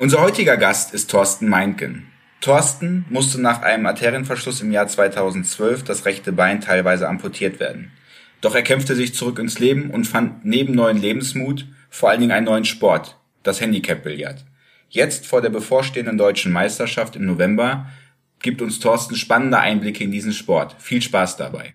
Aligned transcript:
Unser 0.00 0.22
heutiger 0.22 0.56
Gast 0.56 0.94
ist 0.94 1.10
Thorsten 1.10 1.46
Meinken. 1.46 2.10
Thorsten 2.40 3.04
musste 3.10 3.38
nach 3.38 3.60
einem 3.60 3.84
Arterienverschluss 3.84 4.62
im 4.62 4.72
Jahr 4.72 4.88
2012 4.88 5.84
das 5.84 6.06
rechte 6.06 6.32
Bein 6.32 6.62
teilweise 6.62 7.06
amputiert 7.06 7.60
werden. 7.60 7.92
Doch 8.40 8.54
er 8.54 8.62
kämpfte 8.62 8.94
sich 8.94 9.14
zurück 9.14 9.38
ins 9.38 9.58
Leben 9.58 9.90
und 9.90 10.06
fand 10.06 10.42
neben 10.46 10.74
neuen 10.74 10.96
Lebensmut 10.96 11.66
vor 11.90 12.08
allen 12.08 12.20
Dingen 12.20 12.32
einen 12.32 12.46
neuen 12.46 12.64
Sport, 12.64 13.18
das 13.42 13.60
Handicap-Billard. 13.60 14.46
Jetzt 14.88 15.26
vor 15.26 15.42
der 15.42 15.50
bevorstehenden 15.50 16.16
deutschen 16.16 16.50
Meisterschaft 16.50 17.14
im 17.16 17.26
November 17.26 17.90
gibt 18.38 18.62
uns 18.62 18.80
Thorsten 18.80 19.16
spannende 19.16 19.58
Einblicke 19.58 20.02
in 20.02 20.12
diesen 20.12 20.32
Sport. 20.32 20.76
Viel 20.78 21.02
Spaß 21.02 21.36
dabei. 21.36 21.74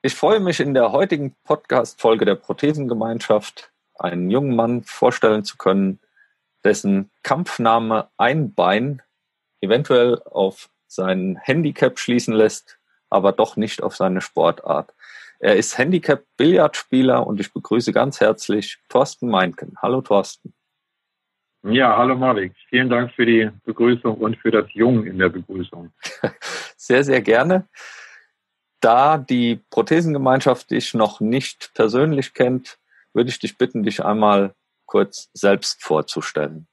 Ich 0.00 0.14
freue 0.14 0.38
mich 0.38 0.60
in 0.60 0.74
der 0.74 0.92
heutigen 0.92 1.34
Podcast-Folge 1.42 2.24
der 2.24 2.36
Prothesengemeinschaft 2.36 3.72
einen 3.98 4.30
jungen 4.30 4.54
Mann 4.54 4.84
vorstellen 4.84 5.42
zu 5.42 5.56
können, 5.56 5.98
dessen 6.62 7.10
Kampfname 7.24 8.08
ein 8.16 8.54
Bein 8.54 9.02
eventuell 9.60 10.22
auf 10.22 10.70
sein 10.86 11.36
Handicap 11.42 11.98
schließen 11.98 12.32
lässt, 12.32 12.78
aber 13.10 13.32
doch 13.32 13.56
nicht 13.56 13.82
auf 13.82 13.96
seine 13.96 14.20
Sportart. 14.20 14.94
Er 15.40 15.56
ist 15.56 15.76
Handicap-Billardspieler 15.76 17.26
und 17.26 17.40
ich 17.40 17.52
begrüße 17.52 17.92
ganz 17.92 18.20
herzlich 18.20 18.78
Thorsten 18.88 19.28
Meinken. 19.28 19.74
Hallo 19.82 20.00
Thorsten. 20.00 20.54
Ja, 21.64 21.96
hallo 21.96 22.14
Marek. 22.14 22.54
Vielen 22.68 22.88
Dank 22.88 23.12
für 23.14 23.26
die 23.26 23.50
Begrüßung 23.64 24.14
und 24.14 24.36
für 24.36 24.52
das 24.52 24.72
Jung 24.74 25.04
in 25.06 25.18
der 25.18 25.28
Begrüßung. 25.28 25.92
sehr, 26.76 27.02
sehr 27.02 27.20
gerne. 27.20 27.66
Da 28.80 29.18
die 29.18 29.60
Prothesengemeinschaft 29.70 30.70
dich 30.70 30.94
noch 30.94 31.20
nicht 31.20 31.72
persönlich 31.74 32.34
kennt, 32.34 32.78
würde 33.12 33.30
ich 33.30 33.38
dich 33.38 33.58
bitten, 33.58 33.82
dich 33.82 34.04
einmal 34.04 34.54
kurz 34.86 35.30
selbst 35.32 35.82
vorzustellen. 35.82 36.66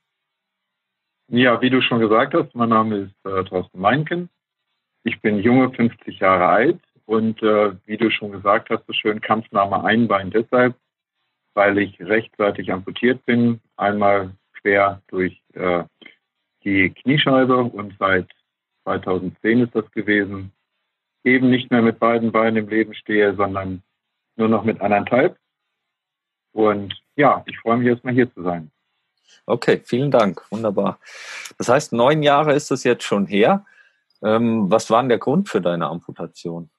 Ja, 1.27 1.59
wie 1.61 1.71
du 1.71 1.81
schon 1.81 1.99
gesagt 1.99 2.35
hast, 2.35 2.53
mein 2.53 2.69
Name 2.69 2.97
ist 2.97 3.25
äh, 3.25 3.43
Thorsten 3.45 3.79
Meinken. 3.79 4.29
Ich 5.03 5.21
bin 5.21 5.39
junge 5.39 5.71
50 5.71 6.19
Jahre 6.19 6.47
alt 6.47 6.79
und 7.05 7.41
äh, 7.41 7.73
wie 7.85 7.97
du 7.97 8.11
schon 8.11 8.31
gesagt 8.31 8.69
hast, 8.69 8.85
so 8.85 8.93
schön 8.93 9.21
Kampfname 9.21 9.83
Einbein 9.83 10.29
deshalb, 10.29 10.75
weil 11.55 11.79
ich 11.79 11.99
rechtzeitig 11.99 12.71
amputiert 12.71 13.25
bin, 13.25 13.59
einmal 13.75 14.35
quer 14.61 15.01
durch 15.07 15.41
äh, 15.53 15.83
die 16.63 16.91
Kniescheibe 16.91 17.57
und 17.57 17.95
seit 17.97 18.27
2010 18.83 19.61
ist 19.61 19.75
das 19.75 19.89
gewesen 19.91 20.51
eben 21.25 21.49
nicht 21.49 21.71
mehr 21.71 21.81
mit 21.81 21.99
beiden 21.99 22.31
Beinen 22.31 22.57
im 22.57 22.69
Leben 22.69 22.93
stehe, 22.93 23.35
sondern 23.35 23.81
nur 24.35 24.47
noch 24.47 24.63
mit 24.63 24.79
anderthalb. 24.81 25.37
Und 26.53 26.93
ja, 27.15 27.43
ich 27.47 27.59
freue 27.59 27.77
mich 27.77 27.87
erstmal 27.87 28.13
hier 28.13 28.31
zu 28.33 28.43
sein. 28.43 28.71
Okay, 29.45 29.81
vielen 29.83 30.11
Dank. 30.11 30.43
Wunderbar. 30.51 30.99
Das 31.57 31.69
heißt, 31.69 31.93
neun 31.93 32.23
Jahre 32.23 32.53
ist 32.53 32.71
es 32.71 32.83
jetzt 32.83 33.03
schon 33.03 33.25
her. 33.25 33.65
Ähm, 34.23 34.71
was 34.71 34.89
war 34.89 35.01
denn 35.01 35.09
der 35.09 35.17
Grund 35.17 35.49
für 35.49 35.61
deine 35.61 35.87
Amputation? 35.87 36.69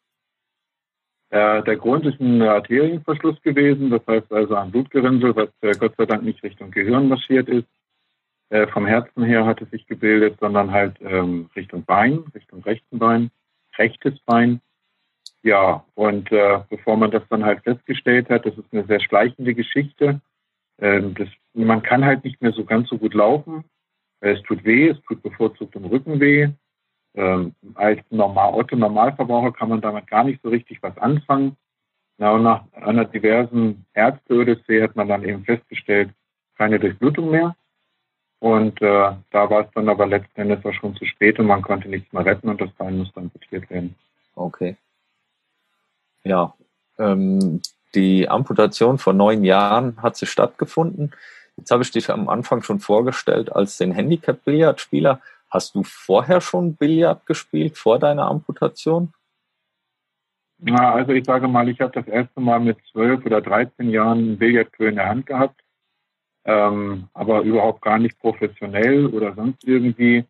Der 1.28 1.76
Grund 1.76 2.06
ist 2.06 2.20
ein 2.20 2.40
Arterienverschluss 2.40 3.42
gewesen, 3.42 3.90
das 3.90 4.00
heißt 4.06 4.32
also 4.32 4.54
ein 4.54 4.70
Blutgerinnsel, 4.70 5.34
was 5.34 5.48
äh, 5.60 5.72
Gott 5.72 5.94
sei 5.98 6.06
Dank 6.06 6.22
nicht 6.22 6.40
Richtung 6.44 6.70
Gehirn 6.70 7.08
marschiert 7.08 7.48
ist. 7.48 7.66
Äh, 8.48 8.68
vom 8.68 8.86
Herzen 8.86 9.24
her 9.24 9.44
hat 9.44 9.60
es 9.60 9.68
sich 9.70 9.86
gebildet, 9.86 10.38
sondern 10.38 10.70
halt 10.70 10.96
ähm, 11.00 11.50
Richtung 11.56 11.84
Bein, 11.84 12.20
Richtung 12.32 12.62
rechten 12.62 13.00
Bein 13.00 13.32
rechtes 13.78 14.18
Bein. 14.20 14.60
Ja, 15.42 15.84
und 15.94 16.32
äh, 16.32 16.60
bevor 16.68 16.96
man 16.96 17.10
das 17.10 17.22
dann 17.28 17.44
halt 17.44 17.62
festgestellt 17.62 18.28
hat, 18.30 18.46
das 18.46 18.56
ist 18.58 18.72
eine 18.72 18.84
sehr 18.84 19.00
schleichende 19.00 19.54
Geschichte. 19.54 20.20
Ähm, 20.78 21.14
das, 21.14 21.28
man 21.54 21.82
kann 21.82 22.04
halt 22.04 22.24
nicht 22.24 22.42
mehr 22.42 22.52
so 22.52 22.64
ganz 22.64 22.88
so 22.88 22.98
gut 22.98 23.14
laufen. 23.14 23.64
Es 24.20 24.42
tut 24.42 24.64
weh, 24.64 24.88
es 24.88 25.00
tut 25.02 25.22
bevorzugt 25.22 25.76
im 25.76 25.84
Rücken 25.84 26.20
weh. 26.20 26.48
Ähm, 27.14 27.54
als 27.74 28.00
normal, 28.10 28.54
Otto 28.54 28.76
Normalverbraucher 28.76 29.52
kann 29.52 29.68
man 29.68 29.80
damit 29.80 30.06
gar 30.06 30.24
nicht 30.24 30.42
so 30.42 30.48
richtig 30.48 30.82
was 30.82 30.96
anfangen. 30.98 31.56
Na, 32.18 32.32
und 32.32 32.42
nach 32.42 32.64
einer 32.72 33.04
diversen 33.04 33.86
Ärzte-Odyssee 33.94 34.82
hat 34.82 34.96
man 34.96 35.08
dann 35.08 35.24
eben 35.24 35.44
festgestellt, 35.44 36.10
keine 36.56 36.78
Durchblutung 36.78 37.30
mehr. 37.30 37.54
Und 38.38 38.82
äh, 38.82 39.12
da 39.30 39.50
war 39.50 39.62
es 39.62 39.70
dann 39.74 39.88
aber 39.88 40.06
letzten 40.06 40.42
Endes 40.42 40.64
auch 40.64 40.74
schon 40.74 40.94
zu 40.96 41.04
spät 41.06 41.38
und 41.38 41.46
man 41.46 41.62
konnte 41.62 41.88
nichts 41.88 42.12
mehr 42.12 42.24
retten 42.24 42.48
und 42.48 42.60
das 42.60 42.70
Bein 42.72 42.98
musste 42.98 43.20
amputiert 43.20 43.68
werden. 43.70 43.94
Okay. 44.34 44.76
Ja, 46.22 46.54
ähm, 46.98 47.62
die 47.94 48.28
Amputation 48.28 48.98
vor 48.98 49.14
neun 49.14 49.42
Jahren 49.42 50.02
hat 50.02 50.16
sie 50.16 50.26
stattgefunden. 50.26 51.12
Jetzt 51.56 51.70
habe 51.70 51.82
ich 51.82 51.90
dich 51.90 52.10
am 52.10 52.28
Anfang 52.28 52.62
schon 52.62 52.80
vorgestellt 52.80 53.50
als 53.50 53.78
den 53.78 53.92
Handicap-Billardspieler. 53.92 55.20
Hast 55.48 55.74
du 55.74 55.82
vorher 55.84 56.42
schon 56.42 56.74
Billard 56.74 57.24
gespielt, 57.24 57.78
vor 57.78 57.98
deiner 57.98 58.26
Amputation? 58.26 59.14
Na, 60.58 60.92
also 60.92 61.12
ich 61.12 61.24
sage 61.24 61.48
mal, 61.48 61.68
ich 61.68 61.80
habe 61.80 61.92
das 61.92 62.06
erste 62.06 62.40
Mal 62.40 62.60
mit 62.60 62.78
zwölf 62.90 63.24
oder 63.24 63.40
dreizehn 63.40 63.90
Jahren 63.90 64.38
ein 64.38 64.66
in 64.78 64.96
der 64.96 65.08
Hand 65.08 65.26
gehabt 65.26 65.60
ähm, 66.46 67.08
aber 67.12 67.42
überhaupt 67.42 67.82
gar 67.82 67.98
nicht 67.98 68.18
professionell 68.20 69.06
oder 69.06 69.34
sonst 69.34 69.64
irgendwie, 69.64 70.24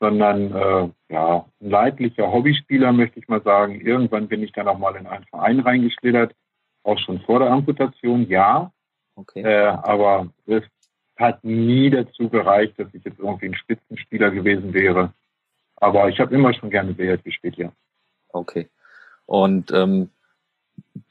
sondern 0.00 0.54
äh, 0.54 0.88
ja, 1.12 1.44
ein 1.60 1.70
leidlicher 1.70 2.32
Hobbyspieler, 2.32 2.92
möchte 2.92 3.18
ich 3.20 3.28
mal 3.28 3.42
sagen. 3.42 3.80
Irgendwann 3.80 4.28
bin 4.28 4.42
ich 4.42 4.52
dann 4.52 4.66
auch 4.66 4.78
mal 4.78 4.96
in 4.96 5.06
einen 5.06 5.24
Verein 5.24 5.60
reingeschlittert, 5.60 6.34
auch 6.84 6.98
schon 6.98 7.20
vor 7.20 7.40
der 7.40 7.50
Amputation, 7.50 8.26
ja. 8.28 8.72
Okay. 9.14 9.42
Äh, 9.42 9.66
aber 9.66 10.28
es 10.46 10.62
hat 11.16 11.44
nie 11.44 11.90
dazu 11.90 12.30
gereicht, 12.30 12.78
dass 12.78 12.94
ich 12.94 13.04
jetzt 13.04 13.18
irgendwie 13.18 13.46
ein 13.46 13.56
Spitzenspieler 13.56 14.30
gewesen 14.30 14.72
wäre. 14.72 15.12
Aber 15.76 16.08
ich 16.08 16.18
habe 16.18 16.34
immer 16.34 16.54
schon 16.54 16.70
gerne 16.70 16.94
Billard 16.94 17.24
gespielt, 17.24 17.56
ja. 17.56 17.72
Okay. 18.30 18.68
Und 19.26 19.70
ähm, 19.72 20.10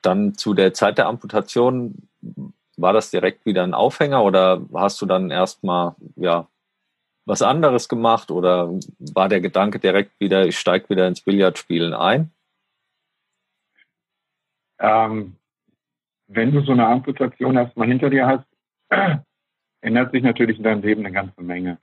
dann 0.02 0.34
zu 0.36 0.54
der 0.54 0.74
Zeit 0.74 0.98
der 0.98 1.08
Amputation 1.08 2.08
war 2.78 2.94
das 2.94 3.12
direkt 3.12 3.46
wieder 3.46 3.64
ein 3.64 3.74
Aufhänger 3.74 4.24
oder 4.24 4.62
hast 4.74 5.02
du 5.02 5.06
dann 5.06 5.32
erstmal 5.32 5.96
ja 6.16 6.48
was 7.26 7.42
anderes 7.42 7.90
gemacht 7.90 8.32
oder 8.32 8.70
war 9.14 9.28
der 9.28 9.42
Gedanke 9.42 9.80
direkt 9.80 10.18
wieder, 10.20 10.46
ich 10.46 10.58
steige 10.58 10.90
wieder 10.90 11.08
ins 11.08 11.22
Billardspielen 11.22 11.94
ein? 11.94 12.32
Ähm, 14.80 15.36
wenn 16.28 16.52
du 16.52 16.62
so 16.62 16.72
eine 16.72 16.88
Amputation 16.88 17.58
erstmal 17.58 17.88
hinter 17.88 18.10
dir 18.10 18.28
hast, 18.28 18.46
ändert 19.82 20.12
sich 20.12 20.24
natürlich 20.24 20.58
in 20.58 20.64
deinem 20.64 20.82
Leben 20.82 21.06
eine 21.06 21.14
ganze 21.14 21.42
Menge. 21.42 21.80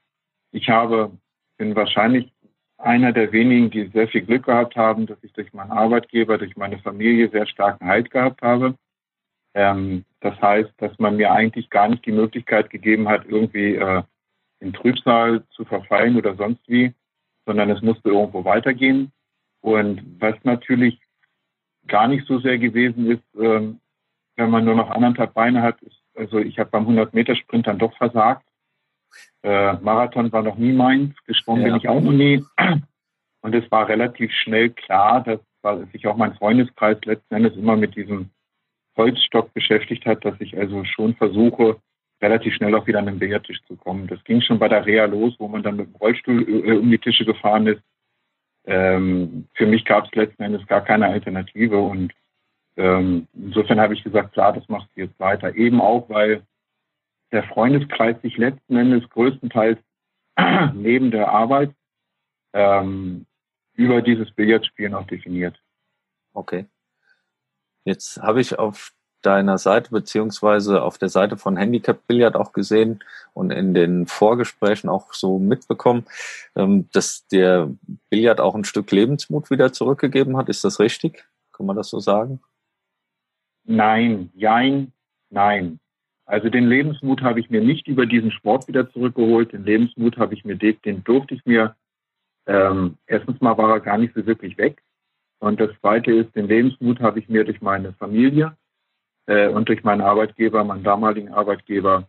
Ich 0.53 0.69
habe, 0.69 1.11
bin 1.59 1.75
wahrscheinlich 1.75 2.33
einer 2.79 3.13
der 3.13 3.33
wenigen, 3.33 3.71
die 3.71 3.89
sehr 3.89 4.09
viel 4.09 4.23
Glück 4.23 4.47
gehabt 4.47 4.77
haben, 4.77 5.07
dass 5.07 5.23
ich 5.23 5.33
durch 5.33 5.53
meinen 5.53 5.73
Arbeitgeber, 5.73 6.39
durch 6.39 6.57
meine 6.57 6.79
Familie 6.79 7.29
sehr 7.31 7.47
starken 7.47 7.87
Halt 7.87 8.11
gehabt 8.11 8.43
habe. 8.43 8.77
Ähm, 9.55 10.05
das 10.21 10.41
heißt, 10.41 10.73
dass 10.79 10.99
man 10.99 11.17
mir 11.17 11.33
eigentlich 11.33 11.71
gar 11.71 11.89
nicht 11.89 12.05
die 12.07 12.13
Möglichkeit 12.13 12.71
gegeben 12.71 13.09
hat, 13.09 13.25
irgendwie 13.27 13.77
äh, 13.77 14.03
in 14.61 14.73
Trübsal 14.73 15.45
zu 15.51 15.65
verfallen 15.65 16.17
oder 16.17 16.35
sonst 16.35 16.63
wie, 16.67 16.93
sondern 17.47 17.71
es 17.71 17.83
musste 17.83 18.11
irgendwo 18.11 18.45
weitergehen. 18.45 19.13
Und 19.61 20.21
was 20.21 20.35
natürlich 20.43 20.99
gar 21.87 22.09
nicht 22.09 22.27
so 22.27 22.39
sehr 22.41 22.59
gewesen 22.59 23.11
ist, 23.11 23.23
ähm, 23.39 23.81
wenn 24.37 24.51
man 24.51 24.65
nur 24.65 24.75
noch 24.75 24.91
anderthalb 24.91 25.35
Beine 25.35 25.63
hat, 25.63 25.81
ist, 25.83 26.01
also 26.15 26.39
ich 26.39 26.59
habe 26.59 26.71
beim 26.71 26.87
100-Meter-Sprint 26.87 27.67
dann 27.67 27.79
doch 27.79 27.97
versagt. 27.97 28.45
Äh, 29.43 29.75
Marathon 29.75 30.33
war 30.33 30.43
noch 30.43 30.57
nie 30.57 30.73
meins, 30.73 31.15
gesprungen 31.27 31.63
ja. 31.63 31.69
bin 31.69 31.77
ich 31.77 31.89
auch 31.89 32.01
noch 32.01 32.13
nie. 32.13 32.45
Und 33.43 33.55
es 33.55 33.71
war 33.71 33.89
relativ 33.89 34.33
schnell 34.33 34.71
klar, 34.71 35.23
dass 35.23 35.41
sich 35.93 36.07
auch 36.07 36.17
mein 36.17 36.35
Freundeskreis 36.35 36.99
letzten 37.05 37.35
Endes 37.35 37.57
immer 37.57 37.77
mit 37.77 37.95
diesem 37.95 38.31
Holzstock 38.97 39.53
beschäftigt 39.55 40.07
hat, 40.07 40.25
dass 40.25 40.41
ich 40.41 40.57
also 40.57 40.85
schon 40.85 41.15
versuche, 41.15 41.77
relativ 42.23 42.55
schnell 42.55 42.75
auch 42.75 42.87
wieder 42.87 42.99
an 42.99 43.07
den 43.07 43.19
Billardtisch 43.19 43.63
zu 43.67 43.77
kommen. 43.77 44.07
Das 44.07 44.23
ging 44.25 44.41
schon 44.41 44.59
bei 44.59 44.69
der 44.69 44.87
Reha 44.87 45.05
los, 45.07 45.35
wo 45.39 45.49
man 45.49 45.63
dann 45.63 45.77
mit 45.77 45.89
dem 45.89 45.97
Rollstuhl 45.97 46.43
äh, 46.49 46.79
um 46.79 46.91
die 46.91 46.99
Tische 46.99 47.25
gefahren 47.25 47.67
ist. 47.67 47.83
Ähm, 48.67 49.47
für 49.55 49.67
mich 49.67 49.85
gab 49.85 50.07
es 50.07 50.15
letzten 50.15 50.43
Endes 50.43 50.67
gar 50.67 50.83
keine 50.83 51.07
Alternative 51.07 51.79
und 51.79 52.13
ähm, 52.77 53.29
insofern 53.35 53.81
habe 53.81 53.95
ich 53.95 54.03
gesagt, 54.03 54.33
klar, 54.33 54.53
das 54.53 54.69
machst 54.69 54.89
du 54.95 55.03
jetzt 55.03 55.19
weiter. 55.21 55.55
Eben 55.55 55.81
auch, 55.81 56.09
weil 56.09 56.43
der 57.31 57.45
Freundeskreis 57.45 58.21
sich 58.23 58.37
letzten 58.37 58.77
Endes 58.77 59.09
größtenteils 59.11 59.79
neben 60.75 61.11
der 61.11 61.29
Arbeit 61.29 61.73
ähm, 62.53 63.27
über 63.75 64.03
dieses 64.03 64.31
Billardspiel 64.33 64.89
noch 64.89 65.07
definiert. 65.07 65.61
Okay. 66.33 66.67
Jetzt 67.85 68.21
habe 68.23 68.41
ich 68.41 68.59
auf 68.59 68.93
deiner 69.25 69.59
Seite 69.59 69.91
beziehungsweise 69.91 70.83
auf 70.83 70.99
der 70.99 71.09
Seite 71.09 71.37
von 71.37 71.57
Handicap 71.57 72.07
Billard 72.07 72.37
auch 72.37 72.53
gesehen 72.53 73.03
und 73.33 73.51
in 73.51 73.75
den 73.75 74.07
Vorgesprächen 74.07 74.89
auch 74.91 75.13
so 75.13 75.39
mitbekommen, 75.39 76.07
ähm, 76.57 76.89
dass 76.93 77.27
der 77.29 77.71
Billard 78.11 78.41
auch 78.41 78.55
ein 78.55 78.65
Stück 78.65 78.91
Lebensmut 78.91 79.51
wieder 79.51 79.73
zurückgegeben 79.73 80.37
hat. 80.37 80.49
Ist 80.49 80.65
das 80.65 80.81
richtig? 80.81 81.25
Kann 81.53 81.67
man 81.67 81.77
das 81.77 81.89
so 81.89 82.01
sagen? 82.01 82.41
Nein, 83.65 84.31
jein, 84.35 84.93
nein. 85.31 85.81
Also 86.27 86.49
den 86.49 86.67
Lebensmut 86.69 87.23
habe 87.23 87.41
ich 87.41 87.51
mir 87.51 87.61
nicht 87.61 87.87
über 87.87 88.07
diesen 88.07 88.31
Sport 88.31 88.69
wieder 88.69 88.91
zurückgeholt. 88.91 89.53
Den 89.53 89.65
Lebensmut 89.65 90.17
habe 90.17 90.35
ich 90.35 90.45
mir, 90.45 90.57
den 90.57 91.05
durfte 91.05 91.35
ich 91.35 91.45
mir, 91.45 91.77
ähm, 92.47 92.97
erstens 93.07 93.41
mal 93.41 93.57
war 93.57 93.71
er 93.71 93.81
gar 93.81 93.99
nicht 93.99 94.15
so 94.15 94.25
wirklich 94.27 94.57
weg. 94.59 94.83
Und 95.45 95.61
das 95.61 95.71
zweite 95.81 96.13
ist, 96.13 96.35
den 96.35 96.49
Lebensmut 96.49 97.01
habe 97.01 97.19
ich 97.19 97.29
mir 97.29 97.45
durch 97.45 97.61
meine 97.61 97.93
Familie 97.95 98.57
äh, 99.27 99.49
und 99.49 99.69
durch 99.69 99.85
meinen 99.85 100.01
Arbeitgeber, 100.01 100.65
meinen 100.65 100.85
damaligen 100.85 101.33
Arbeitgeber, 101.33 102.09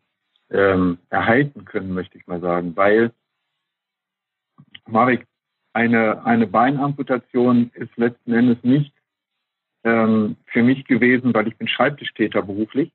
ähm, 0.50 1.00
erhalten 1.10 1.66
können, 1.66 1.94
möchte 1.94 2.18
ich 2.18 2.28
mal 2.28 2.40
sagen. 2.40 2.76
Weil, 2.76 3.12
Marek, 4.88 5.26
eine, 5.74 6.24
eine 6.26 6.48
Beinamputation 6.48 7.72
ist 7.74 7.96
letzten 7.98 8.34
Endes 8.34 8.64
nicht 8.64 8.94
ähm, 9.84 10.38
für 10.46 10.64
mich 10.64 10.86
gewesen, 10.86 11.34
weil 11.34 11.48
ich 11.48 11.58
bin 11.58 11.68
Schreibtischtäter 11.68 12.42
beruflich 12.42 12.92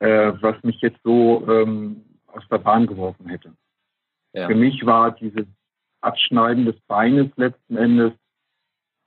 äh, 0.00 0.32
was 0.40 0.62
mich 0.62 0.80
jetzt 0.80 1.00
so 1.02 1.46
ähm, 1.48 2.04
aus 2.26 2.42
der 2.50 2.58
Bahn 2.58 2.86
geworfen 2.86 3.28
hätte. 3.28 3.54
Ja. 4.32 4.46
Für 4.46 4.54
mich 4.54 4.84
war 4.84 5.12
dieses 5.12 5.46
Abschneiden 6.00 6.66
des 6.66 6.78
Beines 6.82 7.30
letzten 7.36 7.76
Endes 7.76 8.12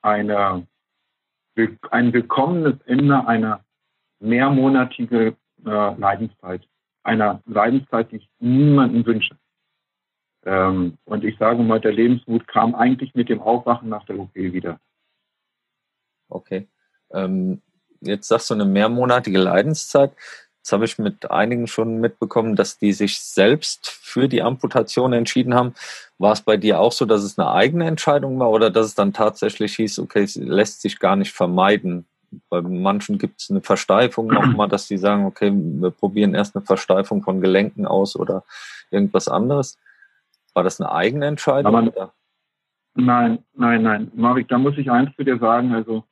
eine, 0.07 0.65
ein 1.92 2.13
willkommenes 2.13 2.81
Ende 2.86 3.27
einer 3.27 3.63
mehrmonatige 4.19 5.36
äh, 5.65 5.95
Leidenszeit. 6.00 6.68
Einer 7.04 7.42
Leidenszeit, 7.45 8.12
die 8.12 8.18
ich 8.18 8.30
niemandem 8.39 9.06
wünsche. 9.06 9.38
Ähm, 10.45 10.98
und 11.06 11.24
ich 11.24 11.38
sage 11.38 11.62
mal, 11.62 11.81
der 11.81 11.92
Lebensmut 11.92 12.48
kam 12.48 12.74
eigentlich 12.74 13.13
mit 13.15 13.30
dem 13.30 13.42
Aufwachen 13.42 13.89
nach 13.89 14.06
der 14.06 14.18
OP 14.18 14.33
wieder. 14.33 14.80
Okay. 16.30 16.68
Ähm, 17.12 17.62
jetzt 18.01 18.27
sagst 18.27 18.50
du 18.50 18.54
eine 18.54 18.65
mehrmonatige 18.65 19.39
Leidenszeit. 19.39 20.13
Das 20.68 20.74
habe 20.74 20.84
ich 20.84 21.00
mit 21.00 21.31
einigen 21.31 21.68
schon 21.68 22.02
mitbekommen, 22.02 22.58
dass 22.58 22.78
die 22.78 22.92
sich 22.92 23.22
selbst 23.22 23.88
für 23.88 24.28
die 24.28 24.42
Amputation 24.42 25.14
entschieden 25.14 25.54
haben. 25.54 25.74
War 26.18 26.34
es 26.34 26.42
bei 26.42 26.58
dir 26.58 26.81
auch 26.81 26.92
so, 26.92 27.06
dass 27.06 27.24
es 27.24 27.40
eine 27.40 27.50
eigene 27.50 27.88
Entscheidung 27.88 28.38
war 28.38 28.50
oder 28.50 28.69
dass 28.69 28.88
es 28.88 28.94
dann 28.94 29.14
tatsächlich 29.14 29.78
hieß, 29.78 30.00
okay, 30.00 30.24
es 30.24 30.36
lässt 30.36 30.81
sich 30.81 31.00
gar 31.00 31.16
nicht 31.16 31.31
vermeiden? 31.31 32.06
Bei 32.50 32.62
manchen 32.62 33.18
gibt 33.18 33.40
es 33.40 33.50
eine 33.50 33.62
Versteifung 33.62 34.28
nochmal, 34.28 34.68
dass 34.68 34.90
die 34.90 34.98
sagen, 34.98 35.25
okay, 35.25 35.54
wir 35.54 35.90
probieren 35.92 36.36
erst 36.36 36.54
eine 36.54 36.66
Versteifung 36.66 37.24
von 37.24 37.40
Gelenken 37.40 37.88
aus 37.88 38.18
oder 38.18 38.44
irgendwas 38.92 39.30
anderes. 39.30 39.80
War 40.54 40.66
das 40.66 40.81
eine 40.81 40.92
eigene 40.92 41.28
Entscheidung? 41.28 41.72
Man, 41.72 41.94
nein, 42.94 43.40
nein, 43.54 43.84
nein. 43.84 44.12
Marek, 44.16 44.50
da 44.50 44.58
muss 44.58 44.78
ich 44.78 44.92
eins 44.92 45.16
zu 45.16 45.24
dir 45.24 45.40
sagen. 45.40 45.74
Also 45.74 46.04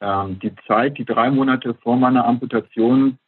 ähm, 0.00 0.40
die 0.40 0.52
Zeit, 0.66 0.98
die 0.98 1.04
drei 1.04 1.30
Monate 1.30 1.74
vor 1.74 1.96
meiner 1.96 2.24
Amputation 2.24 3.18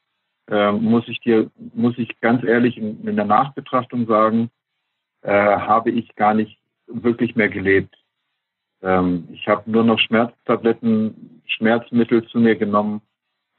äh, 0.49 0.73
muss 0.73 1.09
ich 1.09 1.21
dir, 1.21 1.51
muss 1.75 1.97
ich 1.99 2.21
ganz 2.21 2.45
ehrlich 2.45 2.77
in, 2.77 3.07
in 3.07 3.17
der 3.17 3.25
Nachbetrachtung 3.25 4.07
sagen, 4.07 4.51
äh, 5.23 5.31
habe 5.31 5.91
ich 5.91 6.15
gar 6.15 6.35
nicht 6.35 6.59
wirklich 6.87 7.35
mehr 7.35 7.49
gelebt. 7.49 7.95
Ähm, 8.83 9.29
ich 9.33 9.49
habe 9.49 9.71
nur 9.71 9.85
noch 9.85 9.99
Schmerztabletten, 9.99 11.43
Schmerzmittel 11.47 12.27
zu 12.29 12.39
mir 12.39 12.57
genommen. 12.57 13.01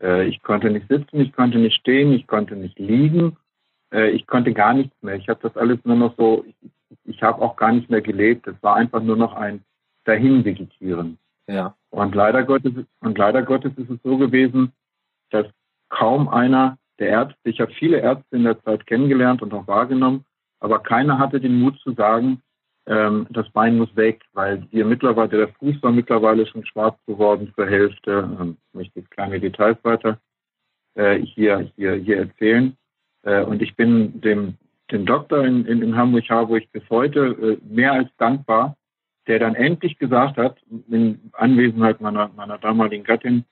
Äh, 0.01 0.28
ich 0.28 0.42
konnte 0.42 0.69
nicht 0.69 0.88
sitzen, 0.88 1.19
ich 1.19 1.34
konnte 1.34 1.57
nicht 1.57 1.75
stehen, 1.75 2.13
ich 2.13 2.28
konnte 2.28 2.56
nicht 2.56 2.80
liegen, 2.80 3.38
äh, 3.92 4.10
ich 4.12 4.28
konnte 4.28 4.54
gar 4.54 4.74
nichts 4.74 4.95
mehr. 5.01 5.16
Ich 5.16 5.28
habe 5.28 5.40
das 5.42 5.57
alles 5.57 5.80
nur 5.83 5.95
noch 5.95 6.16
so, 6.18 6.45
ich, 6.48 6.56
ich 7.04 7.22
habe 7.22 7.42
auch 7.42 7.56
gar 7.56 7.72
nicht 7.72 7.90
mehr 7.90 8.01
gelebt. 8.01 8.48
Es 8.48 8.62
war 8.62 8.75
einfach 8.75 9.01
nur 9.01 9.18
noch 9.18 9.33
ein 9.33 9.63
Dahinvegetieren. 10.06 11.18
Ja. 11.48 11.75
Und 11.90 12.16
leider 12.16 12.44
Gottes, 12.44 12.74
und 13.01 13.18
leider 13.18 13.44
Gottes 13.44 13.74
ist 13.78 13.90
es 13.90 14.00
so 14.04 14.18
gewesen, 14.18 14.72
dass 15.31 15.48
kaum 15.89 16.28
einer 16.28 16.78
der 17.00 17.10
Ärzte, 17.10 17.38
ich 17.50 17.60
habe 17.60 17.72
viele 17.74 18.00
Ärzte 18.00 18.36
in 18.36 18.44
der 18.44 18.62
Zeit 18.63 18.88
kennengelernt 18.88 19.42
und 19.42 19.54
auch 19.54 19.68
wahrgenommen, 19.68 20.25
aber 20.60 20.80
keiner 20.80 21.19
hatte 21.19 21.39
den 21.39 21.60
Mut 21.60 21.80
zu 21.80 21.94
sagen, 21.94 22.42
ähm, 22.88 23.28
das 23.30 23.50
Bein 23.50 23.78
muss 23.78 23.94
weg, 23.95 24.22
weil 24.34 24.66
hier 24.72 24.86
mittlerweile, 24.86 25.30
der 25.30 25.50
Fuß 25.50 25.84
war 25.84 25.92
mittlerweile 25.92 26.48
schon 26.48 26.66
schwarz 26.66 26.98
geworden 27.06 27.51
zur 27.56 27.68
Hälfte. 27.68 28.38
Ähm, 28.39 28.57
ich 28.69 28.74
möchte 28.74 29.00
jetzt 29.00 29.12
kleine 29.12 29.39
Details 29.39 29.78
weiter 29.84 30.19
äh, 30.95 31.19
hier, 31.19 31.69
hier, 31.75 31.95
hier 31.95 32.18
erzählen. 32.18 32.78
Äh, 33.24 33.44
und 33.44 33.62
ich 33.62 33.75
bin 33.75 34.22
dem, 34.22 34.56
dem 34.90 35.06
Doktor 35.06 35.44
in, 35.44 35.66
in, 35.66 35.81
in 35.81 35.98
Hamburg-Harburg 35.98 36.72
bis 36.72 36.83
heute 36.90 37.60
äh, 37.62 37.74
mehr 37.74 37.92
als 37.92 38.10
dankbar, 38.18 38.78
der 39.28 39.40
dann 39.40 39.56
endlich 39.56 40.00
gesagt 40.00 40.38
hat, 40.38 40.57
in 40.90 41.31
Anwesenheit 41.33 42.00
meiner, 42.00 42.30
meiner 42.30 42.57
damaligen 42.57 43.04
Gattin, 43.04 43.44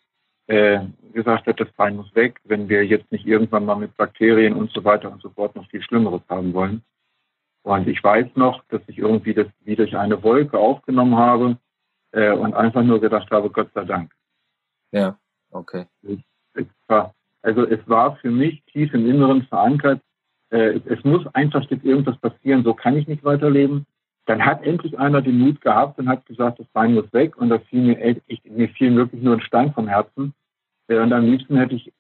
äh, 0.48 0.80
gesagt 1.14 1.48
hat, 1.48 1.60
das 1.60 1.72
Bein 1.72 1.96
muss 1.96 2.14
weg, 2.16 2.40
wenn 2.44 2.70
wir 2.70 2.86
jetzt 2.86 3.12
nicht 3.12 3.26
irgendwann 3.26 3.66
mal 3.66 3.76
mit 3.76 3.96
Bakterien 3.98 4.54
und 4.54 4.72
so 4.72 4.84
weiter 4.84 5.12
und 5.12 5.22
so 5.22 5.30
fort 5.30 5.56
noch 5.56 5.68
viel 5.70 5.82
Schlimmeres 5.82 6.22
haben 6.30 6.54
wollen. 6.54 6.84
Und 7.64 7.88
ich 7.88 8.04
weiß 8.04 8.28
noch, 8.36 8.64
dass 8.70 8.82
ich 8.88 9.00
irgendwie 9.00 9.34
das 9.34 9.48
wie 9.64 9.76
durch 9.76 9.98
eine 9.98 10.22
Wolke 10.22 10.60
aufgenommen 10.60 11.16
habe 11.16 11.58
äh, 12.12 12.32
und 12.32 12.54
einfach 12.54 12.84
nur 12.84 13.02
gedacht 13.02 13.32
habe, 13.32 13.50
Gott 13.50 13.72
sei 13.74 13.86
Dank. 13.86 14.12
Ja, 14.92 15.18
okay. 15.50 15.86
Also 17.42 17.66
es 17.66 17.80
war 17.88 18.16
für 18.18 18.32
mich 18.32 18.64
tief 18.66 18.94
im 18.94 19.08
Inneren 19.08 19.44
verankert, 19.44 20.02
äh, 20.50 20.78
es, 20.78 20.82
es 20.86 21.04
muss 21.04 21.26
einfach 21.34 21.64
jetzt 21.70 21.86
irgendwas 21.86 22.18
passieren, 22.18 22.64
so 22.64 22.74
kann 22.74 22.98
ich 22.98 23.08
nicht 23.08 23.24
weiterleben. 23.24 23.86
Dann 24.26 24.44
hat 24.44 24.64
endlich 24.64 24.98
einer 24.98 25.22
den 25.22 25.40
Mut 25.40 25.62
gehabt 25.62 26.00
und 26.00 26.10
hat 26.10 26.26
gesagt, 26.26 26.60
das 26.60 26.68
Bein 26.68 26.96
muss 26.96 27.12
weg. 27.14 27.38
Und 27.38 27.50
da 27.50 27.60
fiel 27.60 27.82
mir 27.82 28.00
echt, 28.00 28.46
mir 28.46 28.70
fiel 28.70 28.96
wirklich 28.96 29.22
nur 29.22 29.36
ein 29.36 29.42
Stein 29.42 29.74
vom 29.74 29.88
Herzen. 29.88 30.34
Und 30.88 31.14
am 31.14 31.26
liebsten 31.26 31.58
hätte 31.58 31.76
ich 31.76 31.92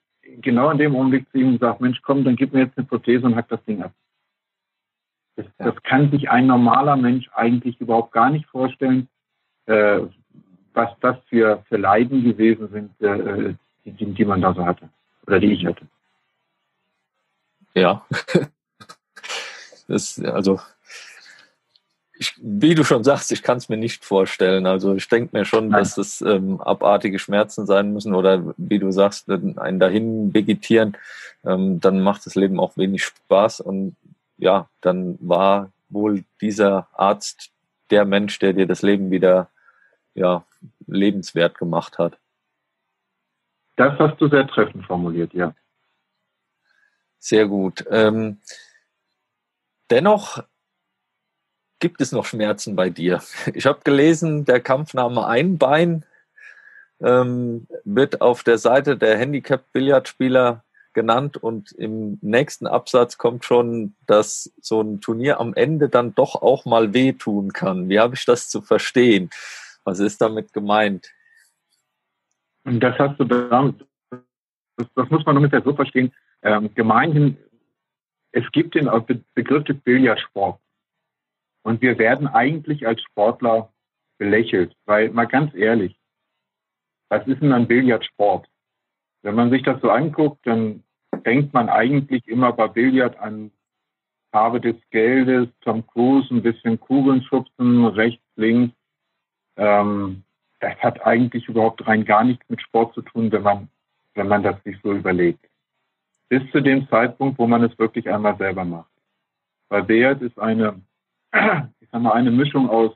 genau 0.41 0.69
in 0.71 0.77
dem 0.77 0.95
Augenblick 0.95 1.29
zu 1.31 1.37
ihm 1.37 1.53
gesagt, 1.53 1.81
Mensch, 1.81 2.01
komm, 2.01 2.23
dann 2.23 2.35
gib 2.35 2.53
mir 2.53 2.61
jetzt 2.61 2.77
eine 2.77 2.87
Prothese 2.87 3.25
und 3.25 3.35
hack 3.35 3.47
das 3.49 3.63
Ding 3.65 3.83
ab. 3.83 3.91
Das, 5.35 5.45
ja. 5.59 5.65
das 5.65 5.83
kann 5.83 6.11
sich 6.11 6.29
ein 6.29 6.47
normaler 6.47 6.95
Mensch 6.95 7.29
eigentlich 7.33 7.79
überhaupt 7.79 8.11
gar 8.11 8.29
nicht 8.29 8.45
vorstellen, 8.47 9.07
äh, 9.65 10.01
was 10.73 10.89
das 11.01 11.17
für, 11.29 11.63
für 11.67 11.77
Leiden 11.77 12.23
gewesen 12.23 12.69
sind, 12.69 13.01
äh, 13.01 13.53
die, 13.85 14.13
die 14.13 14.25
man 14.25 14.41
da 14.41 14.53
so 14.53 14.65
hatte. 14.65 14.89
Oder 15.27 15.39
die 15.39 15.53
ich 15.53 15.65
hatte. 15.65 15.85
Ja. 17.73 18.05
Das, 19.87 20.19
also 20.19 20.59
ich, 22.17 22.33
wie 22.37 22.75
du 22.75 22.83
schon 22.83 23.03
sagst, 23.03 23.31
ich 23.31 23.43
kann 23.43 23.57
es 23.57 23.69
mir 23.69 23.77
nicht 23.77 24.05
vorstellen. 24.05 24.65
Also 24.65 24.95
ich 24.95 25.07
denke 25.07 25.37
mir 25.37 25.45
schon, 25.45 25.69
Nein. 25.69 25.79
dass 25.79 25.97
es 25.97 26.21
ähm, 26.21 26.61
abartige 26.61 27.19
Schmerzen 27.19 27.65
sein 27.65 27.93
müssen 27.93 28.15
oder 28.15 28.53
wie 28.57 28.79
du 28.79 28.91
sagst, 28.91 29.29
ein 29.29 29.79
dahin 29.79 30.33
vegetieren, 30.33 30.97
ähm, 31.45 31.79
dann 31.79 32.01
macht 32.01 32.25
das 32.25 32.35
Leben 32.35 32.59
auch 32.59 32.77
wenig 32.77 33.03
Spaß. 33.03 33.61
Und 33.61 33.95
ja, 34.37 34.69
dann 34.81 35.17
war 35.19 35.71
wohl 35.89 36.23
dieser 36.41 36.87
Arzt 36.93 37.51
der 37.89 38.05
Mensch, 38.05 38.39
der 38.39 38.53
dir 38.53 38.65
das 38.65 38.81
Leben 38.81 39.11
wieder 39.11 39.49
ja, 40.13 40.45
lebenswert 40.87 41.57
gemacht 41.57 41.97
hat. 41.97 42.17
Das 43.75 43.99
hast 43.99 44.19
du 44.21 44.29
sehr 44.29 44.47
treffend 44.47 44.85
formuliert, 44.85 45.33
ja. 45.33 45.53
Sehr 47.19 47.47
gut. 47.47 47.85
Ähm, 47.89 48.39
dennoch 49.89 50.43
gibt 51.79 52.01
es 52.01 52.11
noch 52.11 52.25
Schmerzen 52.25 52.75
bei 52.75 52.89
dir? 52.89 53.21
Ich 53.53 53.65
habe 53.65 53.79
gelesen, 53.83 54.45
der 54.45 54.59
Kampfname 54.59 55.25
Einbein 55.25 56.03
ähm, 57.01 57.67
wird 57.83 58.21
auf 58.21 58.43
der 58.43 58.57
Seite 58.57 58.97
der 58.97 59.17
Handicap-Billardspieler 59.17 60.63
genannt 60.93 61.37
und 61.37 61.73
im 61.73 62.17
nächsten 62.21 62.65
Absatz 62.65 63.17
kommt 63.17 63.45
schon, 63.45 63.95
dass 64.07 64.51
so 64.61 64.81
ein 64.81 65.01
Turnier 65.01 65.39
am 65.39 65.53
Ende 65.53 65.89
dann 65.89 66.15
doch 66.15 66.41
auch 66.41 66.65
mal 66.65 66.93
wehtun 66.93 67.51
kann. 67.53 67.89
Wie 67.89 67.99
habe 67.99 68.15
ich 68.15 68.25
das 68.25 68.49
zu 68.49 68.61
verstehen? 68.61 69.29
Was 69.83 69.99
ist 69.99 70.21
damit 70.21 70.53
gemeint? 70.53 71.11
Das 72.63 72.97
hast 72.97 73.19
du 73.19 73.25
damit, 73.25 73.85
das, 74.77 74.87
das 74.95 75.09
muss 75.11 75.25
man 75.25 75.37
ungefähr 75.37 75.61
so 75.61 75.75
verstehen. 75.75 76.11
Ähm, 76.41 76.73
gemeinhin, 76.73 77.37
es 78.31 78.49
gibt 78.51 78.73
den 78.73 78.89
Begriff 79.35 79.63
des 79.65 79.77
Billardsports. 79.81 80.64
Und 81.65 81.81
wir 81.81 81.97
werden 81.97 82.27
eigentlich 82.27 82.85
als 82.85 83.01
Sportler 83.01 83.73
belächelt, 84.19 84.75
weil 84.85 85.09
mal 85.09 85.25
ganz 85.25 85.51
ehrlich, 85.55 85.99
was 87.09 87.25
ist 87.25 87.41
denn 87.41 87.53
ein 87.53 87.65
Billardsport? 87.65 88.47
Wenn 89.23 89.33
man 89.33 89.49
sich 89.49 89.63
das 89.63 89.81
so 89.81 89.89
anguckt, 89.89 90.45
dann 90.45 90.83
denkt 91.25 91.55
man 91.55 91.69
eigentlich 91.69 92.27
immer 92.27 92.53
bei 92.53 92.67
Billard 92.67 93.17
an 93.17 93.49
Farbe 94.31 94.61
des 94.61 94.75
Geldes, 94.91 95.47
Tom 95.61 95.87
Cruise, 95.87 96.31
ein 96.31 96.43
bisschen 96.43 96.79
Kugeln 96.79 97.23
schubsen, 97.23 97.83
rechts, 97.85 98.23
links. 98.35 98.75
Ähm, 99.57 100.23
das 100.59 100.75
hat 100.77 101.03
eigentlich 101.03 101.47
überhaupt 101.47 101.87
rein 101.87 102.05
gar 102.05 102.23
nichts 102.23 102.47
mit 102.47 102.61
Sport 102.61 102.93
zu 102.93 103.01
tun, 103.01 103.31
wenn 103.31 103.41
man, 103.41 103.69
wenn 104.13 104.27
man 104.27 104.43
das 104.43 104.61
sich 104.63 104.77
so 104.83 104.93
überlegt. 104.93 105.43
Bis 106.29 106.43
zu 106.51 106.61
dem 106.61 106.87
Zeitpunkt, 106.89 107.39
wo 107.39 107.47
man 107.47 107.63
es 107.63 107.75
wirklich 107.79 108.07
einmal 108.07 108.37
selber 108.37 108.65
macht. 108.65 108.91
Weil 109.69 109.81
Billard 109.81 110.21
ist 110.21 110.37
eine, 110.37 110.79
ich 111.79 111.89
sag 111.91 112.01
mal, 112.01 112.13
eine 112.13 112.31
Mischung 112.31 112.69
aus 112.69 112.95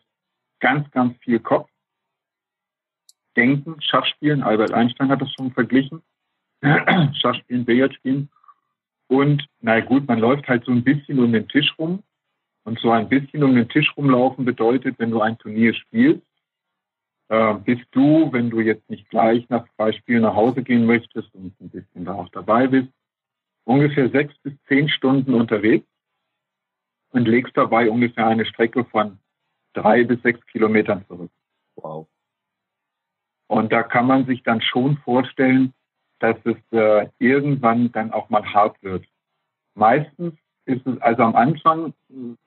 ganz, 0.60 0.90
ganz 0.92 1.18
viel 1.20 1.40
Kopf, 1.40 1.70
Denken, 3.36 3.82
Schachspielen. 3.82 4.44
Albert 4.44 4.74
Einstein 4.74 5.10
hat 5.10 5.22
das 5.22 5.32
schon 5.34 5.52
verglichen. 5.52 6.02
Schachspielen, 7.22 7.66
Billardspielen. 7.66 8.30
Und 9.08 9.46
na 9.62 9.80
gut, 9.80 10.08
man 10.08 10.20
läuft 10.20 10.48
halt 10.48 10.66
so 10.66 10.72
ein 10.72 10.84
bisschen 10.84 11.20
um 11.20 11.32
den 11.32 11.48
Tisch 11.48 11.74
rum. 11.78 12.04
Und 12.64 12.80
so 12.80 12.92
ein 12.92 13.10
bisschen 13.10 13.44
um 13.44 13.56
den 13.56 13.70
Tisch 13.70 13.96
rumlaufen 13.96 14.46
bedeutet, 14.46 15.00
wenn 15.00 15.12
du 15.12 15.22
ein 15.22 15.38
Turnier 15.38 15.74
spielst, 15.74 16.22
äh, 17.30 17.54
bist 17.56 17.86
du, 17.92 18.32
wenn 18.32 18.50
du 18.50 18.60
jetzt 18.60 18.88
nicht 18.90 19.10
gleich 19.10 19.48
nach 19.50 19.66
zwei 19.76 19.92
Spielen 19.94 20.24
nach 20.24 20.36
Hause 20.36 20.62
gehen 20.62 20.86
möchtest 20.86 21.34
und 21.34 21.60
ein 21.62 21.70
bisschen 21.70 22.06
da 22.06 22.14
auch 22.14 22.30
dabei 22.30 22.68
bist, 22.68 22.90
ungefähr 23.64 24.10
sechs 24.10 24.38
bis 24.40 24.54
zehn 24.68 24.90
Stunden 24.90 25.34
unterwegs 25.34 25.88
und 27.12 27.28
legst 27.28 27.56
dabei 27.56 27.90
ungefähr 27.90 28.28
eine 28.28 28.46
Strecke 28.46 28.86
von 28.86 29.20
drei 29.74 30.04
bis 30.04 30.22
sechs 30.22 30.46
Kilometern 30.48 31.06
zurück. 31.08 31.32
Wow. 31.76 32.08
Und 33.48 33.72
da 33.72 33.84
kann 33.84 34.06
man 34.06 34.26
sich 34.26 34.44
dann 34.44 34.62
schon 34.62 34.98
vorstellen, 34.98 35.74
dass 36.20 36.38
es 36.44 36.58
äh, 36.72 37.08
irgendwann 37.18 37.92
dann 37.92 38.12
auch 38.12 38.30
mal 38.30 38.46
hart 38.46 38.82
wird. 38.84 39.06
Meistens 39.74 40.36
ist 40.66 40.86
es 40.86 41.02
also 41.02 41.24
am 41.24 41.36
Anfang 41.36 41.94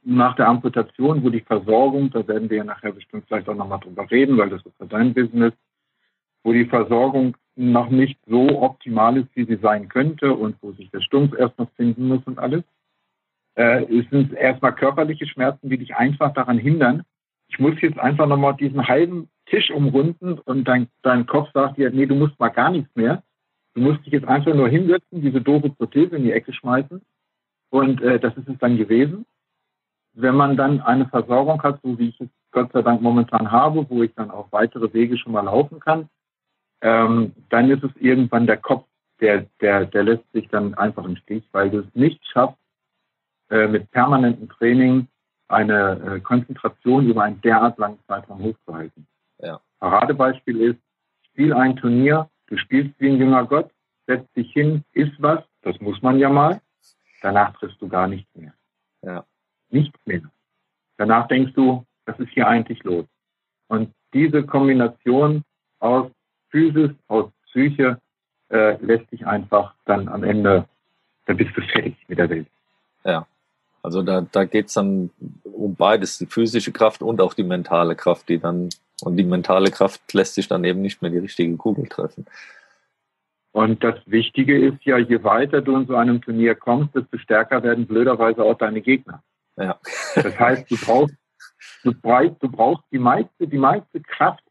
nach 0.02 0.36
der 0.36 0.48
Amputation, 0.48 1.24
wo 1.24 1.30
die 1.30 1.40
Versorgung, 1.40 2.10
da 2.10 2.26
werden 2.28 2.48
wir 2.50 2.58
ja 2.58 2.64
nachher 2.64 2.92
bestimmt 2.92 3.24
vielleicht 3.26 3.48
auch 3.48 3.56
nochmal 3.56 3.80
drüber 3.80 4.08
reden, 4.10 4.38
weil 4.38 4.50
das 4.50 4.64
ist 4.64 4.78
ja 4.78 4.86
dein 4.86 5.12
Business, 5.12 5.54
wo 6.44 6.52
die 6.52 6.66
Versorgung 6.66 7.36
noch 7.56 7.90
nicht 7.90 8.18
so 8.26 8.62
optimal 8.62 9.16
ist, 9.16 9.28
wie 9.34 9.44
sie 9.44 9.56
sein 9.56 9.88
könnte 9.88 10.32
und 10.32 10.56
wo 10.62 10.72
sich 10.72 10.90
der 10.90 11.00
Stumpf 11.00 11.34
erst 11.36 11.58
noch 11.58 11.70
finden 11.72 12.08
muss 12.08 12.22
und 12.24 12.38
alles. 12.38 12.62
Äh, 13.54 13.84
es 13.84 14.08
sind 14.10 14.32
erstmal 14.32 14.74
körperliche 14.74 15.26
Schmerzen, 15.26 15.68
die 15.68 15.78
dich 15.78 15.94
einfach 15.94 16.32
daran 16.32 16.58
hindern. 16.58 17.02
Ich 17.48 17.58
muss 17.58 17.80
jetzt 17.80 17.98
einfach 17.98 18.26
nochmal 18.26 18.54
diesen 18.54 18.86
halben 18.88 19.28
Tisch 19.46 19.70
umrunden 19.70 20.38
und 20.38 20.64
dein, 20.64 20.88
dein 21.02 21.26
Kopf 21.26 21.50
sagt 21.52 21.76
dir, 21.76 21.90
nee, 21.90 22.06
du 22.06 22.14
musst 22.14 22.38
mal 22.38 22.48
gar 22.48 22.70
nichts 22.70 22.94
mehr. 22.94 23.22
Du 23.74 23.80
musst 23.80 24.04
dich 24.04 24.12
jetzt 24.12 24.28
einfach 24.28 24.54
nur 24.54 24.68
hinsetzen, 24.68 25.22
diese 25.22 25.40
doofe 25.40 25.70
Prothese 25.70 26.16
in 26.16 26.24
die 26.24 26.32
Ecke 26.32 26.52
schmeißen. 26.52 27.02
Und 27.70 28.02
äh, 28.02 28.18
das 28.20 28.36
ist 28.36 28.48
es 28.48 28.58
dann 28.58 28.76
gewesen. 28.76 29.26
Wenn 30.14 30.34
man 30.34 30.56
dann 30.56 30.80
eine 30.80 31.08
Versorgung 31.08 31.62
hat, 31.62 31.80
so 31.82 31.98
wie 31.98 32.10
ich 32.10 32.20
es 32.20 32.28
Gott 32.50 32.70
sei 32.72 32.82
Dank 32.82 33.00
momentan 33.00 33.50
habe, 33.50 33.86
wo 33.88 34.02
ich 34.02 34.14
dann 34.14 34.30
auch 34.30 34.52
weitere 34.52 34.92
Wege 34.92 35.16
schon 35.16 35.32
mal 35.32 35.44
laufen 35.44 35.80
kann, 35.80 36.08
ähm, 36.82 37.32
dann 37.48 37.70
ist 37.70 37.82
es 37.82 37.90
irgendwann 37.98 38.46
der 38.46 38.58
Kopf, 38.58 38.86
der, 39.20 39.46
der, 39.60 39.86
der 39.86 40.02
lässt 40.02 40.30
sich 40.32 40.48
dann 40.48 40.74
einfach 40.74 41.04
im 41.04 41.16
Stich, 41.16 41.44
weil 41.52 41.70
du 41.70 41.78
es 41.78 41.94
nicht 41.94 42.20
schaffst, 42.26 42.58
äh, 43.52 43.68
mit 43.68 43.90
permanentem 43.90 44.48
Training 44.48 45.06
eine 45.48 46.00
äh, 46.00 46.20
Konzentration 46.20 47.06
über 47.06 47.24
einen 47.24 47.38
derart 47.42 47.76
langen 47.76 47.98
Zeitraum 48.08 48.42
hochzuhalten. 48.42 49.06
Ja. 49.40 49.60
Paradebeispiel 49.78 50.58
ist, 50.62 50.80
spiel 51.28 51.52
ein 51.52 51.76
Turnier, 51.76 52.30
du 52.46 52.56
spielst 52.56 52.98
wie 52.98 53.10
ein 53.10 53.18
junger 53.18 53.44
Gott, 53.44 53.70
setzt 54.06 54.34
dich 54.36 54.50
hin, 54.54 54.84
isst 54.92 55.12
was, 55.18 55.44
das 55.60 55.78
muss 55.80 56.00
man 56.00 56.18
ja 56.18 56.30
mal, 56.30 56.62
danach 57.20 57.52
triffst 57.58 57.80
du 57.82 57.88
gar 57.88 58.08
nichts 58.08 58.34
mehr. 58.34 58.54
Ja. 59.02 59.26
Nichts 59.68 59.98
mehr. 60.06 60.22
Danach 60.96 61.28
denkst 61.28 61.52
du, 61.52 61.84
was 62.06 62.18
ist 62.20 62.30
hier 62.30 62.48
eigentlich 62.48 62.82
los? 62.84 63.04
Und 63.68 63.92
diese 64.14 64.44
Kombination 64.44 65.44
aus 65.78 66.10
Physis, 66.48 66.92
aus 67.08 67.30
Psyche, 67.48 68.00
äh, 68.48 68.76
lässt 68.82 69.10
sich 69.10 69.26
einfach 69.26 69.74
dann 69.84 70.08
am 70.08 70.24
Ende, 70.24 70.66
da 71.26 71.34
bist 71.34 71.54
du 71.54 71.60
fertig 71.60 71.96
mit 72.08 72.18
der 72.18 72.30
Welt. 72.30 72.46
Ja. 73.04 73.26
Also 73.82 74.02
da, 74.02 74.20
da 74.20 74.44
geht's 74.44 74.74
dann 74.74 75.10
um 75.44 75.74
beides, 75.74 76.18
die 76.18 76.26
physische 76.26 76.72
Kraft 76.72 77.02
und 77.02 77.20
auch 77.20 77.34
die 77.34 77.42
mentale 77.42 77.96
Kraft, 77.96 78.28
die 78.28 78.38
dann 78.38 78.68
und 79.02 79.16
die 79.16 79.24
mentale 79.24 79.70
Kraft 79.70 80.12
lässt 80.14 80.34
sich 80.34 80.48
dann 80.48 80.64
eben 80.64 80.80
nicht 80.80 81.02
mehr 81.02 81.10
die 81.10 81.18
richtige 81.18 81.56
Kugel 81.56 81.88
treffen. 81.88 82.26
Und 83.52 83.84
das 83.84 83.96
Wichtige 84.06 84.58
ist 84.58 84.84
ja, 84.84 84.96
je 84.96 85.24
weiter 85.24 85.60
du 85.60 85.76
in 85.76 85.86
so 85.86 85.96
einem 85.96 86.22
Turnier 86.22 86.54
kommst, 86.54 86.94
desto 86.94 87.18
stärker 87.18 87.62
werden 87.62 87.86
blöderweise 87.86 88.42
auch 88.42 88.56
deine 88.56 88.80
Gegner. 88.80 89.22
Ja. 89.56 89.78
Das 90.14 90.38
heißt, 90.38 90.70
du 90.70 90.76
brauchst, 90.76 91.14
du 91.82 91.92
brauchst, 91.92 92.42
du 92.42 92.48
brauchst 92.48 92.84
die 92.90 92.98
meiste, 92.98 93.46
die 93.46 93.58
meiste 93.58 94.00
Kraft 94.00 94.44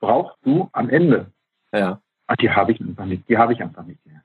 brauchst 0.00 0.36
du 0.42 0.68
am 0.72 0.88
Ende. 0.88 1.30
Ja. 1.72 2.00
Ach, 2.26 2.36
die 2.36 2.50
habe 2.50 2.72
ich 2.72 2.80
einfach 2.80 3.04
nicht, 3.04 3.28
die 3.28 3.38
habe 3.38 3.52
ich 3.52 3.62
einfach 3.62 3.84
nicht 3.84 4.04
mehr. 4.04 4.22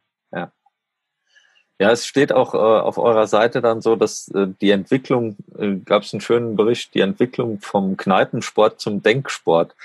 Ja. 1.80 1.92
Es 1.92 2.06
steht 2.06 2.32
auch 2.32 2.54
äh, 2.54 2.58
auf 2.58 2.98
eurer 2.98 3.28
Seite 3.28 3.62
dann 3.62 3.82
so, 3.82 3.96
dass 3.96 4.30
äh, 4.30 4.48
die 4.62 4.72
Entwicklung, 4.72 5.36
äh, 5.58 5.76
gab 5.76 6.04
es 6.04 6.14
einen 6.14 6.22
schönen 6.22 6.56
Bericht, 6.56 6.94
die 6.94 7.02
Entwicklung 7.02 7.60
vom 7.62 7.98
Kneipensport 7.98 8.80
zum 8.80 9.04
Denksport 9.04 9.76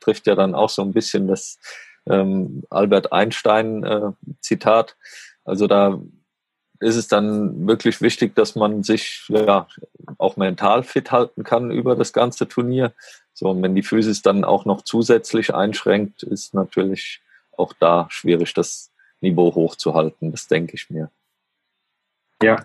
trifft 0.00 0.26
ja 0.26 0.34
dann 0.34 0.54
auch 0.54 0.68
so 0.68 0.82
ein 0.82 0.92
bisschen 0.92 1.26
das 1.28 1.58
ähm, 2.06 2.64
Albert 2.70 3.12
Einstein 3.12 3.84
äh. 3.84 4.12
Also 5.44 5.66
da 5.66 6.00
ist 6.80 6.96
es 6.96 7.08
dann 7.08 7.66
wirklich 7.66 8.00
wichtig, 8.00 8.34
dass 8.34 8.56
man 8.56 8.82
sich 8.82 9.24
ja 9.28 9.66
auch 10.18 10.36
mental 10.36 10.82
fit 10.82 11.12
halten 11.12 11.44
kann 11.44 11.70
über 11.70 11.96
das 11.96 12.12
ganze 12.12 12.46
Turnier. 12.48 12.92
So, 13.32 13.50
und 13.50 13.62
wenn 13.62 13.74
die 13.74 13.82
Physis 13.82 14.22
dann 14.22 14.44
auch 14.44 14.64
noch 14.64 14.82
zusätzlich 14.82 15.54
einschränkt, 15.54 16.22
ist 16.22 16.54
natürlich 16.54 17.20
auch 17.56 17.72
da 17.72 18.06
schwierig, 18.10 18.54
das 18.54 18.90
Niveau 19.20 19.54
hochzuhalten. 19.54 20.30
Das 20.30 20.46
denke 20.46 20.74
ich 20.74 20.90
mir. 20.90 21.10
Ja. 22.44 22.64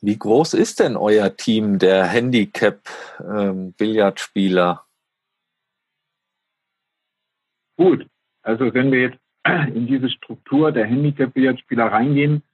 Wie 0.00 0.16
groß 0.16 0.54
ist 0.54 0.78
denn 0.78 0.96
euer 0.96 1.36
Team 1.36 1.80
der 1.80 2.06
Handicap-Billardspieler? 2.06 4.70
Ähm, 4.70 4.78
Gut, 7.76 8.06
also 8.42 8.72
wenn 8.74 8.92
wir 8.92 9.00
jetzt 9.00 9.18
in 9.74 9.88
diese 9.88 10.08
Struktur 10.10 10.70
der 10.70 10.86
Handicap-Billardspieler 10.86 11.86
reingehen, 11.86 12.44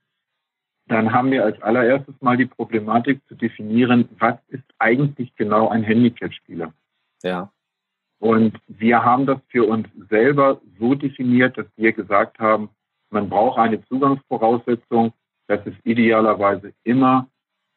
dann 0.87 1.12
haben 1.12 1.30
wir 1.30 1.44
als 1.44 1.61
allererstes 1.62 2.14
mal 2.20 2.38
die 2.38 2.46
Problematik 2.46 3.20
zu 3.28 3.34
definieren, 3.34 4.08
was 4.18 4.38
ist 4.49 4.64
eigentlich 4.78 5.37
genau 5.37 5.68
ein 5.68 5.82
Handicap-Spieler? 5.82 6.73
Ja. 7.23 7.52
Und 8.20 8.58
wir 8.68 9.04
haben 9.04 9.26
das 9.26 9.40
für 9.49 9.64
uns 9.64 9.87
selber 10.08 10.62
so 10.78 10.94
definiert, 10.94 11.58
dass 11.58 11.66
wir 11.76 11.92
gesagt 11.92 12.38
haben, 12.38 12.70
man 13.14 13.30
braucht 13.30 13.59
eine 13.59 13.83
Zugangsvoraussetzung. 13.87 15.12
Das 15.47 15.64
ist 15.66 15.76
idealerweise 15.85 16.75
immer 16.83 17.28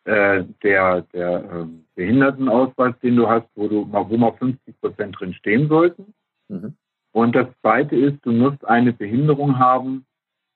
äh, 0.03 0.43
der, 0.63 1.01
der 1.13 1.43
äh, 1.43 1.65
Behindertenausweis, 1.95 2.95
den 3.01 3.15
du 3.15 3.29
hast, 3.29 3.47
wo, 3.55 3.67
du, 3.67 3.87
wo 3.89 4.17
mal 4.17 4.33
50 4.33 4.81
Prozent 4.81 5.19
drin 5.19 5.33
stehen 5.33 5.69
sollten. 5.69 6.13
Mhm. 6.49 6.75
Und 7.11 7.35
das 7.35 7.47
Zweite 7.61 7.95
ist, 7.95 8.25
du 8.25 8.31
musst 8.31 8.65
eine 8.65 8.93
Behinderung 8.93 9.57
haben, 9.59 10.05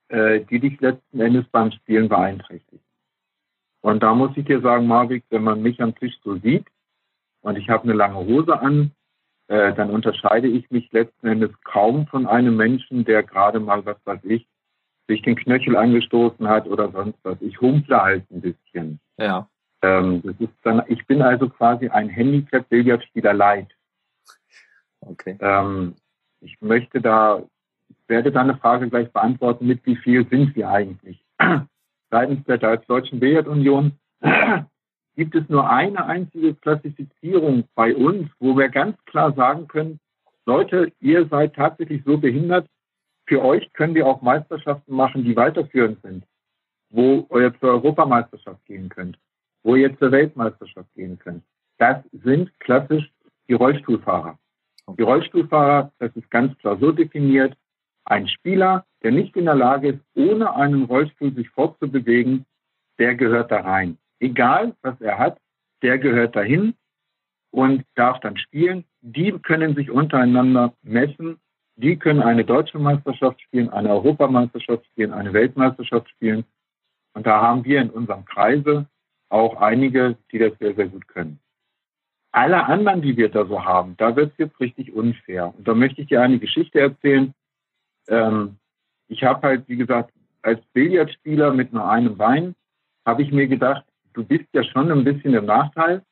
äh, 0.09 0.41
die 0.41 0.59
dich 0.59 0.79
letzten 0.81 1.19
Endes 1.19 1.45
beim 1.51 1.71
Spielen 1.71 2.09
beeinträchtigt. 2.09 2.83
Und 3.81 4.03
da 4.03 4.13
muss 4.13 4.31
ich 4.35 4.45
dir 4.45 4.61
sagen, 4.61 4.87
Marvik, 4.87 5.23
wenn 5.29 5.43
man 5.43 5.61
mich 5.61 5.81
am 5.81 5.95
Tisch 5.95 6.15
so 6.23 6.37
sieht 6.37 6.67
und 7.41 7.57
ich 7.57 7.69
habe 7.69 7.83
eine 7.83 7.93
lange 7.93 8.17
Hose 8.17 8.59
an, 8.59 8.91
äh, 9.47 9.73
dann 9.73 9.89
unterscheide 9.89 10.47
ich 10.47 10.69
mich 10.71 10.91
letzten 10.91 11.27
Endes 11.27 11.51
kaum 11.63 12.07
von 12.07 12.27
einem 12.27 12.55
Menschen, 12.55 13.03
der 13.05 13.23
gerade 13.23 13.59
mal, 13.59 13.85
was 13.85 13.97
weiß 14.05 14.21
ich, 14.23 14.47
sich 15.11 15.21
den 15.21 15.35
Knöchel 15.35 15.75
angestoßen 15.75 16.47
hat 16.47 16.67
oder 16.67 16.89
sonst 16.91 17.19
was. 17.23 17.37
Ich 17.41 17.59
humple 17.59 18.01
halt 18.01 18.23
ein 18.31 18.41
bisschen. 18.41 18.99
Ja. 19.17 19.47
Ähm, 19.81 20.21
das 20.23 20.35
ist 20.39 20.53
dann, 20.63 20.83
ich 20.87 21.05
bin 21.05 21.21
also 21.21 21.49
quasi 21.49 21.89
ein 21.89 22.07
Handicap-Billardspieler 22.07 23.33
light. 23.33 23.67
Okay. 25.01 25.37
Ähm, 25.41 25.95
ich 26.39 26.59
möchte 26.61 27.01
da, 27.01 27.43
ich 27.89 27.97
werde 28.07 28.31
da 28.31 28.41
eine 28.41 28.57
Frage 28.57 28.89
gleich 28.89 29.11
beantworten, 29.11 29.67
mit 29.67 29.85
wie 29.85 29.97
viel 29.97 30.27
sind 30.29 30.55
wir 30.55 30.69
eigentlich? 30.69 31.23
Seitens 32.09 32.45
der 32.45 32.57
Deutschen 32.57 33.19
Billardunion 33.19 33.93
gibt 35.15 35.35
es 35.35 35.49
nur 35.49 35.69
eine 35.69 36.05
einzige 36.05 36.53
Klassifizierung 36.55 37.65
bei 37.75 37.95
uns, 37.95 38.29
wo 38.39 38.57
wir 38.57 38.69
ganz 38.69 38.97
klar 39.05 39.33
sagen 39.33 39.67
können, 39.67 39.99
Leute, 40.45 40.91
ihr 40.99 41.27
seid 41.27 41.55
tatsächlich 41.55 42.03
so 42.05 42.17
behindert, 42.17 42.67
für 43.31 43.41
euch 43.45 43.71
können 43.71 43.95
wir 43.95 44.07
auch 44.07 44.21
Meisterschaften 44.21 44.93
machen, 44.93 45.23
die 45.23 45.37
weiterführend 45.37 46.01
sind, 46.01 46.25
wo 46.89 47.25
ihr 47.31 47.57
zur 47.61 47.69
Europameisterschaft 47.69 48.65
gehen 48.65 48.89
könnt, 48.89 49.17
wo 49.63 49.77
ihr 49.77 49.97
zur 49.99 50.11
Weltmeisterschaft 50.11 50.93
gehen 50.95 51.17
könnt. 51.17 51.41
Das 51.77 52.03
sind 52.11 52.51
klassisch 52.59 53.09
die 53.47 53.53
Rollstuhlfahrer. 53.53 54.37
Die 54.97 55.01
Rollstuhlfahrer, 55.01 55.93
das 55.99 56.13
ist 56.17 56.29
ganz 56.29 56.57
klar 56.57 56.77
so 56.77 56.91
definiert, 56.91 57.55
Ein 58.03 58.27
Spieler, 58.27 58.85
der 59.01 59.11
nicht 59.11 59.37
in 59.37 59.45
der 59.45 59.55
Lage 59.55 59.89
ist, 59.89 60.01
ohne 60.13 60.53
einen 60.53 60.83
Rollstuhl 60.83 61.33
sich 61.33 61.49
fortzubewegen, 61.51 62.45
der 62.99 63.15
gehört 63.15 63.49
da 63.51 63.61
rein. 63.61 63.97
Egal, 64.19 64.75
was 64.81 64.99
er 64.99 65.19
hat, 65.19 65.37
der 65.83 65.99
gehört 65.99 66.35
dahin 66.35 66.73
und 67.51 67.85
darf 67.95 68.19
dann 68.19 68.35
spielen. 68.37 68.83
Die 68.99 69.31
können 69.31 69.75
sich 69.75 69.89
untereinander 69.89 70.73
messen. 70.81 71.39
Die 71.81 71.97
können 71.97 72.21
eine 72.21 72.45
deutsche 72.45 72.77
Meisterschaft 72.77 73.41
spielen, 73.41 73.69
eine 73.71 73.89
Europameisterschaft 73.89 74.85
spielen, 74.85 75.13
eine 75.13 75.33
Weltmeisterschaft 75.33 76.07
spielen. 76.11 76.45
Und 77.13 77.25
da 77.25 77.41
haben 77.41 77.65
wir 77.65 77.81
in 77.81 77.89
unserem 77.89 78.23
Kreise 78.23 78.85
auch 79.29 79.59
einige, 79.59 80.15
die 80.31 80.37
das 80.37 80.53
sehr, 80.59 80.75
sehr 80.75 80.87
gut 80.87 81.07
können. 81.07 81.39
Alle 82.31 82.65
anderen, 82.65 83.01
die 83.01 83.17
wir 83.17 83.29
da 83.29 83.45
so 83.45 83.65
haben, 83.65 83.97
da 83.97 84.15
wird 84.15 84.31
es 84.33 84.37
jetzt 84.37 84.59
richtig 84.59 84.93
unfair. 84.93 85.53
Und 85.57 85.67
da 85.67 85.73
möchte 85.73 86.01
ich 86.01 86.07
dir 86.07 86.21
eine 86.21 86.37
Geschichte 86.37 86.79
erzählen. 86.79 87.33
Ähm, 88.07 88.57
ich 89.07 89.23
habe 89.23 89.41
halt, 89.41 89.67
wie 89.67 89.77
gesagt, 89.77 90.13
als 90.43 90.61
Billardspieler 90.73 91.51
mit 91.51 91.73
nur 91.73 91.89
einem 91.89 92.15
Bein, 92.15 92.53
habe 93.07 93.23
ich 93.23 93.31
mir 93.31 93.47
gedacht, 93.47 93.85
du 94.13 94.23
bist 94.23 94.45
ja 94.53 94.63
schon 94.63 94.91
ein 94.91 95.03
bisschen 95.03 95.33
im 95.33 95.45
Nachteil. 95.45 96.03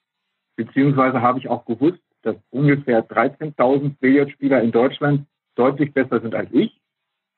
Beziehungsweise 0.56 1.22
habe 1.22 1.38
ich 1.38 1.48
auch 1.48 1.64
gewusst, 1.66 2.02
dass 2.24 2.36
ungefähr 2.50 3.08
13.000 3.08 3.98
Billardspieler 4.00 4.62
in 4.62 4.72
Deutschland 4.72 5.29
deutlich 5.56 5.94
besser 5.94 6.22
sind 6.22 6.36
als 6.36 6.50
ich. 6.52 6.80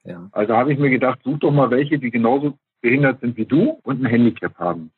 Ja. 0.03 0.29
Also 0.31 0.55
habe 0.55 0.73
ich 0.73 0.79
mir 0.79 0.89
gedacht, 0.89 1.19
such 1.23 1.39
doch 1.39 1.51
mal 1.51 1.69
welche, 1.69 1.99
die 1.99 2.11
genauso 2.11 2.57
behindert 2.81 3.21
sind 3.21 3.37
wie 3.37 3.45
du 3.45 3.79
und 3.83 4.01
ein 4.01 4.07
Handicap 4.07 4.57
haben. 4.57 4.91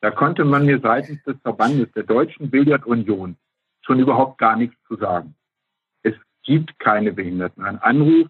Da 0.00 0.10
konnte 0.10 0.44
man 0.44 0.66
mir 0.66 0.80
seitens 0.80 1.22
des 1.24 1.36
Verbandes 1.42 1.90
der 1.92 2.02
Deutschen 2.02 2.50
Billardunion 2.50 3.36
schon 3.82 4.00
überhaupt 4.00 4.38
gar 4.38 4.56
nichts 4.56 4.76
zu 4.86 4.96
sagen. 4.96 5.34
Es 6.02 6.14
gibt 6.42 6.78
keine 6.78 7.12
Behinderten. 7.12 7.64
Ein 7.64 7.78
Anruf 7.78 8.28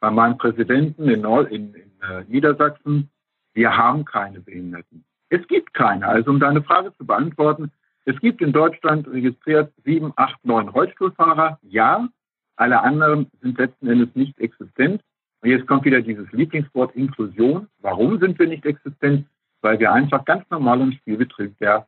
bei 0.00 0.10
meinem 0.10 0.38
Präsidenten 0.38 1.08
in, 1.08 1.24
in, 1.24 1.74
in 1.74 2.00
äh, 2.02 2.24
Niedersachsen, 2.28 3.10
wir 3.54 3.76
haben 3.76 4.04
keine 4.04 4.40
Behinderten. 4.40 5.04
Es 5.28 5.46
gibt 5.48 5.74
keine. 5.74 6.06
Also 6.06 6.30
um 6.30 6.40
deine 6.40 6.62
Frage 6.62 6.92
zu 6.96 7.06
beantworten, 7.06 7.72
es 8.04 8.18
gibt 8.20 8.40
in 8.40 8.52
Deutschland 8.52 9.08
registriert 9.08 9.72
sieben, 9.84 10.12
acht, 10.16 10.44
neun 10.44 10.68
Rollstuhlfahrer. 10.68 11.58
Ja, 11.62 12.08
alle 12.56 12.80
anderen 12.80 13.30
sind 13.40 13.58
letzten 13.58 13.88
Endes 13.88 14.14
nicht 14.14 14.38
existent. 14.38 15.02
Und 15.42 15.50
jetzt 15.50 15.66
kommt 15.66 15.84
wieder 15.84 16.00
dieses 16.00 16.30
Lieblingswort 16.32 16.96
Inklusion. 16.96 17.68
Warum 17.80 18.18
sind 18.18 18.38
wir 18.38 18.46
nicht 18.46 18.64
existent? 18.64 19.26
Weil 19.60 19.78
wir 19.78 19.92
einfach 19.92 20.24
ganz 20.24 20.48
normal 20.50 20.80
im 20.80 20.92
Spielbetrieb 20.92 21.56
der 21.58 21.86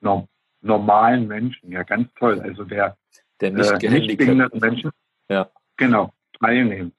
no 0.00 0.28
normalen 0.62 1.28
Menschen, 1.28 1.70
ja 1.70 1.82
ganz 1.82 2.12
toll, 2.18 2.40
also 2.40 2.64
der, 2.64 2.96
der 3.40 3.52
nicht, 3.52 3.82
äh, 3.84 3.88
nicht 3.88 4.18
behinderten 4.18 4.58
Menschen, 4.58 4.90
ja. 5.28 5.48
genau, 5.76 6.12
teilnehmen. 6.40 6.92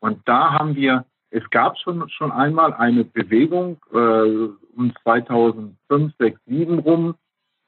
Und 0.00 0.26
da 0.26 0.52
haben 0.52 0.74
wir, 0.74 1.04
es 1.30 1.48
gab 1.50 1.78
schon, 1.78 2.08
schon 2.08 2.32
einmal 2.32 2.72
eine 2.74 3.04
Bewegung 3.04 3.78
äh, 3.92 4.76
um 4.76 4.92
2005, 5.02 6.14
6, 6.18 6.40
7 6.46 6.78
rum, 6.80 7.14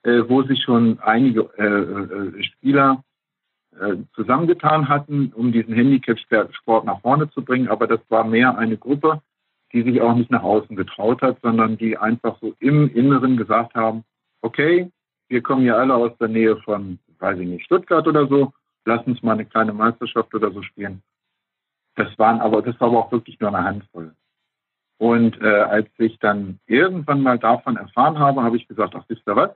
äh, 0.03 0.23
wo 0.29 0.43
sich 0.43 0.63
schon 0.63 0.99
einige 1.01 1.43
äh, 1.59 2.39
äh 2.39 2.43
Spieler 2.43 3.05
zusammengetan 4.15 4.89
hatten, 4.89 5.33
um 5.35 5.53
diesen 5.53 5.75
Handicap-Sport 5.75 6.85
nach 6.85 7.01
vorne 7.01 7.31
zu 7.31 7.45
bringen. 7.45 7.69
Aber 7.69 7.87
das 7.87 8.01
war 8.09 8.25
mehr 8.25 8.57
eine 8.59 8.77
Gruppe, 8.77 9.23
die 9.73 9.83
sich 9.83 10.01
auch 10.01 10.15
nicht 10.15 10.31
nach 10.31 10.43
außen 10.43 10.77
getraut 10.77 11.23
hat, 11.23 11.39
sondern 11.43 11.77
die 11.77 11.97
einfach 11.97 12.39
so 12.41 12.55
im 12.59 12.89
Inneren 12.95 13.37
gesagt 13.37 13.75
haben, 13.75 14.05
okay, 14.43 14.91
wir 15.29 15.43
kommen 15.43 15.65
ja 15.65 15.75
alle 15.75 15.95
aus 15.95 16.17
der 16.19 16.29
Nähe 16.29 16.57
von, 16.59 16.99
weiß 17.19 17.39
ich 17.39 17.49
nicht, 17.49 17.65
Stuttgart 17.65 18.07
oder 18.07 18.27
so, 18.27 18.53
lass 18.85 19.07
uns 19.07 19.23
mal 19.23 19.33
eine 19.33 19.45
kleine 19.45 19.73
Meisterschaft 19.73 20.35
oder 20.35 20.51
so 20.51 20.63
spielen. 20.63 21.03
Das 21.97 22.17
waren 22.19 22.41
aber, 22.41 22.63
das 22.63 22.81
war 22.81 22.89
aber 22.89 22.99
auch 22.99 23.13
wirklich 23.13 23.39
nur 23.41 23.55
eine 23.55 23.65
Handvoll. 23.65 24.15
Und 24.99 25.41
äh, 25.41 25.47
als 25.47 25.89
ich 25.99 26.19
dann 26.19 26.59
irgendwann 26.67 27.23
mal 27.23 27.39
davon 27.39 27.77
erfahren 27.77 28.19
habe, 28.19 28.43
habe 28.43 28.57
ich 28.57 28.67
gesagt, 28.67 28.95
ach, 28.97 29.05
wisst 29.09 29.27
ihr 29.27 29.37
was? 29.37 29.51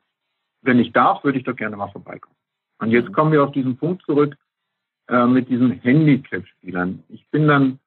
Wenn 0.61 0.79
ich 0.79 0.93
darf, 0.93 1.25
würde 1.25 1.39
ich 1.39 1.45
doch 1.45 1.57
gerne 1.57 1.77
mal 1.77 1.91
vorbeikommen. 1.91 2.37
Und 2.83 2.91
jetzt 2.91 3.13
kommen 3.13 3.31
wir 3.31 3.45
auf 3.45 3.53
diesen 3.53 3.77
Punkt 3.77 4.03
zurück 4.03 4.37
äh, 5.07 5.25
mit 5.25 5.49
diesen 5.49 5.71
Handicap-Spielern. 5.71 7.05
Ich 7.11 7.25
bin 7.31 7.47
dann 7.47 7.79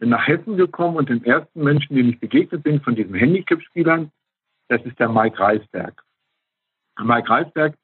nach 0.00 0.26
Hessen 0.26 0.56
gekommen 0.56 0.96
und 0.96 1.08
den 1.08 1.24
ersten 1.24 1.62
Menschen, 1.62 1.94
dem 1.94 2.08
ich 2.08 2.18
begegnet 2.18 2.64
bin 2.64 2.80
von 2.80 2.96
diesen 2.96 3.14
Handicap-Spielern, 3.14 4.10
das 4.66 4.84
ist 4.84 4.98
der 4.98 5.08
Mike 5.08 5.38
Reisberg. 5.38 6.02
Mike 7.00 7.30
Reisberg 7.30 7.76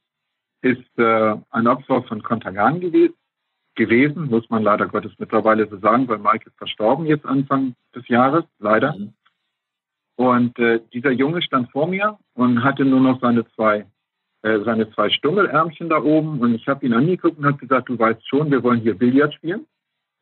ist 0.63 0.99
äh, 0.99 1.37
ein 1.51 1.69
Opfer 1.69 2.03
von 2.03 2.25
Kontergan 2.25 2.81
gewesen, 2.81 3.15
gewesen, 3.77 4.27
muss 4.27 4.51
man 4.51 4.65
leider 4.65 4.89
Gottes 4.89 5.13
mittlerweile 5.19 5.69
so 5.69 5.79
sagen, 5.79 6.09
weil 6.09 6.19
Mike 6.19 6.49
ist 6.49 6.59
verstorben 6.59 7.07
jetzt 7.07 7.25
Anfang 7.25 7.77
des 7.95 8.09
Jahres, 8.09 8.45
leider. 8.59 8.97
Mhm. 8.97 9.15
Und 10.17 10.59
äh, 10.59 10.81
dieser 10.93 11.13
Junge 11.13 11.41
stand 11.41 11.71
vor 11.71 11.87
mir 11.87 12.19
und 12.35 12.65
hatte 12.65 12.85
nur 12.85 12.99
noch 12.99 13.21
seine 13.21 13.47
zwei 13.53 13.87
äh, 14.43 14.61
seine 14.61 14.91
zwei 14.93 15.11
Stummelärmchen 15.11 15.89
da 15.89 16.03
oben 16.03 16.41
und 16.41 16.55
ich 16.55 16.67
habe 16.69 16.87
ihn 16.87 16.95
angeguckt 16.95 17.39
und 17.39 17.47
habe 17.47 17.59
gesagt, 17.59 17.89
du 17.89 17.99
weißt 17.99 18.27
schon, 18.29 18.51
wir 18.51 18.63
wollen 18.63 18.81
hier 18.81 18.97
Billard 18.97 19.35
spielen. 19.35 19.67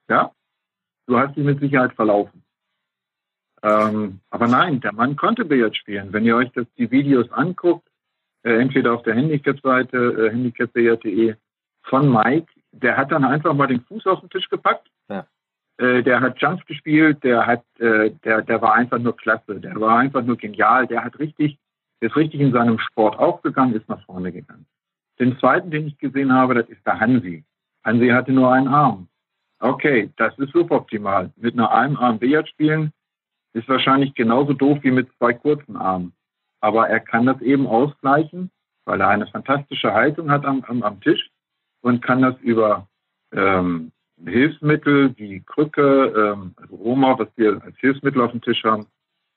Ja, 0.08 0.32
du 1.06 1.18
hast 1.18 1.36
dich 1.36 1.44
mit 1.44 1.60
Sicherheit 1.60 1.92
verlaufen. 1.94 2.42
Ähm, 3.62 4.20
aber 4.30 4.46
nein, 4.46 4.80
der 4.80 4.92
Mann 4.92 5.16
konnte 5.16 5.44
Billard 5.44 5.76
spielen. 5.76 6.12
Wenn 6.12 6.24
ihr 6.24 6.36
euch 6.36 6.50
das, 6.52 6.66
die 6.78 6.90
Videos 6.90 7.30
anguckt, 7.32 7.88
äh, 8.42 8.60
entweder 8.60 8.94
auf 8.94 9.02
der 9.02 9.14
Handicap-Seite, 9.14 9.96
äh, 9.96 10.30
handicapbillard.de 10.30 11.34
von 11.82 12.10
Mike, 12.10 12.46
der 12.72 12.96
hat 12.96 13.12
dann 13.12 13.24
einfach 13.24 13.54
mal 13.54 13.66
den 13.66 13.82
Fuß 13.82 14.06
auf 14.06 14.20
den 14.20 14.30
Tisch 14.30 14.48
gepackt. 14.48 14.88
Ja. 15.08 15.26
Äh, 15.78 16.02
der 16.02 16.20
hat 16.20 16.40
Jumps 16.40 16.64
gespielt, 16.64 17.22
der 17.22 17.46
hat, 17.46 17.64
äh, 17.80 18.10
der, 18.24 18.42
der 18.42 18.62
war 18.62 18.74
einfach 18.74 18.98
nur 18.98 19.16
klasse, 19.16 19.60
der 19.60 19.78
war 19.78 19.98
einfach 19.98 20.22
nur 20.22 20.36
genial, 20.36 20.86
der 20.86 21.04
hat 21.04 21.18
richtig 21.18 21.58
ist 22.00 22.16
richtig 22.16 22.40
in 22.40 22.52
seinem 22.52 22.78
Sport 22.78 23.18
aufgegangen, 23.18 23.74
ist 23.74 23.88
nach 23.88 24.04
vorne 24.04 24.32
gegangen. 24.32 24.66
Den 25.18 25.38
zweiten, 25.38 25.70
den 25.70 25.86
ich 25.86 25.98
gesehen 25.98 26.32
habe, 26.32 26.54
das 26.54 26.68
ist 26.68 26.84
der 26.86 27.00
Hansi. 27.00 27.44
Hansi 27.84 28.08
hatte 28.08 28.32
nur 28.32 28.52
einen 28.52 28.68
Arm. 28.68 29.08
Okay, 29.58 30.10
das 30.16 30.38
ist 30.38 30.52
suboptimal. 30.52 31.32
Mit 31.36 31.56
nur 31.56 31.72
einem 31.72 31.96
Arm 31.96 32.18
Billard 32.18 32.48
spielen 32.48 32.92
ist 33.54 33.68
wahrscheinlich 33.68 34.14
genauso 34.14 34.52
doof 34.52 34.78
wie 34.82 34.90
mit 34.90 35.08
zwei 35.16 35.32
kurzen 35.32 35.76
Armen. 35.76 36.12
Aber 36.60 36.88
er 36.88 37.00
kann 37.00 37.26
das 37.26 37.40
eben 37.40 37.66
ausgleichen, 37.66 38.50
weil 38.84 39.00
er 39.00 39.08
eine 39.08 39.26
fantastische 39.28 39.94
Haltung 39.94 40.30
hat 40.30 40.44
am, 40.44 40.62
am, 40.64 40.82
am 40.82 41.00
Tisch 41.00 41.30
und 41.80 42.02
kann 42.02 42.20
das 42.20 42.38
über 42.40 42.86
ähm, 43.32 43.92
Hilfsmittel 44.22 45.16
wie 45.16 45.40
Krücke, 45.40 46.32
ähm, 46.34 46.54
also 46.56 46.76
Oma, 46.78 47.18
was 47.18 47.28
wir 47.36 47.62
als 47.62 47.76
Hilfsmittel 47.78 48.20
auf 48.20 48.32
dem 48.32 48.42
Tisch 48.42 48.62
haben, 48.64 48.86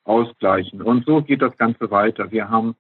ausgleichen. 0.04 0.82
Und 0.82 1.06
so 1.06 1.22
geht 1.22 1.42
das 1.42 1.58
Ganze 1.58 1.92
weiter. 1.92 2.32
Wir 2.32 2.50
haben 2.50 2.76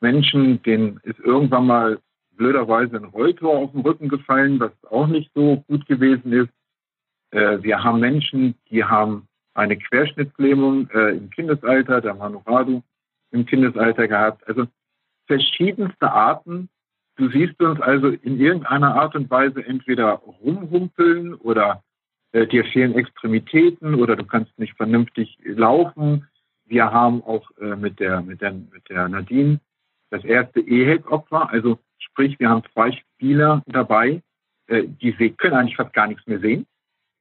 Menschen, 0.00 0.62
denen 0.62 1.00
ist 1.02 1.18
irgendwann 1.20 1.66
mal 1.66 1.98
blöderweise 2.36 2.96
ein 2.96 3.04
Rolltor 3.04 3.56
auf 3.56 3.72
den 3.72 3.80
Rücken 3.80 4.08
gefallen, 4.08 4.60
was 4.60 4.72
auch 4.90 5.06
nicht 5.06 5.30
so 5.34 5.64
gut 5.68 5.86
gewesen 5.86 6.32
ist. 6.32 6.50
Äh, 7.30 7.62
wir 7.62 7.82
haben 7.82 8.00
Menschen, 8.00 8.54
die 8.70 8.84
haben 8.84 9.28
eine 9.54 9.76
Querschnittslähmung 9.76 10.90
äh, 10.90 11.16
im 11.16 11.30
Kindesalter, 11.30 12.00
der 12.00 12.14
Manuradu 12.14 12.82
im 13.30 13.46
Kindesalter 13.46 14.08
gehabt. 14.08 14.46
Also 14.48 14.66
verschiedenste 15.26 16.10
Arten. 16.10 16.68
Du 17.16 17.28
siehst 17.30 17.60
uns 17.62 17.80
also 17.80 18.08
in 18.08 18.40
irgendeiner 18.40 18.96
Art 18.96 19.14
und 19.14 19.30
Weise 19.30 19.64
entweder 19.64 20.14
rumhumpeln 20.14 21.34
oder 21.34 21.82
äh, 22.32 22.46
dir 22.46 22.64
fehlen 22.64 22.94
Extremitäten 22.94 23.94
oder 23.94 24.16
du 24.16 24.24
kannst 24.24 24.58
nicht 24.58 24.76
vernünftig 24.76 25.38
laufen. 25.44 26.26
Wir 26.66 26.90
haben 26.90 27.22
auch 27.22 27.50
äh, 27.58 27.76
mit, 27.76 28.00
der, 28.00 28.22
mit, 28.22 28.40
der, 28.40 28.52
mit 28.52 28.88
der 28.88 29.08
Nadine 29.08 29.60
das 30.10 30.24
erste 30.24 30.60
EHEC-Opfer. 30.60 31.50
Also 31.50 31.78
sprich, 31.98 32.38
wir 32.38 32.48
haben 32.48 32.62
zwei 32.72 32.92
Spieler 32.92 33.62
dabei, 33.66 34.22
äh, 34.66 34.84
die 34.84 35.12
können 35.32 35.54
eigentlich 35.54 35.76
fast 35.76 35.92
gar 35.92 36.06
nichts 36.06 36.26
mehr 36.26 36.40
sehen. 36.40 36.66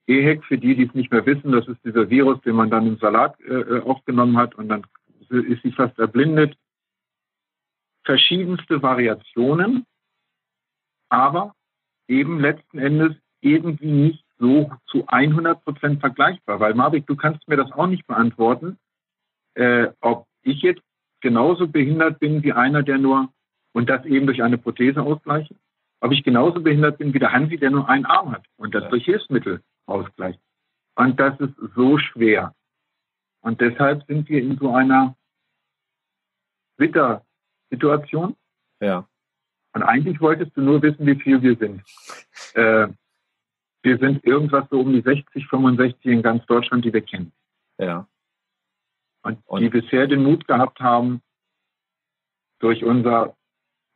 EHEC, 0.08 0.43
für 0.45 0.58
die, 0.58 0.75
die 0.75 0.86
es 0.86 0.93
nicht 0.93 1.12
mehr 1.12 1.25
wissen, 1.25 1.51
das 1.51 1.67
ist 1.67 1.84
dieser 1.84 2.10
Virus, 2.10 2.41
den 2.41 2.56
man 2.56 2.69
dann 2.69 2.88
im 2.88 2.97
Salat 2.97 3.39
äh, 3.41 3.53
äh 3.53 3.82
aufgenommen 3.82 4.38
hat 4.38 4.56
und 4.56 4.69
dann 4.69 4.86
ist 5.29 5.63
sie 5.63 5.71
fast 5.71 5.97
erblindet. 5.97 6.56
Verschiedenste 8.03 8.82
Variationen, 8.82 9.86
aber 11.10 11.56
eben 12.08 12.39
letzten 12.39 12.77
Endes 12.77 13.15
irgendwie 13.39 13.91
nicht 13.91 14.25
so 14.38 14.71
zu 14.88 15.08
100 15.08 15.63
Prozent 15.63 16.01
vergleichbar. 16.01 16.60
Weil 16.60 16.75
Marvik, 16.75 17.08
du 17.08 17.15
kannst 17.15 17.47
mir 17.47 17.56
das 17.56 17.71
auch 17.71 17.88
nicht 17.88 18.06
beantworten 18.06 18.77
äh, 19.56 19.88
ob 20.02 20.28
ich 20.42 20.62
jetzt 20.62 20.82
genauso 21.22 21.68
behindert 21.68 22.20
bin 22.20 22.44
wie 22.44 22.54
einer, 22.54 22.84
der 22.84 22.98
nur, 22.98 23.30
und 23.74 23.89
das 23.89 24.06
eben 24.06 24.26
durch 24.26 24.44
eine 24.44 24.58
Prothese 24.58 25.02
ausgleiche, 25.02 25.56
ob 26.02 26.12
ich 26.12 26.24
genauso 26.24 26.62
behindert 26.62 26.98
bin 26.98 27.13
wie 27.13 27.20
der 27.20 27.32
Hansi, 27.32 27.58
der 27.58 27.72
nur 27.72 27.88
einen 27.89 28.06
Arm 28.06 28.32
hat 28.32 28.46
und 28.58 28.76
das 28.76 28.84
ja. 28.84 28.89
durch 28.89 29.06
Hilfsmittel 29.06 29.62
ausgleicht. 29.86 30.39
Und 30.96 31.20
das 31.20 31.39
ist 31.39 31.54
so 31.76 31.98
schwer. 31.98 32.54
Und 33.42 33.62
deshalb 33.62 34.06
sind 34.06 34.30
wir 34.30 34.42
in 34.42 34.58
so 34.58 34.74
einer 34.74 35.16
Wittersituation. 36.78 38.36
Ja. 38.80 39.08
Und 39.74 39.84
eigentlich 39.84 40.22
wolltest 40.22 40.56
du 40.56 40.62
nur 40.62 40.82
wissen, 40.82 41.06
wie 41.06 41.16
viel 41.16 41.42
wir 41.42 41.56
sind. 41.56 41.82
Äh, 42.54 42.88
wir 43.82 43.98
sind 43.98 44.24
irgendwas 44.24 44.70
so 44.70 44.82
um 44.82 44.94
die 44.94 45.02
60, 45.02 45.48
65 45.48 46.06
in 46.06 46.22
ganz 46.22 46.46
Deutschland, 46.46 46.86
die 46.86 46.94
wir 46.94 47.02
kennen. 47.02 47.32
Ja. 47.78 48.08
Und, 49.23 49.39
und 49.45 49.62
die 49.62 49.69
bisher 49.69 50.07
den 50.07 50.23
Mut 50.23 50.47
gehabt 50.47 50.79
haben, 50.79 51.21
durch 52.59 52.83
unser 52.83 53.36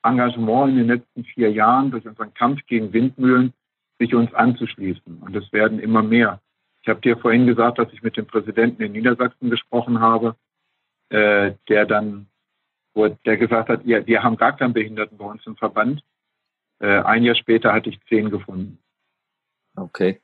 Engagement 0.04 0.72
in 0.72 0.78
den 0.78 0.88
letzten 0.88 1.24
vier 1.26 1.52
Jahren, 1.52 1.92
durch 1.92 2.08
unseren 2.08 2.34
Kampf 2.34 2.66
gegen 2.66 2.94
Windmühlen, 2.94 3.54
sich 4.00 4.14
uns 4.14 4.34
anzuschließen. 4.34 5.18
Und 5.20 5.36
es 5.36 5.52
werden 5.52 5.80
immer 5.80 6.04
mehr. 6.04 6.42
Ich 6.82 6.90
habe 6.90 7.02
dir 7.02 7.18
vorhin 7.18 7.48
gesagt, 7.48 7.80
dass 7.80 7.92
ich 7.92 8.04
mit 8.04 8.16
dem 8.16 8.28
Präsidenten 8.28 8.82
in 8.82 8.94
Niedersachsen 8.94 9.50
gesprochen 9.50 10.00
habe, 10.00 10.36
äh, 11.10 11.54
der 11.68 11.86
dann, 11.86 12.28
wo 12.94 13.08
der 13.08 13.38
gesagt 13.38 13.70
hat, 13.70 13.86
ja, 13.86 14.06
wir 14.06 14.24
haben 14.24 14.38
gar 14.38 14.56
keinen 14.56 14.74
Behinderten 14.74 15.18
bei 15.18 15.26
uns 15.26 15.46
im 15.46 15.58
Verband. 15.58 16.04
Äh, 16.80 17.02
ein 17.02 17.24
Jahr 17.24 17.36
später 17.36 17.74
hatte 17.74 17.90
ich 17.90 18.00
zehn 18.08 18.30
gefunden. 18.30 18.80
Okay. 19.76 20.22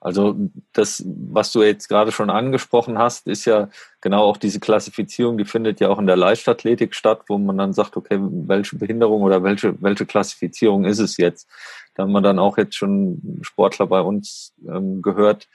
Also 0.00 0.36
das, 0.72 1.02
was 1.06 1.52
du 1.52 1.62
jetzt 1.62 1.88
gerade 1.88 2.12
schon 2.12 2.30
angesprochen 2.30 2.98
hast, 2.98 3.26
ist 3.26 3.44
ja 3.44 3.68
genau 4.00 4.24
auch 4.24 4.36
diese 4.36 4.60
Klassifizierung, 4.60 5.38
die 5.38 5.44
findet 5.44 5.80
ja 5.80 5.88
auch 5.88 5.98
in 5.98 6.06
der 6.06 6.16
Leichtathletik 6.16 6.94
statt, 6.94 7.22
wo 7.28 7.38
man 7.38 7.58
dann 7.58 7.72
sagt, 7.72 7.96
okay, 7.96 8.18
welche 8.20 8.76
Behinderung 8.76 9.22
oder 9.22 9.42
welche, 9.42 9.80
welche 9.82 10.06
Klassifizierung 10.06 10.84
ist 10.84 10.98
es 10.98 11.16
jetzt? 11.16 11.48
Da 11.94 12.02
haben 12.02 12.12
wir 12.12 12.20
dann 12.20 12.38
auch 12.38 12.58
jetzt 12.58 12.76
schon 12.76 13.40
Sportler 13.40 13.86
bei 13.86 14.00
uns 14.00 14.52
ähm, 14.68 15.00
gehört, 15.02 15.48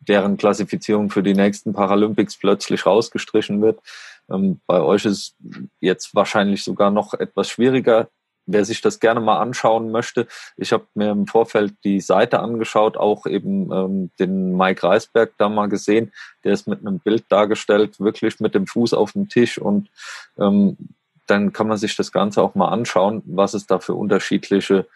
deren 0.00 0.36
Klassifizierung 0.36 1.10
für 1.10 1.22
die 1.22 1.34
nächsten 1.34 1.72
Paralympics 1.72 2.38
plötzlich 2.38 2.86
rausgestrichen 2.86 3.60
wird. 3.62 3.80
Ähm, 4.30 4.60
bei 4.66 4.80
euch 4.80 5.04
ist 5.04 5.36
jetzt 5.80 6.14
wahrscheinlich 6.14 6.64
sogar 6.64 6.90
noch 6.90 7.14
etwas 7.14 7.48
schwieriger 7.48 8.08
wer 8.46 8.64
sich 8.64 8.80
das 8.80 9.00
gerne 9.00 9.20
mal 9.20 9.38
anschauen 9.38 9.90
möchte, 9.90 10.26
ich 10.56 10.72
habe 10.72 10.86
mir 10.94 11.10
im 11.10 11.26
Vorfeld 11.26 11.74
die 11.84 12.00
Seite 12.00 12.40
angeschaut, 12.40 12.96
auch 12.96 13.26
eben 13.26 13.72
ähm, 13.72 14.10
den 14.18 14.56
Mike 14.56 14.82
Reisberg 14.82 15.32
da 15.38 15.48
mal 15.48 15.68
gesehen. 15.68 16.12
Der 16.44 16.52
ist 16.52 16.68
mit 16.68 16.80
einem 16.80 16.98
Bild 16.98 17.24
dargestellt, 17.28 18.00
wirklich 18.00 18.40
mit 18.40 18.54
dem 18.54 18.66
Fuß 18.66 18.94
auf 18.94 19.12
dem 19.12 19.28
Tisch 19.28 19.58
und 19.58 19.88
ähm, 20.38 20.76
dann 21.26 21.52
kann 21.52 21.68
man 21.68 21.78
sich 21.78 21.96
das 21.96 22.12
Ganze 22.12 22.42
auch 22.42 22.54
mal 22.54 22.68
anschauen, 22.68 23.22
was 23.26 23.54
es 23.54 23.66
da 23.66 23.78
für 23.78 23.94
unterschiedliche 23.94 24.86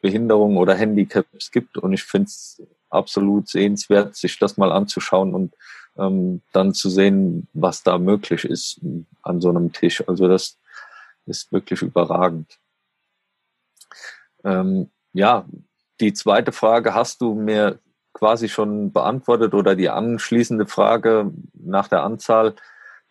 Behinderungen 0.00 0.56
oder 0.56 0.74
Handicaps 0.74 1.50
gibt. 1.50 1.78
Und 1.78 1.92
ich 1.92 2.04
finde 2.04 2.26
es 2.26 2.62
absolut 2.90 3.48
sehenswert, 3.48 4.16
sich 4.16 4.38
das 4.38 4.56
mal 4.56 4.72
anzuschauen 4.72 5.34
und 5.34 5.54
ähm, 5.96 6.42
dann 6.52 6.74
zu 6.74 6.90
sehen, 6.90 7.48
was 7.52 7.82
da 7.82 7.98
möglich 7.98 8.44
ist 8.44 8.80
an 9.22 9.40
so 9.40 9.50
einem 9.50 9.72
Tisch. 9.72 10.06
Also 10.08 10.28
das 10.28 10.58
ist 11.26 11.52
wirklich 11.52 11.82
überragend. 11.82 12.58
Ähm, 14.44 14.90
ja, 15.12 15.46
die 16.00 16.12
zweite 16.12 16.52
Frage 16.52 16.94
hast 16.94 17.20
du 17.20 17.34
mir 17.34 17.78
quasi 18.12 18.48
schon 18.48 18.92
beantwortet 18.92 19.54
oder 19.54 19.74
die 19.74 19.90
anschließende 19.90 20.66
Frage 20.66 21.32
nach 21.52 21.88
der 21.88 22.02
Anzahl 22.02 22.54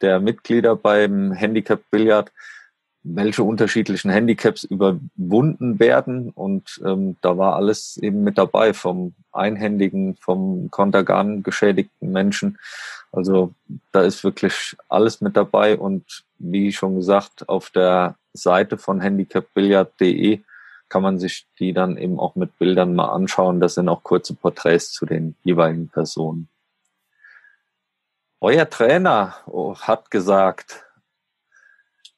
der 0.01 0.19
Mitglieder 0.19 0.75
beim 0.75 1.31
Handicap 1.31 1.81
Billard, 1.91 2.31
welche 3.03 3.43
unterschiedlichen 3.43 4.09
Handicaps 4.09 4.63
überwunden 4.63 5.79
werden. 5.79 6.29
Und 6.29 6.81
ähm, 6.85 7.17
da 7.21 7.37
war 7.37 7.55
alles 7.55 7.97
eben 7.97 8.23
mit 8.23 8.37
dabei, 8.37 8.73
vom 8.73 9.13
einhändigen, 9.31 10.15
vom 10.15 10.71
Kontergan 10.71 11.43
geschädigten 11.43 12.11
Menschen. 12.11 12.57
Also 13.11 13.53
da 13.91 14.01
ist 14.01 14.23
wirklich 14.23 14.75
alles 14.87 15.21
mit 15.21 15.35
dabei. 15.35 15.77
Und 15.77 16.23
wie 16.37 16.71
schon 16.71 16.95
gesagt, 16.95 17.49
auf 17.49 17.69
der 17.69 18.15
Seite 18.33 18.77
von 18.77 19.01
handicapbillard.de 19.01 20.41
kann 20.93 21.01
man 21.01 21.17
sich 21.17 21.47
die 21.57 21.73
dann 21.73 21.97
eben 21.97 22.19
auch 22.19 22.35
mit 22.35 22.59
Bildern 22.59 22.93
mal 22.93 23.09
anschauen. 23.09 23.59
Das 23.59 23.73
sind 23.73 23.89
auch 23.89 24.03
kurze 24.03 24.35
Porträts 24.35 24.91
zu 24.91 25.07
den 25.07 25.35
jeweiligen 25.41 25.89
Personen. 25.89 26.49
Euer 28.39 28.69
Trainer 28.69 29.37
hat 29.81 30.11
gesagt, 30.11 30.85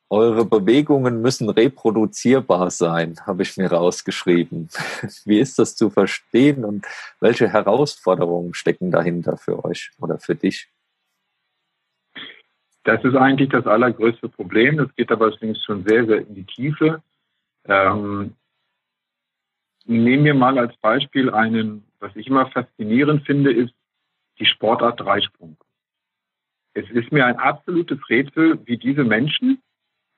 eure 0.10 0.44
Bewegungen 0.44 1.22
müssen 1.22 1.50
reproduzierbar 1.50 2.70
sein, 2.70 3.16
habe 3.26 3.44
ich 3.44 3.56
mir 3.56 3.72
rausgeschrieben. 3.72 4.68
Wie 5.24 5.40
ist 5.40 5.58
das 5.58 5.78
zu 5.78 5.90
verstehen 5.90 6.66
und 6.66 6.86
welche 7.22 7.48
Herausforderungen 7.48 8.54
stecken 8.54 8.92
dahinter 8.92 9.38
für 9.38 9.64
euch 9.64 9.92
oder 10.02 10.20
für 10.20 10.36
dich? 10.36 10.68
Das 12.84 13.02
ist 13.06 13.16
eigentlich 13.16 13.52
das 13.52 13.68
allergrößte 13.68 14.28
Problem. 14.28 14.76
Das 14.76 14.94
geht 14.98 15.14
aber 15.14 15.28
allerdings 15.28 15.64
schon 15.64 15.86
sehr, 15.86 16.06
sehr 16.06 16.28
in 16.28 16.36
die 16.36 16.46
Tiefe. 16.46 17.02
Ähm, 17.64 18.36
Nehmen 19.86 20.26
wir 20.26 20.34
mal 20.34 20.58
als 20.58 20.76
Beispiel 20.78 21.30
einen, 21.30 21.86
was 22.00 22.16
ich 22.16 22.28
immer 22.28 22.48
faszinierend 22.48 23.26
finde, 23.26 23.54
ist 23.54 23.74
die 24.40 24.46
Sportart 24.46 25.00
Dreisprung. 25.00 25.58
Es 26.74 26.90
ist 26.90 27.12
mir 27.12 27.26
ein 27.26 27.38
absolutes 27.38 28.00
Rätsel, 28.10 28.60
wie 28.66 28.78
diese 28.78 29.04
Menschen 29.04 29.62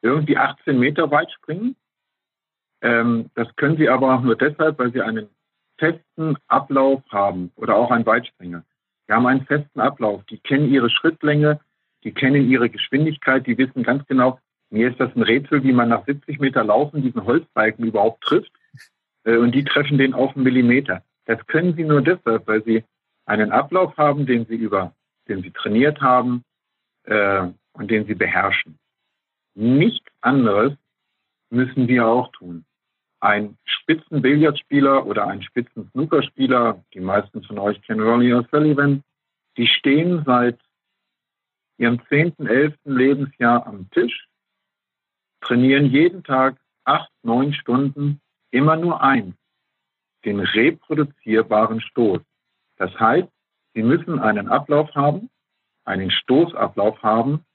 irgendwie 0.01 0.38
18 0.38 0.80
Meter 0.80 1.12
weit 1.12 1.32
springen. 1.32 1.75
Ähm, 2.82 3.30
das 3.36 3.53
können 3.56 3.77
sie 3.77 3.89
aber 3.89 4.15
auch 4.15 4.21
nur 4.21 4.36
deshalb, 4.36 4.80
weil 4.80 4.91
sie 4.91 5.01
einen 5.01 5.30
festen 5.77 6.38
Ablauf 6.47 7.03
haben 7.10 7.51
oder 7.56 7.75
auch 7.75 7.91
ein 7.91 8.06
Weitspringer. 8.06 8.63
Die 9.08 9.13
haben 9.13 9.27
einen 9.27 9.45
festen 9.45 9.80
Ablauf. 9.80 10.23
Die 10.25 10.39
kennen 10.39 10.69
ihre 10.69 10.89
Schrittlänge, 10.89 11.60
die 12.03 12.13
kennen 12.13 12.49
ihre 12.49 12.69
Geschwindigkeit, 12.69 13.45
die 13.47 13.58
wissen 13.58 13.84
ganz 13.84 14.06
genau, 14.08 14.39
mir 14.69 14.89
ist 14.89 14.99
das 14.99 15.15
ein 15.15 15.21
Rätsel, 15.21 15.63
wie 15.63 15.71
man 15.71 15.89
nach 15.89 16.06
70 16.06 16.39
Meter 16.39 16.63
Laufen 16.63 17.01
diesen 17.01 17.23
Holzbalken 17.23 17.86
überhaupt 17.86 18.23
trifft. 18.23 18.51
Äh, 19.27 19.37
und 19.37 19.53
die 19.53 19.63
treffen 19.63 19.97
den 19.97 20.13
auf 20.13 20.35
einen 20.35 20.43
Millimeter. 20.43 21.03
Das 21.25 21.45
können 21.47 21.75
sie 21.75 21.83
nur 21.83 22.01
deshalb, 22.01 22.47
weil 22.47 22.63
sie 22.63 22.83
einen 23.25 23.51
Ablauf 23.51 23.95
haben, 23.97 24.25
den 24.25 24.45
sie 24.45 24.55
über, 24.55 24.95
den 25.27 25.43
sie 25.43 25.51
trainiert 25.51 26.01
haben 26.01 26.43
äh, 27.03 27.47
und 27.73 27.91
den 27.91 28.05
sie 28.07 28.15
beherrschen. 28.15 28.79
Nichts 29.53 30.07
anderes 30.21 30.73
müssen 31.49 31.87
wir 31.87 32.07
auch 32.07 32.31
tun. 32.31 32.63
Ein 33.19 33.57
Spitzenbillardspieler 33.65 35.05
oder 35.05 35.27
ein 35.27 35.41
Spitzen-Snookerspieler, 35.41 36.83
die 36.93 36.99
meisten 36.99 37.43
von 37.43 37.57
euch 37.59 37.81
kennen 37.81 38.01
Ronnie 38.01 38.33
O'Sullivan, 38.33 39.01
die 39.57 39.67
stehen 39.67 40.23
seit 40.25 40.59
ihrem 41.77 41.99
zehnten, 42.07 42.47
elften 42.47 42.95
Lebensjahr 42.95 43.65
am 43.65 43.89
Tisch, 43.89 44.27
trainieren 45.41 45.87
jeden 45.87 46.23
Tag 46.23 46.57
acht, 46.85 47.11
neun 47.23 47.53
Stunden 47.53 48.21
immer 48.51 48.75
nur 48.75 49.01
eins, 49.01 49.36
den 50.25 50.39
reproduzierbaren 50.39 51.81
Stoß. 51.81 52.21
Das 52.77 52.91
heißt, 52.99 53.29
Sie 53.73 53.83
müssen 53.83 54.19
einen 54.19 54.47
Ablauf 54.47 54.93
haben, 54.95 55.29
einen 55.86 56.10
Stoßablauf 56.10 57.01
haben, 57.03 57.45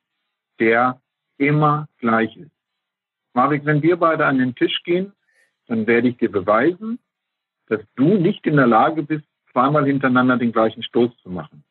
der 0.61 1.00
immer 1.37 1.88
gleich 1.98 2.37
ist. 2.37 2.52
Marek, 3.35 3.64
wenn 3.64 3.83
wir 3.83 3.96
beide 3.96 4.26
an 4.26 4.38
den 4.38 4.55
Tisch 4.55 4.83
gehen, 4.85 5.12
dann 5.66 5.87
werde 5.87 6.09
ich 6.09 6.18
dir 6.18 6.31
beweisen, 6.31 6.98
dass 7.66 7.81
du 7.96 8.16
nicht 8.18 8.46
in 8.46 8.57
der 8.57 8.66
Lage 8.66 9.02
bist, 9.02 9.24
zweimal 9.50 9.87
hintereinander 9.87 10.37
den 10.37 10.52
gleichen 10.52 10.83
Stoß 10.83 11.11
zu 11.22 11.31
machen. 11.31 11.64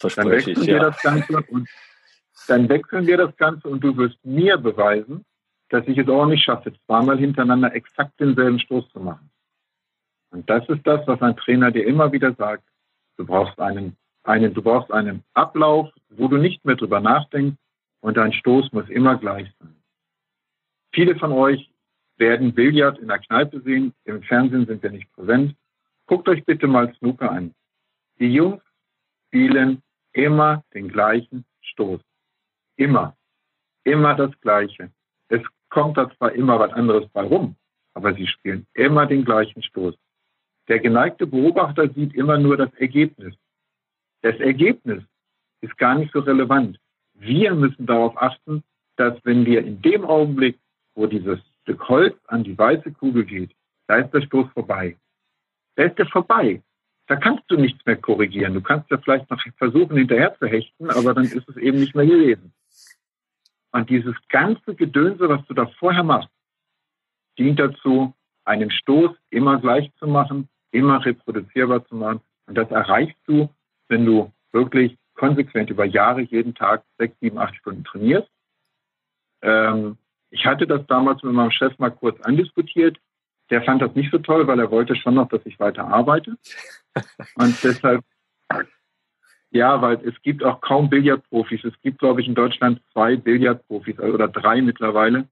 Das 0.00 0.14
dann 0.14 0.30
wechseln 0.30 0.60
ich, 0.60 0.66
wir 0.66 0.80
das 0.80 1.00
Ganze 1.00 1.42
und 1.50 1.68
dann 2.46 2.68
wechseln 2.68 3.06
wir 3.06 3.16
das 3.16 3.36
Ganze 3.36 3.68
und 3.68 3.82
du 3.82 3.96
wirst 3.96 4.22
mir 4.24 4.58
beweisen, 4.58 5.24
dass 5.68 5.86
ich 5.86 5.98
es 5.98 6.08
auch 6.08 6.26
nicht 6.26 6.44
schaffe, 6.44 6.72
zweimal 6.86 7.18
hintereinander 7.18 7.74
exakt 7.74 8.18
denselben 8.20 8.58
Stoß 8.58 8.88
zu 8.90 9.00
machen. 9.00 9.30
Und 10.30 10.48
das 10.48 10.68
ist 10.68 10.86
das, 10.86 11.06
was 11.06 11.20
ein 11.22 11.36
Trainer 11.36 11.70
dir 11.70 11.86
immer 11.86 12.12
wieder 12.12 12.34
sagt. 12.34 12.64
Du 13.16 13.26
brauchst 13.26 13.58
einen, 13.58 13.96
einen, 14.24 14.54
du 14.54 14.62
brauchst 14.62 14.92
einen 14.92 15.24
Ablauf, 15.34 15.90
wo 16.10 16.28
du 16.28 16.36
nicht 16.36 16.64
mehr 16.64 16.76
drüber 16.76 17.00
nachdenkst 17.00 17.58
und 18.00 18.16
dein 18.16 18.32
Stoß 18.32 18.72
muss 18.72 18.88
immer 18.88 19.16
gleich 19.16 19.50
sein. 19.58 19.74
Viele 20.92 21.16
von 21.16 21.32
euch 21.32 21.70
werden 22.16 22.54
Billard 22.54 22.98
in 22.98 23.08
der 23.08 23.18
Kneipe 23.18 23.60
sehen. 23.60 23.94
Im 24.04 24.22
Fernsehen 24.22 24.66
sind 24.66 24.82
wir 24.82 24.90
nicht 24.90 25.10
präsent. 25.12 25.54
Guckt 26.06 26.28
euch 26.28 26.44
bitte 26.44 26.66
mal 26.66 26.92
Snooker 26.94 27.30
an. 27.30 27.54
Die 28.18 28.32
Jungs 28.32 28.62
spielen 29.26 29.82
immer 30.12 30.64
den 30.74 30.88
gleichen 30.88 31.44
Stoß. 31.60 32.00
Immer. 32.76 33.16
Immer 33.84 34.14
das 34.14 34.38
Gleiche. 34.40 34.90
Es 35.28 35.42
kommt 35.70 35.96
da 35.96 36.10
zwar 36.16 36.32
immer 36.32 36.58
was 36.58 36.72
anderes 36.72 37.08
bei 37.10 37.22
rum, 37.22 37.56
aber 37.94 38.14
sie 38.14 38.26
spielen 38.26 38.66
immer 38.74 39.06
den 39.06 39.24
gleichen 39.24 39.62
Stoß. 39.62 39.94
Der 40.68 40.80
geneigte 40.80 41.26
Beobachter 41.26 41.88
sieht 41.88 42.14
immer 42.14 42.38
nur 42.38 42.56
das 42.56 42.72
Ergebnis. 42.74 43.34
Das 44.22 44.38
Ergebnis 44.40 45.02
ist 45.60 45.76
gar 45.78 45.94
nicht 45.94 46.12
so 46.12 46.20
relevant. 46.20 46.78
Wir 47.14 47.54
müssen 47.54 47.86
darauf 47.86 48.16
achten, 48.20 48.62
dass 48.96 49.18
wenn 49.24 49.46
wir 49.46 49.64
in 49.64 49.80
dem 49.82 50.04
Augenblick, 50.04 50.58
wo 50.94 51.06
dieses 51.06 51.38
Stück 51.62 51.88
Holz 51.88 52.16
an 52.26 52.44
die 52.44 52.56
weiße 52.56 52.92
Kugel 52.92 53.24
geht, 53.24 53.50
da 53.86 53.96
ist 53.96 54.12
der 54.12 54.22
Stoß 54.22 54.50
vorbei. 54.52 54.96
Da 55.76 55.84
ist 55.84 55.98
der 55.98 56.06
vorbei. 56.06 56.62
Da 57.06 57.16
kannst 57.16 57.44
du 57.48 57.56
nichts 57.56 57.84
mehr 57.86 57.96
korrigieren. 57.96 58.54
Du 58.54 58.60
kannst 58.60 58.90
ja 58.90 58.98
vielleicht 58.98 59.30
noch 59.30 59.42
versuchen, 59.56 59.96
hinterher 59.96 60.36
zu 60.38 60.46
hechten, 60.46 60.90
aber 60.90 61.14
dann 61.14 61.24
ist 61.24 61.48
es 61.48 61.56
eben 61.56 61.80
nicht 61.80 61.94
mehr 61.94 62.06
gewesen. 62.06 62.52
Und 63.78 63.88
dieses 63.90 64.16
ganze 64.28 64.74
Gedönse, 64.74 65.28
was 65.28 65.44
du 65.46 65.54
da 65.54 65.66
vorher 65.78 66.02
machst, 66.02 66.30
dient 67.38 67.58
dazu, 67.58 68.12
einen 68.44 68.70
Stoß 68.70 69.10
immer 69.30 69.60
gleich 69.60 69.92
zu 69.98 70.06
machen 70.06 70.48
immer 70.70 71.04
reproduzierbar 71.04 71.86
zu 71.86 71.96
machen. 71.96 72.20
Und 72.46 72.56
das 72.56 72.70
erreichst 72.70 73.18
du, 73.26 73.48
wenn 73.88 74.04
du 74.04 74.32
wirklich 74.52 74.96
konsequent 75.14 75.70
über 75.70 75.84
Jahre 75.84 76.22
jeden 76.22 76.54
Tag 76.54 76.84
sechs, 76.98 77.18
sieben, 77.20 77.38
acht 77.38 77.56
Stunden 77.56 77.84
trainierst. 77.84 78.28
Ähm, 79.42 79.98
ich 80.30 80.44
hatte 80.46 80.66
das 80.66 80.86
damals 80.86 81.22
mit 81.22 81.32
meinem 81.32 81.50
Chef 81.50 81.78
mal 81.78 81.90
kurz 81.90 82.20
andiskutiert. 82.20 82.98
Der 83.50 83.62
fand 83.62 83.80
das 83.80 83.94
nicht 83.94 84.10
so 84.10 84.18
toll, 84.18 84.46
weil 84.46 84.60
er 84.60 84.70
wollte 84.70 84.94
schon 84.94 85.14
noch, 85.14 85.28
dass 85.28 85.44
ich 85.46 85.58
weiter 85.58 85.86
arbeite. 85.88 86.36
Und 87.36 87.64
deshalb, 87.64 88.04
ja, 89.50 89.80
weil 89.80 89.96
es 90.06 90.20
gibt 90.22 90.44
auch 90.44 90.60
kaum 90.60 90.90
Billardprofis. 90.90 91.64
Es 91.64 91.80
gibt, 91.80 92.00
glaube 92.00 92.20
ich, 92.20 92.28
in 92.28 92.34
Deutschland 92.34 92.80
zwei 92.92 93.16
Billardprofis 93.16 93.98
oder 93.98 94.28
drei 94.28 94.60
mittlerweile, 94.60 95.26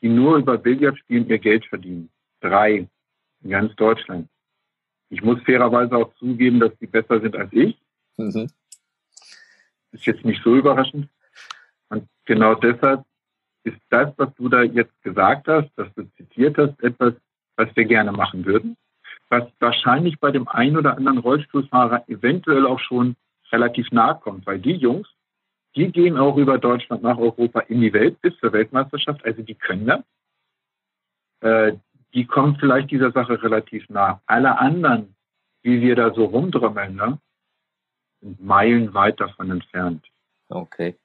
die 0.00 0.08
nur 0.08 0.38
über 0.38 0.58
Billardspielen 0.58 1.28
ihr 1.28 1.38
Geld 1.38 1.64
verdienen. 1.66 2.10
Drei 2.40 2.88
in 3.42 3.50
ganz 3.50 3.74
Deutschland. 3.76 4.28
Ich 5.08 5.22
muss 5.22 5.42
fairerweise 5.42 5.96
auch 5.96 6.14
zugeben, 6.14 6.60
dass 6.60 6.76
die 6.78 6.86
besser 6.86 7.20
sind 7.20 7.36
als 7.36 7.52
ich. 7.52 7.80
Mhm. 8.16 8.48
Ist 9.92 10.06
jetzt 10.06 10.24
nicht 10.24 10.42
so 10.42 10.56
überraschend. 10.56 11.08
Und 11.88 12.08
genau 12.24 12.54
deshalb 12.54 13.04
ist 13.64 13.78
das, 13.90 14.12
was 14.16 14.32
du 14.34 14.48
da 14.48 14.62
jetzt 14.62 15.02
gesagt 15.02 15.48
hast, 15.48 15.70
dass 15.76 15.92
du 15.94 16.04
zitiert 16.16 16.56
hast, 16.58 16.80
etwas, 16.82 17.14
was 17.56 17.68
wir 17.74 17.84
gerne 17.84 18.12
machen 18.12 18.46
würden, 18.46 18.76
was 19.28 19.44
wahrscheinlich 19.58 20.18
bei 20.18 20.30
dem 20.30 20.48
einen 20.48 20.76
oder 20.76 20.96
anderen 20.96 21.18
Rollstuhlfahrer 21.18 22.08
eventuell 22.08 22.66
auch 22.66 22.80
schon 22.80 23.16
relativ 23.52 23.90
nahe 23.90 24.18
kommt, 24.18 24.46
weil 24.46 24.58
die 24.58 24.74
Jungs, 24.74 25.08
die 25.76 25.92
gehen 25.92 26.18
auch 26.18 26.36
über 26.36 26.58
Deutschland 26.58 27.02
nach 27.02 27.18
Europa 27.18 27.60
in 27.60 27.80
die 27.80 27.92
Welt 27.92 28.20
bis 28.20 28.36
zur 28.38 28.52
Weltmeisterschaft, 28.52 29.24
also 29.24 29.42
die 29.42 29.54
können 29.54 29.86
das. 29.86 30.02
Äh, 31.40 31.76
die 32.12 32.26
kommen 32.26 32.56
vielleicht 32.58 32.90
dieser 32.90 33.12
Sache 33.12 33.40
relativ 33.42 33.88
nah. 33.88 34.20
Alle 34.26 34.58
anderen, 34.58 35.14
wie 35.62 35.80
wir 35.80 35.94
da 35.94 36.12
so 36.12 36.24
rumdrömmeln, 36.24 36.96
ne, 36.96 37.18
sind 38.20 38.42
meilenweit 38.42 39.20
davon 39.20 39.50
entfernt. 39.50 40.04
Okay. 40.48 40.96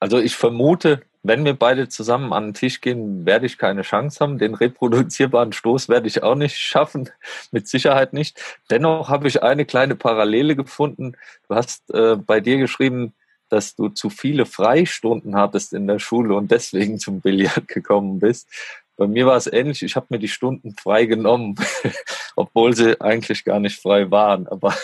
Also 0.00 0.18
ich 0.18 0.36
vermute, 0.36 1.02
wenn 1.22 1.44
wir 1.44 1.54
beide 1.54 1.88
zusammen 1.88 2.32
an 2.32 2.48
den 2.48 2.54
Tisch 2.54 2.80
gehen, 2.80 3.26
werde 3.26 3.46
ich 3.46 3.58
keine 3.58 3.82
Chance 3.82 4.20
haben. 4.20 4.38
Den 4.38 4.54
reproduzierbaren 4.54 5.52
Stoß 5.52 5.88
werde 5.88 6.06
ich 6.06 6.22
auch 6.22 6.34
nicht 6.34 6.56
schaffen, 6.56 7.10
mit 7.50 7.68
Sicherheit 7.68 8.12
nicht. 8.12 8.40
Dennoch 8.70 9.08
habe 9.08 9.28
ich 9.28 9.42
eine 9.42 9.64
kleine 9.64 9.96
Parallele 9.96 10.56
gefunden. 10.56 11.16
Du 11.48 11.54
hast 11.54 11.90
äh, 11.92 12.16
bei 12.16 12.40
dir 12.40 12.58
geschrieben, 12.58 13.14
dass 13.48 13.74
du 13.74 13.88
zu 13.88 14.10
viele 14.10 14.46
Freistunden 14.46 15.36
hattest 15.36 15.72
in 15.72 15.86
der 15.86 15.98
Schule 15.98 16.34
und 16.34 16.50
deswegen 16.50 16.98
zum 16.98 17.20
Billard 17.20 17.68
gekommen 17.68 18.18
bist. 18.18 18.48
Bei 18.96 19.06
mir 19.06 19.26
war 19.26 19.36
es 19.36 19.46
ähnlich. 19.46 19.82
Ich 19.82 19.94
habe 19.96 20.06
mir 20.10 20.18
die 20.18 20.28
Stunden 20.28 20.74
frei 20.76 21.06
genommen, 21.06 21.54
obwohl 22.36 22.74
sie 22.74 23.00
eigentlich 23.00 23.44
gar 23.44 23.60
nicht 23.60 23.80
frei 23.80 24.10
waren. 24.10 24.48
Aber 24.48 24.74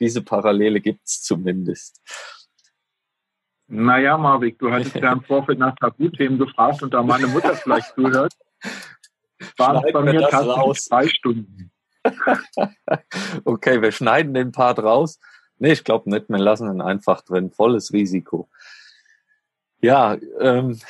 diese 0.00 0.22
Parallele 0.22 0.80
gibt 0.80 1.06
es 1.06 1.22
zumindest. 1.22 2.00
Naja, 3.72 4.18
Marvik, 4.18 4.58
du 4.58 4.72
hattest 4.72 4.96
ja 4.96 5.12
im 5.12 5.22
Vorfeld 5.22 5.60
nach 5.60 5.76
Tabuthemen 5.76 6.40
gefragt 6.40 6.82
und 6.82 6.92
da 6.92 7.04
meine 7.04 7.28
Mutter 7.28 7.54
vielleicht 7.54 7.94
zuhört, 7.94 8.32
waren 9.56 9.84
es 9.84 9.92
bei 9.92 10.02
mir 10.02 10.22
tatsächlich 10.22 10.56
raus. 10.56 10.84
zwei 10.86 11.06
Stunden. 11.06 11.70
okay, 13.44 13.80
wir 13.80 13.92
schneiden 13.92 14.34
den 14.34 14.50
Part 14.50 14.80
raus. 14.80 15.20
Nee, 15.58 15.70
ich 15.70 15.84
glaube 15.84 16.10
nicht, 16.10 16.28
wir 16.28 16.38
lassen 16.38 16.68
ihn 16.68 16.80
einfach 16.80 17.20
drin. 17.20 17.52
Volles 17.52 17.92
Risiko. 17.92 18.48
Ja, 19.80 20.16
ähm, 20.40 20.80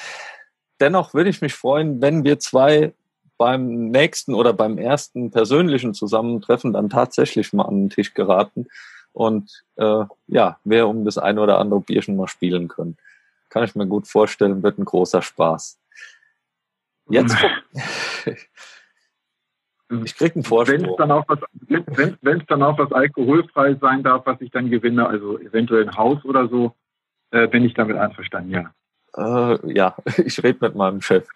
dennoch 0.80 1.12
würde 1.12 1.28
ich 1.28 1.42
mich 1.42 1.54
freuen, 1.54 2.00
wenn 2.00 2.24
wir 2.24 2.38
zwei 2.38 2.94
beim 3.36 3.90
nächsten 3.90 4.32
oder 4.32 4.54
beim 4.54 4.78
ersten 4.78 5.30
persönlichen 5.30 5.92
Zusammentreffen 5.92 6.72
dann 6.72 6.88
tatsächlich 6.88 7.52
mal 7.52 7.64
an 7.64 7.76
den 7.76 7.90
Tisch 7.90 8.14
geraten 8.14 8.68
und 9.12 9.64
äh, 9.76 10.04
ja, 10.26 10.58
wir 10.64 10.88
um 10.88 11.04
das 11.04 11.18
eine 11.18 11.40
oder 11.40 11.58
andere 11.58 11.80
Bierchen 11.80 12.16
mal 12.16 12.28
spielen 12.28 12.68
können. 12.68 12.96
Kann 13.48 13.64
ich 13.64 13.74
mir 13.74 13.86
gut 13.86 14.06
vorstellen, 14.06 14.62
wird 14.62 14.78
ein 14.78 14.84
großer 14.84 15.22
Spaß. 15.22 15.80
Jetzt 17.08 17.36
ich 20.04 20.16
krieg 20.16 20.34
einen 20.34 20.44
Vorsprung. 20.44 20.82
Wenn 20.82 20.90
es 20.90 20.96
dann 20.96 21.10
auch 21.10 21.24
was, 21.26 21.40
wenn, 21.52 22.16
wenn 22.22 22.40
es 22.40 22.46
dann 22.46 22.62
auch 22.62 22.78
was 22.78 22.92
alkoholfrei 22.92 23.74
sein 23.74 24.02
darf, 24.02 24.24
was 24.26 24.40
ich 24.40 24.50
dann 24.50 24.70
gewinne, 24.70 25.06
also 25.06 25.38
eventuell 25.38 25.88
ein 25.88 25.96
Haus 25.96 26.24
oder 26.24 26.48
so, 26.48 26.74
äh, 27.32 27.48
bin 27.48 27.64
ich 27.64 27.74
damit 27.74 27.96
einverstanden, 27.96 28.50
ja. 28.50 28.74
Äh, 29.16 29.72
ja, 29.74 29.96
ich 30.18 30.42
rede 30.42 30.58
mit 30.60 30.74
meinem 30.74 31.00
Chef. 31.00 31.28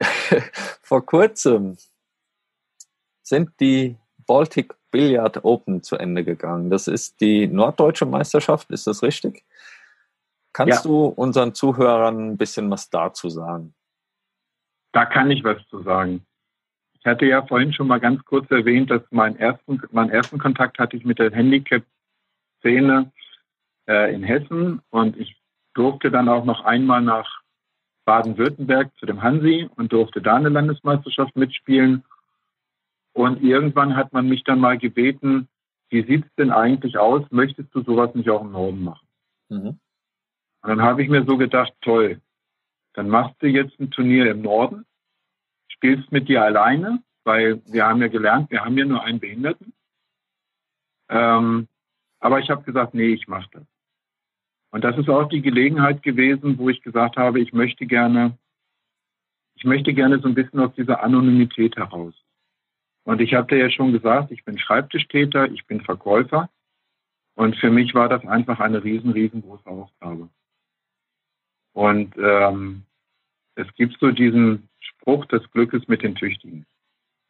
Vor 0.82 1.04
kurzem 1.04 1.76
sind 3.22 3.50
die 3.60 3.96
Baltic 4.28 4.74
Billiard 4.92 5.44
Open 5.44 5.82
zu 5.82 5.96
Ende 5.96 6.22
gegangen. 6.22 6.70
Das 6.70 6.86
ist 6.86 7.20
die 7.20 7.48
norddeutsche 7.48 8.06
Meisterschaft, 8.06 8.70
ist 8.70 8.86
das 8.86 9.02
richtig? 9.02 9.44
Kannst 10.52 10.84
ja. 10.84 10.90
du 10.90 11.06
unseren 11.06 11.54
Zuhörern 11.54 12.32
ein 12.32 12.36
bisschen 12.36 12.70
was 12.70 12.90
dazu 12.90 13.28
sagen? 13.30 13.74
Da 14.92 15.04
kann 15.06 15.30
ich 15.30 15.42
was 15.44 15.66
zu 15.68 15.82
sagen. 15.82 16.24
Ich 17.00 17.06
hatte 17.06 17.26
ja 17.26 17.44
vorhin 17.44 17.72
schon 17.72 17.88
mal 17.88 18.00
ganz 18.00 18.24
kurz 18.24 18.50
erwähnt, 18.50 18.90
dass 18.90 19.02
mein 19.10 19.36
ersten, 19.36 19.80
meinen 19.92 20.10
ersten 20.10 20.38
Kontakt 20.38 20.78
hatte 20.78 20.96
ich 20.96 21.04
mit 21.04 21.18
der 21.18 21.32
Handicap-Szene 21.32 23.10
äh, 23.88 24.14
in 24.14 24.22
Hessen 24.22 24.82
und 24.90 25.16
ich 25.16 25.40
durfte 25.74 26.10
dann 26.10 26.28
auch 26.28 26.44
noch 26.44 26.64
einmal 26.64 27.00
nach 27.00 27.40
Baden-Württemberg 28.04 28.90
zu 28.98 29.06
dem 29.06 29.22
Hansi 29.22 29.68
und 29.76 29.92
durfte 29.92 30.20
da 30.20 30.36
eine 30.36 30.48
Landesmeisterschaft 30.48 31.36
mitspielen 31.36 32.04
und 33.18 33.42
irgendwann 33.42 33.96
hat 33.96 34.12
man 34.12 34.28
mich 34.28 34.44
dann 34.44 34.60
mal 34.60 34.78
gebeten, 34.78 35.48
wie 35.88 36.04
sieht 36.04 36.24
es 36.24 36.34
denn 36.36 36.52
eigentlich 36.52 36.98
aus? 36.98 37.24
Möchtest 37.30 37.74
du 37.74 37.82
sowas 37.82 38.14
nicht 38.14 38.30
auch 38.30 38.42
im 38.42 38.52
Norden 38.52 38.84
machen? 38.84 39.08
Mhm. 39.48 39.80
Und 40.62 40.68
dann 40.68 40.82
habe 40.82 41.02
ich 41.02 41.08
mir 41.08 41.24
so 41.24 41.36
gedacht, 41.36 41.72
toll, 41.80 42.20
dann 42.92 43.08
machst 43.08 43.34
du 43.40 43.48
jetzt 43.48 43.76
ein 43.80 43.90
Turnier 43.90 44.30
im 44.30 44.42
Norden, 44.42 44.86
spielst 45.66 46.12
mit 46.12 46.28
dir 46.28 46.44
alleine, 46.44 47.02
weil 47.24 47.60
wir 47.66 47.86
haben 47.86 48.00
ja 48.00 48.06
gelernt, 48.06 48.52
wir 48.52 48.64
haben 48.64 48.78
ja 48.78 48.84
nur 48.84 49.02
einen 49.02 49.18
Behinderten. 49.18 49.72
Ähm, 51.08 51.66
aber 52.20 52.38
ich 52.38 52.50
habe 52.50 52.62
gesagt, 52.62 52.94
nee, 52.94 53.14
ich 53.14 53.26
mache 53.26 53.48
das. 53.50 53.64
Und 54.70 54.84
das 54.84 54.96
ist 54.96 55.08
auch 55.08 55.28
die 55.28 55.42
Gelegenheit 55.42 56.04
gewesen, 56.04 56.56
wo 56.56 56.68
ich 56.68 56.82
gesagt 56.82 57.16
habe, 57.16 57.40
ich 57.40 57.52
möchte 57.52 57.84
gerne, 57.84 58.38
ich 59.56 59.64
möchte 59.64 59.92
gerne 59.92 60.20
so 60.20 60.28
ein 60.28 60.36
bisschen 60.36 60.60
aus 60.60 60.72
dieser 60.76 61.02
Anonymität 61.02 61.74
heraus. 61.76 62.14
Und 63.08 63.22
ich 63.22 63.32
habe 63.32 63.46
dir 63.46 63.56
ja 63.56 63.70
schon 63.70 63.92
gesagt, 63.92 64.30
ich 64.32 64.44
bin 64.44 64.58
Schreibtischtäter, 64.58 65.50
ich 65.50 65.66
bin 65.66 65.80
Verkäufer. 65.80 66.50
Und 67.36 67.56
für 67.56 67.70
mich 67.70 67.94
war 67.94 68.06
das 68.06 68.22
einfach 68.26 68.60
eine 68.60 68.84
riesen, 68.84 69.12
riesengroße 69.12 69.66
Aufgabe. 69.66 70.28
Und 71.72 72.14
ähm, 72.18 72.82
es 73.54 73.66
gibt 73.76 73.98
so 73.98 74.10
diesen 74.10 74.68
Spruch 74.78 75.24
des 75.24 75.50
Glückes 75.52 75.88
mit 75.88 76.02
den 76.02 76.16
Tüchtigen. 76.16 76.66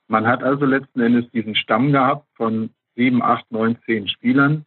Man 0.08 0.26
hat 0.26 0.42
also 0.42 0.64
letzten 0.64 0.98
Endes 0.98 1.30
diesen 1.30 1.54
Stamm 1.54 1.92
gehabt 1.92 2.26
von 2.34 2.70
sieben, 2.96 3.22
acht, 3.22 3.48
neun, 3.52 3.78
zehn 3.86 4.08
Spielern, 4.08 4.66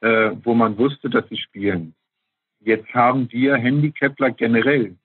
äh, 0.00 0.32
wo 0.42 0.52
man 0.52 0.76
wusste, 0.76 1.08
dass 1.08 1.26
sie 1.30 1.38
spielen. 1.38 1.94
Jetzt 2.60 2.92
haben 2.92 3.32
wir 3.32 3.56
Handicapler 3.56 4.32
generell 4.32 4.98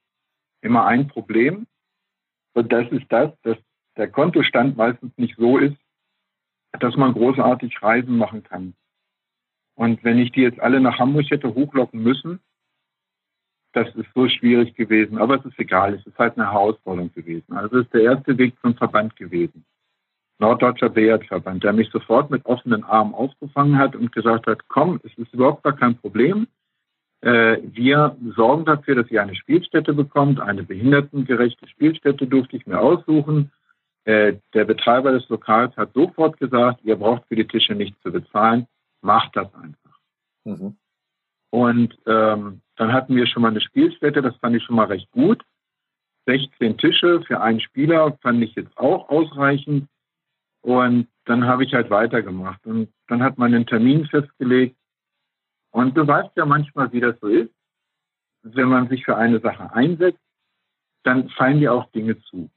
immer 0.59 0.85
ein 0.87 1.07
Problem. 1.07 1.67
Und 2.53 2.73
das 2.73 2.91
ist 2.91 3.05
das, 3.07 3.31
dass 3.43 3.57
der 3.97 4.07
Kontostand 4.07 4.77
meistens 4.77 5.11
nicht 5.17 5.35
so 5.37 5.57
ist, 5.57 5.77
dass 6.79 6.95
man 6.95 7.13
großartig 7.13 7.81
Reisen 7.81 8.17
machen 8.17 8.43
kann. 8.43 8.73
Und 9.75 10.03
wenn 10.03 10.17
ich 10.17 10.31
die 10.31 10.41
jetzt 10.41 10.59
alle 10.59 10.79
nach 10.79 10.99
Hamburg 10.99 11.29
hätte 11.29 11.53
hochlocken 11.53 12.01
müssen, 12.01 12.39
das 13.73 13.93
ist 13.95 14.07
so 14.15 14.27
schwierig 14.27 14.75
gewesen. 14.75 15.17
Aber 15.17 15.35
es 15.35 15.45
ist 15.45 15.59
egal, 15.59 15.93
es 15.93 16.05
ist 16.05 16.17
halt 16.17 16.37
eine 16.37 16.51
Herausforderung 16.51 17.13
gewesen. 17.13 17.55
Also 17.55 17.77
es 17.77 17.85
ist 17.85 17.93
der 17.93 18.01
erste 18.01 18.37
Weg 18.37 18.55
zum 18.61 18.75
Verband 18.75 19.15
gewesen. 19.15 19.65
Norddeutscher 20.39 20.89
Billardverband, 20.89 21.63
der 21.63 21.73
mich 21.73 21.89
sofort 21.89 22.29
mit 22.29 22.45
offenen 22.45 22.83
Armen 22.83 23.13
aufgefangen 23.13 23.77
hat 23.77 23.95
und 23.95 24.11
gesagt 24.11 24.47
hat, 24.47 24.67
komm, 24.67 24.99
es 25.03 25.15
ist 25.17 25.33
überhaupt 25.33 25.63
gar 25.63 25.75
kein 25.75 25.97
Problem. 25.97 26.47
Äh, 27.21 27.57
wir 27.63 28.15
sorgen 28.35 28.65
dafür, 28.65 28.95
dass 28.95 29.09
ihr 29.09 29.21
eine 29.21 29.35
Spielstätte 29.35 29.93
bekommt. 29.93 30.39
Eine 30.39 30.63
behindertengerechte 30.63 31.67
Spielstätte 31.67 32.27
durfte 32.27 32.57
ich 32.57 32.67
mir 32.67 32.79
aussuchen. 32.79 33.51
Äh, 34.07 34.39
der 34.53 34.63
Betreiber 34.63 35.11
des 35.11 35.27
Lokals 35.27 35.75
hat 35.75 35.93
sofort 35.93 36.39
gesagt, 36.39 36.79
ihr 36.85 36.95
braucht 36.95 37.27
für 37.27 37.35
die 37.35 37.45
Tische 37.45 37.75
nichts 37.75 38.01
zu 38.01 38.09
bezahlen, 38.09 38.65
macht 39.01 39.35
das 39.35 39.53
einfach. 39.53 39.99
Mhm. 40.45 40.77
Und 41.49 41.97
ähm, 42.05 42.61
dann 42.77 42.93
hatten 42.93 43.17
wir 43.17 43.27
schon 43.27 43.41
mal 43.41 43.49
eine 43.49 43.59
Spielstätte, 43.59 44.21
das 44.21 44.37
fand 44.37 44.55
ich 44.55 44.63
schon 44.63 44.77
mal 44.77 44.85
recht 44.85 45.11
gut. 45.11 45.43
16 46.25 46.77
Tische 46.77 47.21
für 47.23 47.41
einen 47.41 47.59
Spieler 47.59 48.17
fand 48.21 48.41
ich 48.41 48.55
jetzt 48.55 48.77
auch 48.77 49.09
ausreichend. 49.09 49.89
Und 50.61 51.09
dann 51.25 51.45
habe 51.45 51.65
ich 51.65 51.73
halt 51.73 51.89
weitergemacht. 51.89 52.65
Und 52.65 52.93
dann 53.07 53.21
hat 53.21 53.37
man 53.37 53.53
einen 53.53 53.65
Termin 53.65 54.05
festgelegt. 54.05 54.77
Und 55.71 55.97
du 55.97 56.07
weißt 56.07 56.31
ja 56.37 56.45
manchmal, 56.45 56.93
wie 56.93 57.01
das 57.01 57.19
so 57.19 57.27
ist. 57.27 57.51
Wenn 58.41 58.69
man 58.69 58.87
sich 58.87 59.03
für 59.03 59.17
eine 59.17 59.41
Sache 59.41 59.73
einsetzt, 59.73 60.23
dann 61.03 61.27
fallen 61.31 61.59
dir 61.59 61.73
auch 61.73 61.91
Dinge 61.91 62.17
zu. 62.21 62.49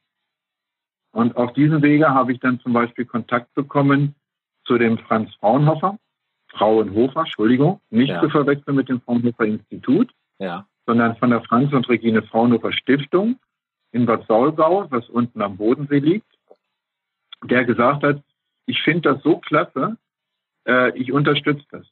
Und 1.12 1.36
auf 1.36 1.52
diesem 1.54 1.82
Wege 1.82 2.08
habe 2.10 2.32
ich 2.32 2.40
dann 2.40 2.60
zum 2.60 2.72
Beispiel 2.72 3.04
Kontakt 3.04 3.52
bekommen 3.54 4.14
zu 4.64 4.78
dem 4.78 4.98
Franz 4.98 5.34
Fraunhofer, 5.40 5.98
Fraunhofer, 6.50 7.20
Entschuldigung, 7.20 7.80
nicht 7.90 8.10
ja. 8.10 8.20
zu 8.20 8.28
verwechseln 8.28 8.76
mit 8.76 8.88
dem 8.88 9.00
Fraunhofer 9.00 9.44
Institut, 9.44 10.12
ja. 10.38 10.66
sondern 10.86 11.16
von 11.16 11.30
der 11.30 11.42
Franz 11.42 11.72
und 11.72 11.88
Regine 11.88 12.22
Fraunhofer 12.22 12.72
Stiftung 12.72 13.38
in 13.92 14.06
Bad 14.06 14.26
Saulgau, 14.26 14.86
was 14.90 15.08
unten 15.08 15.42
am 15.42 15.56
Bodensee 15.56 15.98
liegt, 15.98 16.26
der 17.44 17.64
gesagt 17.64 18.02
hat, 18.02 18.22
ich 18.66 18.80
finde 18.82 19.12
das 19.12 19.22
so 19.22 19.38
klasse, 19.38 19.96
äh, 20.66 20.96
ich 20.96 21.12
unterstütze 21.12 21.64
das. 21.70 21.86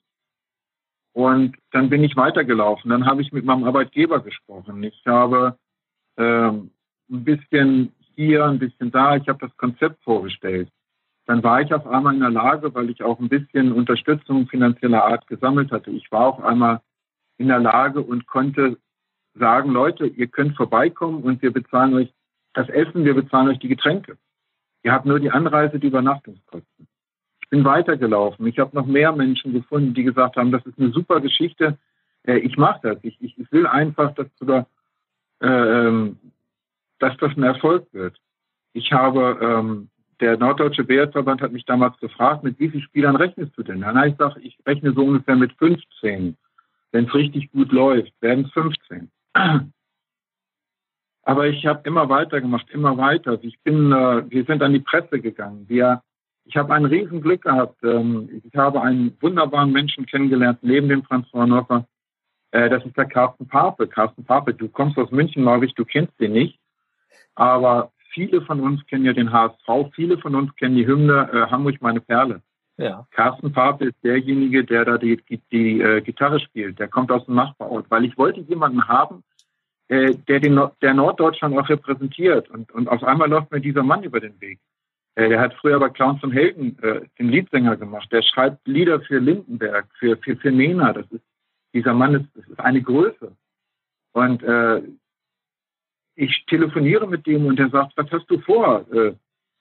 Und 1.13 1.57
dann 1.73 1.89
bin 1.89 2.05
ich 2.05 2.17
weitergelaufen. 2.17 2.91
Dann 2.91 3.07
habe 3.07 3.23
ich 3.23 3.33
mit 3.33 3.45
meinem 3.45 3.65
Arbeitgeber 3.65 4.21
gesprochen. 4.21 4.83
Ich 4.85 5.03
habe 5.05 5.59
ähm, 6.17 6.71
ein 7.11 7.25
bisschen 7.25 7.93
hier, 8.19 8.45
ein 8.47 8.59
bisschen 8.59 8.91
da. 8.91 9.15
Ich 9.15 9.29
habe 9.29 9.39
das 9.39 9.57
Konzept 9.57 10.03
vorgestellt. 10.03 10.69
Dann 11.27 11.45
war 11.45 11.63
ich 11.63 11.73
auf 11.73 11.87
einmal 11.87 12.15
in 12.15 12.21
der 12.21 12.31
Lage, 12.31 12.75
weil 12.75 12.91
ich 12.91 13.05
auch 13.05 13.21
ein 13.21 13.29
bisschen 13.29 13.71
Unterstützung 13.71 14.49
finanzieller 14.49 15.05
Art 15.05 15.29
gesammelt 15.29 15.71
hatte. 15.71 15.93
Ich 15.93 16.11
war 16.11 16.27
auf 16.27 16.43
einmal 16.43 16.81
in 17.37 17.47
der 17.47 17.61
Lage 17.61 18.01
und 18.01 18.27
konnte 18.27 18.77
sagen, 19.35 19.71
Leute, 19.71 20.07
ihr 20.07 20.27
könnt 20.27 20.57
vorbeikommen 20.57 21.23
und 21.23 21.43
wir 21.43 21.53
bezahlen 21.53 21.95
euch 21.95 22.13
das 22.55 22.69
Essen, 22.71 23.05
wir 23.05 23.15
bezahlen 23.15 23.51
euch 23.51 23.61
die 23.61 23.69
Getränke. 23.69 24.19
Ihr 24.83 24.93
habt 24.93 25.07
nur 25.07 25.21
die 25.21 25.31
Anreise, 25.31 25.79
die 25.79 25.87
Übernachtungskosten. 25.87 26.89
Ich 27.43 27.49
bin 27.51 27.65
weitergelaufen. 27.65 28.49
Ich 28.49 28.59
habe 28.59 28.75
noch 28.75 28.87
mehr 28.87 29.13
Menschen 29.13 29.53
gefunden, 29.53 29.95
die 29.95 30.03
gesagt 30.03 30.37
haben, 30.37 30.51
das 30.51 30.67
ist 30.67 30.77
eine 30.77 30.91
super 30.91 31.21
Geschichte. 31.21 31.79
Äh, 32.25 32.39
ich 32.39 32.57
mache 32.57 32.81
das. 32.83 32.99
Ich, 33.03 33.17
ich, 33.21 33.53
will 33.53 33.69
einfach, 33.69 34.13
dass, 34.17 34.27
du 34.41 34.45
da, 34.45 34.67
äh, 35.41 35.47
ähm, 35.47 36.19
dass 36.99 37.17
das 37.19 37.37
ein 37.37 37.43
Erfolg 37.43 37.87
wird. 37.93 38.17
Ich 38.73 38.93
habe, 38.93 39.39
ähm, 39.41 39.91
der 40.21 40.37
Norddeutsche 40.37 40.85
Billardverband 40.85 41.41
hat 41.41 41.53
mich 41.53 41.65
damals 41.65 41.97
gefragt, 41.99 42.45
mit 42.45 42.59
wie 42.59 42.69
vielen 42.69 42.83
Spielern 42.83 43.17
rechnest 43.17 43.57
du 43.57 43.63
denn? 43.63 43.85
Habe 43.85 44.09
ich 44.09 44.17
gesagt, 44.17 44.39
ich 44.43 44.59
rechne 44.67 44.93
so 44.93 45.05
ungefähr 45.05 45.37
mit 45.37 45.53
15. 45.55 46.37
Wenn 46.93 47.05
es 47.05 47.15
richtig 47.15 47.51
gut 47.53 47.71
läuft, 47.73 48.13
werden 48.21 48.47
es 48.47 48.53
15. 48.53 49.11
Aber 51.23 51.47
ich 51.47 51.67
habe 51.67 51.83
immer 51.85 52.09
weiter 52.09 52.41
gemacht, 52.41 52.67
immer 52.71 52.97
weiter. 52.97 53.39
Ich 53.43 53.61
bin, 53.61 53.93
äh, 53.93 54.31
wir 54.31 54.45
sind 54.45 54.63
an 54.63 54.73
die 54.73 54.81
Presse 54.81 55.21
gegangen. 55.21 55.69
Wir, 55.69 56.03
ich 56.45 56.57
habe 56.57 56.73
ein 56.73 56.87
Riesenglück 56.87 57.43
gehabt. 57.43 57.85
Ähm, 57.85 58.41
ich 58.43 58.57
habe 58.57 58.81
einen 58.81 59.15
wunderbaren 59.21 59.71
Menschen 59.71 60.07
kennengelernt 60.07 60.61
neben 60.63 60.89
dem 60.89 61.03
Franz 61.03 61.29
Fraunhofer. 61.29 61.87
Äh, 62.51 62.71
das 62.71 62.83
ist 62.87 62.97
der 62.97 63.05
Carsten 63.05 63.47
Pape. 63.47 63.87
Carsten 63.89 64.25
Pape, 64.25 64.55
du 64.55 64.69
kommst 64.69 64.97
aus 64.97 65.11
München, 65.11 65.43
glaube 65.43 65.67
ich, 65.67 65.75
du 65.75 65.85
kennst 65.85 66.19
den 66.19 66.33
nicht. 66.33 66.58
Aber 67.35 67.93
viele 68.13 68.43
von 68.43 68.61
uns 68.61 68.85
kennen 68.87 69.05
ja 69.05 69.13
den 69.13 69.33
HSV, 69.33 69.93
viele 69.95 70.19
von 70.19 70.35
uns 70.35 70.55
kennen 70.57 70.77
die 70.77 70.87
Hymne 70.87 71.31
äh, 71.33 71.51
Hamburg 71.51 71.81
meine 71.81 72.01
Perle. 72.01 72.43
Ja. 72.79 73.07
Carsten 73.11 73.53
Pape 73.53 73.87
ist 73.87 73.97
derjenige, 74.05 74.65
der 74.65 74.85
da 74.85 74.99
die, 74.99 75.17
die, 75.29 75.41
die 75.51 75.81
äh, 75.81 76.01
Gitarre 76.01 76.39
spielt. 76.39 76.79
Der 76.79 76.89
kommt 76.89 77.11
aus 77.11 77.25
dem 77.27 77.35
Nachbarort, 77.35 77.87
weil 77.91 78.05
ich 78.05 78.17
wollte 78.17 78.41
jemanden 78.41 78.87
haben, 78.87 79.25
äh, 79.89 80.15
der, 80.15 80.39
den, 80.41 80.61
der 80.81 80.95
Norddeutschland 80.95 81.59
auch 81.59 81.69
repräsentiert. 81.69 82.49
Und, 82.51 82.71
und 82.73 82.89
auf 82.89 83.03
einmal 83.03 83.29
läuft 83.29 83.51
mir 83.51 83.61
dieser 83.61 83.83
Mann 83.83 84.05
über 84.05 84.21
den 84.21 84.41
Weg. 84.41 84.61
Äh, 85.17 85.29
der 85.29 85.41
hat 85.41 85.55
früher 85.55 85.81
bei 85.81 85.89
Clowns 85.89 86.21
zum 86.21 86.31
Helden 86.31 86.79
äh, 86.83 87.01
den 87.19 87.31
Liedsänger 87.31 87.77
gemacht. 87.77 88.09
Der 88.13 88.23
schreibt 88.23 88.67
Lieder 88.69 89.01
für 89.01 89.19
Lindenberg, 89.19 89.87
für, 89.99 90.17
für, 90.19 90.37
für 90.37 90.53
Nena. 90.53 90.93
Das 90.93 91.07
ist, 91.11 91.25
dieser 91.75 91.95
Mann 91.95 92.15
ist, 92.15 92.37
ist 92.37 92.61
eine 92.61 92.81
Größe. 92.81 93.37
Und 94.13 94.43
äh, 94.45 94.83
ich 96.19 96.45
telefoniere 96.47 97.07
mit 97.07 97.27
dem 97.27 97.47
und 97.47 97.61
er 97.61 97.71
sagt, 97.71 97.93
was 97.97 98.11
hast 98.11 98.29
du 98.29 98.41
vor? 98.41 98.85
Äh, 98.93 99.15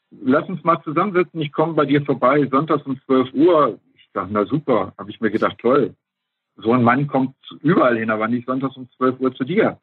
lass 0.09 0.49
uns 0.49 0.63
mal 0.63 0.81
zusammensetzen, 0.81 1.39
ich 1.39 1.51
komme 1.51 1.73
bei 1.73 1.85
dir 1.85 2.03
vorbei, 2.03 2.47
sonntags 2.49 2.83
um 2.87 2.99
12 3.05 3.31
Uhr. 3.33 3.79
Ich 3.93 4.09
dachte, 4.11 4.33
na 4.33 4.43
super, 4.45 4.91
habe 4.97 5.11
ich 5.11 5.21
mir 5.21 5.29
gedacht, 5.29 5.59
toll. 5.59 5.93
So 6.55 6.73
ein 6.73 6.83
Mann 6.83 7.05
kommt 7.05 7.35
überall 7.61 7.99
hin, 7.99 8.09
aber 8.09 8.27
nicht 8.27 8.47
sonntags 8.47 8.75
um 8.75 8.89
12 8.97 9.19
Uhr 9.19 9.35
zu 9.35 9.43
dir. 9.43 9.79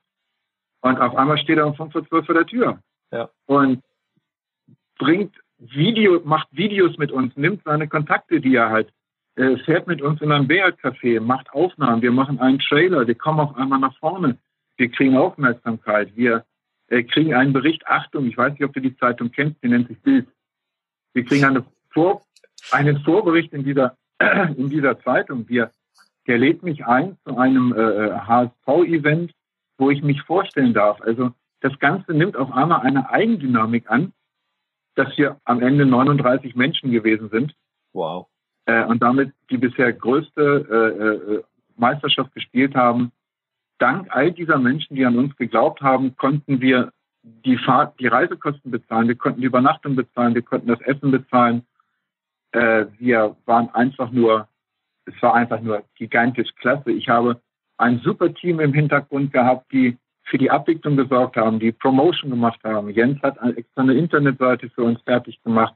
Und 0.81 1.01
auf 1.01 1.15
einmal 1.15 1.39
steht 1.39 1.59
er 1.59 1.69
um 1.69 1.77
5 1.77 1.95
Uhr 1.95 2.09
12 2.09 2.27
vor 2.27 2.35
der 2.35 2.47
Tür. 2.47 2.81
Ja. 3.13 3.31
Und 3.47 3.81
bringt 4.99 5.37
Video, 5.59 6.21
macht 6.25 6.49
Videos 6.51 6.99
mit 6.99 7.13
uns, 7.13 7.37
nimmt 7.37 7.63
seine 7.65 7.87
Kontakte, 7.87 8.41
die 8.41 8.57
er 8.57 8.71
hat, 8.71 8.89
äh, 9.37 9.57
fährt 9.59 9.87
mit 9.87 10.03
uns 10.03 10.21
in 10.21 10.33
ein 10.33 10.49
BR-Café, 10.49 11.21
macht 11.21 11.53
Aufnahmen, 11.53 12.03
wir 12.03 12.11
machen 12.11 12.41
einen 12.41 12.59
Trailer, 12.59 13.07
wir 13.07 13.15
kommen 13.15 13.39
auf 13.39 13.55
einmal 13.57 13.79
nach 13.79 13.97
vorne, 13.99 14.39
wir 14.77 14.91
kriegen 14.91 15.17
Aufmerksamkeit, 15.17 16.17
wir 16.17 16.45
kriegen 17.03 17.35
einen 17.35 17.53
Bericht, 17.53 17.87
Achtung, 17.87 18.27
ich 18.27 18.37
weiß 18.37 18.53
nicht, 18.53 18.65
ob 18.65 18.73
du 18.73 18.81
die 18.81 18.97
Zeitung 18.97 19.33
kennst, 19.33 19.63
die 19.63 19.69
nennt 19.69 19.89
sich 19.89 20.01
Bild. 20.01 20.29
Wir 21.13 21.25
kriegen 21.25 21.45
eine 21.45 21.65
Vor 21.91 22.23
einen 22.71 23.01
Vorbericht 23.01 23.53
in 23.53 23.65
dieser, 23.65 23.97
in 24.57 24.71
dieser 24.71 24.99
Zeitung. 25.01 25.49
Wir, 25.49 25.71
der 26.27 26.39
lädt 26.39 26.63
mich 26.63 26.87
ein 26.87 27.19
zu 27.25 27.37
einem 27.37 27.75
äh, 27.75 28.11
HSV-Event 28.13 29.33
wo 29.79 29.91
ich 29.91 30.03
mich 30.03 30.23
vorstellen 30.23 30.75
darf. 30.75 31.01
Also 31.01 31.33
das 31.61 31.79
Ganze 31.79 32.13
nimmt 32.13 32.37
auf 32.37 32.53
einmal 32.53 32.81
eine 32.81 33.11
Eigendynamik 33.11 33.91
an, 33.91 34.13
dass 34.95 35.17
wir 35.17 35.41
am 35.45 35.61
Ende 35.61 35.87
39 35.87 36.55
Menschen 36.55 36.91
gewesen 36.91 37.29
sind. 37.31 37.55
Wow. 37.93 38.27
Äh, 38.67 38.85
und 38.85 39.03
damit 39.03 39.33
die 39.51 39.59
bisher 39.59 39.93
größte 39.93 40.67
äh, 40.71 41.35
äh, 41.35 41.43
Meisterschaft 41.77 42.33
gespielt 42.35 42.75
haben. 42.75 43.13
Dank 43.79 44.09
all 44.11 44.33
dieser 44.33 44.59
Menschen, 44.59 44.97
die 44.97 45.05
an 45.05 45.19
uns 45.19 45.37
geglaubt 45.37 45.81
haben, 45.81 46.17
konnten 46.17 46.61
wir 46.61 46.93
die, 47.23 47.57
Fahrt, 47.57 47.99
die 47.99 48.07
Reisekosten 48.07 48.71
bezahlen, 48.71 49.09
wir 49.09 49.17
konnten 49.17 49.41
die 49.41 49.47
Übernachtung 49.47 49.97
bezahlen, 49.97 50.35
wir 50.35 50.43
konnten 50.43 50.69
das 50.69 50.81
Essen 50.83 51.11
bezahlen. 51.11 51.67
Äh, 52.53 52.87
wir 52.99 53.37
waren 53.47 53.69
einfach 53.75 54.11
nur, 54.11 54.49
es 55.07 55.15
war 55.23 55.35
einfach 55.35 55.61
nur 55.61 55.83
gigantisch 55.97 56.55
klasse. 56.57 56.93
Ich 56.93 57.09
habe 57.09 57.41
ein 57.79 57.99
super 58.01 58.33
Team 58.33 58.61
im 58.61 58.73
Hintergrund 58.73 59.33
gehabt, 59.33 59.73
die 59.73 59.97
für 60.25 60.39
die 60.39 60.51
Abwicklung 60.51 60.97
gesorgt 60.97 61.37
haben, 61.37 61.59
die 61.59 61.73
Promotion 61.73 62.31
gemacht 62.31 62.61
haben. 62.65 62.89
Jens 62.91 63.21
hat 63.23 63.39
eine 63.39 63.95
Internetseite 63.95 64.71
für 64.71 64.85
uns 64.85 65.01
fertig 65.03 65.43
gemacht 65.43 65.75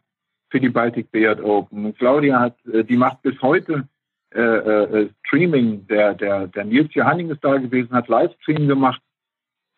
für 0.51 0.61
die 0.61 0.71
Baltic 0.71 1.11
Beard 1.11 1.41
Open. 1.41 1.95
Claudia 1.97 2.41
hat, 2.41 2.57
äh, 2.67 2.85
die 2.85 2.97
macht 2.97 3.23
bis 3.23 3.41
heute 3.43 3.89
äh, 4.35 4.41
äh, 4.41 5.11
Streaming. 5.27 5.87
Der, 5.87 6.15
der, 6.15 6.49
der 6.49 6.65
Nils 6.65 6.93
Johanning 6.95 7.31
ist 7.31 7.43
da 7.43 7.57
gewesen, 7.57 7.93
hat 7.93 8.09
Livestream 8.09 8.69
gemacht. 8.69 9.01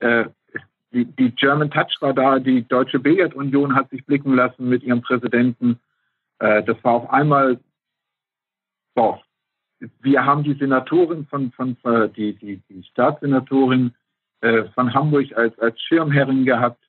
Äh, 0.01 0.27
die, 0.93 1.05
die 1.05 1.31
German 1.31 1.71
Touch 1.71 1.97
war 2.01 2.13
da, 2.13 2.39
die 2.39 2.67
Deutsche 2.67 2.99
Billiard 2.99 3.35
Union 3.35 3.75
hat 3.75 3.91
sich 3.91 4.05
blicken 4.05 4.35
lassen 4.35 4.69
mit 4.69 4.83
ihrem 4.83 5.03
Präsidenten. 5.03 5.79
Äh, 6.41 6.65
das 6.65 6.83
war 6.83 6.95
auf 6.95 7.11
einmal, 7.11 7.61
boah, 8.95 9.23
wir 10.01 10.25
haben 10.25 10.43
die 10.43 10.55
Senatorin 10.55 11.27
von, 11.27 11.53
von 11.53 11.77
äh, 11.85 12.09
die, 12.09 12.35
die, 12.35 12.61
die 12.69 12.83
Staatssenatorin 12.83 13.95
äh, 14.41 14.65
von 14.75 14.93
Hamburg 14.93 15.33
als, 15.37 15.59
als 15.59 15.81
Schirmherrin 15.81 16.45
gehabt. 16.45 16.83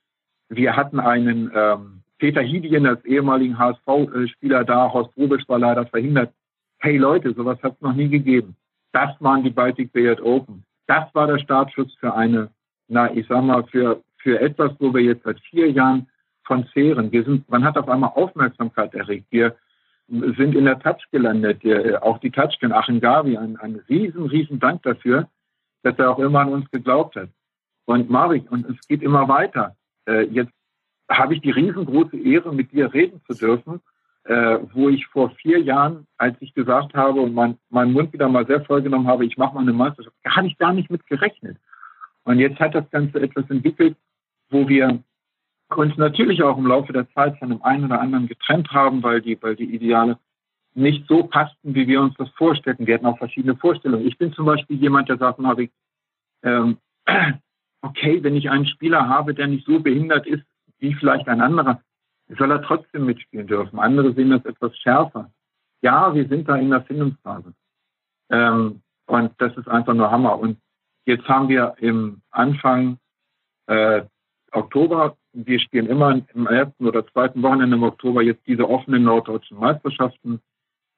Wir 0.50 0.76
hatten 0.76 1.00
einen 1.00 1.52
ähm, 1.54 2.02
Peter 2.18 2.42
Hidien 2.42 2.86
als 2.86 3.04
ehemaligen 3.06 3.58
HSV-Spieler 3.58 4.64
da. 4.64 4.92
Horst 4.92 5.16
Rubisch 5.16 5.48
war 5.48 5.60
leider 5.60 5.86
verhindert. 5.86 6.34
Hey 6.84 6.98
Leute, 6.98 7.32
sowas 7.36 7.62
hat 7.62 7.76
es 7.76 7.82
noch 7.82 7.94
nie 7.94 8.10
gegeben. 8.10 8.56
Das 8.92 9.12
waren 9.20 9.44
die 9.44 9.52
Baltic 9.52 9.94
Billiard 9.94 10.20
Open. 10.20 10.64
Das 10.88 11.14
war 11.14 11.28
der 11.28 11.38
Startschuss 11.38 11.94
für 12.00 12.16
eine, 12.16 12.50
na, 12.88 13.14
ich 13.14 13.28
sag 13.28 13.44
mal, 13.44 13.64
für, 13.66 14.02
für 14.18 14.40
etwas, 14.40 14.72
wo 14.80 14.92
wir 14.92 15.02
jetzt 15.02 15.24
seit 15.24 15.40
vier 15.42 15.70
Jahren 15.70 16.08
von 16.44 16.66
zehren. 16.74 17.12
Wir 17.12 17.24
sind, 17.24 17.48
man 17.50 17.64
hat 17.64 17.78
auf 17.78 17.88
einmal 17.88 18.12
Aufmerksamkeit 18.16 18.96
erregt. 18.96 19.28
Wir, 19.30 19.56
sind 20.08 20.56
in 20.56 20.66
der 20.66 20.80
Touch 20.80 21.06
gelandet. 21.12 21.62
Auch 22.02 22.18
die 22.18 22.32
Touch 22.32 22.58
in 22.62 22.74
Achim 22.74 23.00
Gavi, 23.00 23.38
ein, 23.38 23.58
ein 23.58 23.76
riesen, 23.88 24.26
riesen 24.26 24.60
Dank 24.60 24.82
dafür, 24.84 25.30
dass 25.84 25.98
er 26.00 26.10
auch 26.10 26.20
immer 26.20 26.42
an 26.42 26.52
uns 26.52 26.70
geglaubt 26.72 27.16
hat. 27.16 27.30
Und 27.86 28.10
Marek, 28.10 28.52
und 28.52 28.68
es 28.70 28.88
geht 28.88 29.04
immer 29.04 29.28
weiter. 29.28 29.76
Äh, 30.08 30.24
jetzt 30.24 30.52
habe 31.10 31.36
ich 31.36 31.42
die 31.42 31.52
riesengroße 31.52 32.18
Ehre, 32.18 32.54
mit 32.54 32.72
dir 32.72 32.94
reden 32.94 33.22
zu 33.28 33.34
dürfen, 33.34 33.82
äh, 34.26 34.60
wo 34.74 34.90
ich 34.90 35.06
vor 35.08 35.32
vier 35.32 35.60
Jahren, 35.60 36.08
als 36.18 36.36
ich 36.42 36.54
gesagt 36.54 36.94
habe 36.94 37.22
und 37.22 37.34
mein, 37.34 37.58
meinen 37.70 37.94
Mund 37.94 38.14
wieder 38.14 38.30
mal 38.30 38.46
sehr 38.46 38.64
voll 38.66 38.82
genommen 38.82 39.08
habe, 39.08 39.26
ich 39.26 39.38
mache 39.38 39.56
mal 39.56 39.62
eine 39.62 39.74
Meisterschaft, 39.74 40.16
gar 40.24 40.42
nicht 40.44 40.60
gar 40.60 40.74
nicht 40.74 40.92
mit 40.92 41.06
gerechnet. 41.08 41.58
Und 42.24 42.40
jetzt 42.40 42.60
hat 42.60 42.76
das 42.76 42.90
Ganze 42.92 43.20
etwas 43.20 43.50
entwickelt, 43.50 43.98
wo 44.50 44.68
wir 44.68 45.00
uns 45.76 45.98
natürlich 45.98 46.44
auch 46.44 46.58
im 46.58 46.68
Laufe 46.68 46.94
der 46.94 47.10
Zeit 47.12 47.38
von 47.40 47.50
dem 47.50 47.64
einen 47.64 47.86
oder 47.86 48.00
anderen 48.00 48.28
getrennt 48.28 48.70
haben, 48.72 49.02
weil 49.02 49.22
die, 49.22 49.42
weil 49.42 49.56
die 49.56 49.74
Ideale 49.74 50.20
nicht 50.74 51.08
so 51.08 51.24
passten, 51.24 51.76
wie 51.76 51.88
wir 51.88 52.02
uns 52.02 52.16
das 52.18 52.30
vorstellten. 52.32 52.88
Wir 52.88 52.96
hatten 52.96 53.06
auch 53.06 53.18
verschiedene 53.18 53.56
Vorstellungen. 53.56 54.08
Ich 54.08 54.18
bin 54.18 54.34
zum 54.34 54.46
Beispiel 54.46 54.78
jemand, 54.78 55.10
der 55.10 55.18
sagt, 55.18 55.40
Marvin, 55.40 55.70
ähm, 56.44 56.78
okay, 57.82 58.24
wenn 58.24 58.36
ich 58.36 58.50
einen 58.50 58.68
Spieler 58.68 59.08
habe, 59.08 59.34
der 59.34 59.48
nicht 59.48 59.66
so 59.66 59.80
behindert 59.80 60.28
ist 60.28 60.44
wie 60.80 60.94
vielleicht 60.96 61.28
ein 61.28 61.42
anderer, 61.42 61.82
soll 62.38 62.52
er 62.52 62.62
trotzdem 62.62 63.06
mitspielen 63.06 63.48
dürfen. 63.48 63.80
Andere 63.80 64.14
sehen 64.14 64.30
das 64.30 64.46
etwas 64.46 64.78
schärfer. 64.78 65.32
Ja, 65.82 66.14
wir 66.14 66.28
sind 66.28 66.48
da 66.48 66.56
in 66.56 66.70
der 66.70 66.84
Findungsphase. 66.84 67.54
Ähm, 68.30 68.82
und 69.08 69.34
das 69.40 69.56
ist 69.58 69.68
einfach 69.68 69.94
nur 69.94 70.12
Hammer. 70.12 70.40
Und 70.40 70.58
jetzt 71.06 71.28
haben 71.28 71.50
wir 71.50 71.76
im 71.80 72.22
Anfang 72.32 72.98
äh, 73.68 74.04
Oktober. 74.52 75.18
Wir 75.34 75.60
spielen 75.60 75.88
immer 75.88 76.22
im 76.34 76.48
ersten 76.48 76.88
oder 76.88 77.06
zweiten 77.08 77.42
Wochenende 77.42 77.76
im 77.76 77.84
Oktober 77.84 78.22
jetzt 78.22 78.46
diese 78.48 78.70
offenen 78.70 79.04
norddeutschen 79.04 79.58
Meisterschaften. 79.60 80.42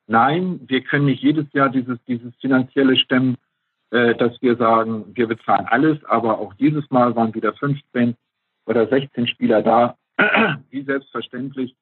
Nein, 0.08 0.60
wir 0.68 0.82
können 0.82 1.06
nicht 1.06 1.24
jedes 1.24 1.52
Jahr 1.54 1.70
dieses, 1.70 1.98
dieses 2.06 2.36
finanzielle 2.36 2.98
stemmen, 2.98 3.38
äh, 3.92 4.16
dass 4.16 4.42
wir 4.42 4.58
sagen, 4.58 5.06
wir 5.16 5.28
bezahlen 5.28 5.68
alles, 5.68 6.04
aber 6.06 6.40
auch 6.40 6.54
dieses 6.56 6.90
Mal 6.92 7.16
waren 7.16 7.34
wieder 7.34 7.54
15 7.54 8.16
oder 8.66 8.88
16 8.88 9.28
Spieler 9.28 9.62
da, 9.62 9.98
wie 10.70 10.84
selbstverständlich. 10.84 11.76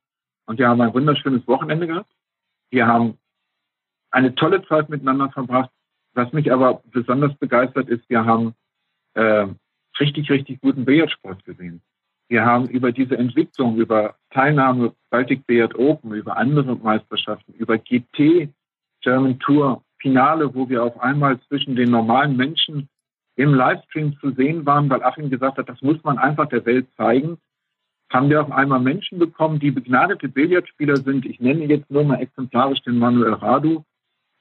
Und 0.46 0.60
wir 0.60 0.68
haben 0.68 0.82
ein 0.82 0.94
wunderschönes 0.94 1.48
Wochenende 1.48 1.88
gehabt. 1.88 2.12
Wir 2.70 2.88
haben 2.88 3.18
eine 4.12 4.36
tolle 4.36 4.66
Zeit 4.66 4.90
miteinander 4.90 5.30
verbracht. 5.30 5.70
Was 6.14 6.34
mich 6.34 6.52
aber 6.52 6.82
besonders 6.92 7.34
begeistert 7.38 7.88
ist, 7.88 8.10
wir 8.10 8.26
haben 8.26 8.54
äh, 9.14 9.48
richtig, 10.00 10.30
richtig 10.30 10.60
guten 10.62 10.84
Billardsport 10.84 11.46
gesehen. 11.46 11.82
Wir 12.28 12.46
haben 12.46 12.68
über 12.70 12.92
diese 12.92 13.18
Entwicklung, 13.18 13.78
über 13.78 14.16
Teilnahme 14.30 14.94
Baltic 15.10 15.46
Billiard 15.48 15.76
Open, 15.76 16.14
über 16.14 16.38
andere 16.38 16.76
Meisterschaften, 16.76 17.54
über 17.54 17.78
GT, 17.78 18.50
German 19.02 19.40
Tour, 19.40 19.84
Finale, 20.00 20.54
wo 20.56 20.68
wir 20.70 20.84
auf 20.84 21.00
einmal 21.00 21.40
zwischen 21.42 21.76
den 21.76 21.92
normalen 21.92 22.36
Menschen 22.36 22.90
im 23.36 23.54
Livestream 23.54 24.18
zu 24.20 24.32
sehen 24.32 24.66
waren, 24.66 24.90
weil 24.90 25.04
Achim 25.04 25.30
gesagt 25.30 25.58
hat, 25.58 25.70
das 25.70 25.82
muss 25.82 26.02
man 26.04 26.18
einfach 26.18 26.48
der 26.48 26.66
Welt 26.66 26.88
zeigen, 26.96 27.38
haben 28.12 28.30
wir 28.30 28.42
auf 28.42 28.52
einmal 28.52 28.80
Menschen 28.80 29.20
bekommen, 29.20 29.60
die 29.60 29.72
begnadete 29.72 30.28
Billardspieler 30.28 30.98
sind. 30.98 31.26
Ich 31.26 31.40
nenne 31.40 31.66
jetzt 31.66 31.90
nur 31.90 32.04
mal 32.04 32.22
exemplarisch 32.22 32.82
den 32.82 33.00
Manuel 33.00 33.34
Radu, 33.34 33.84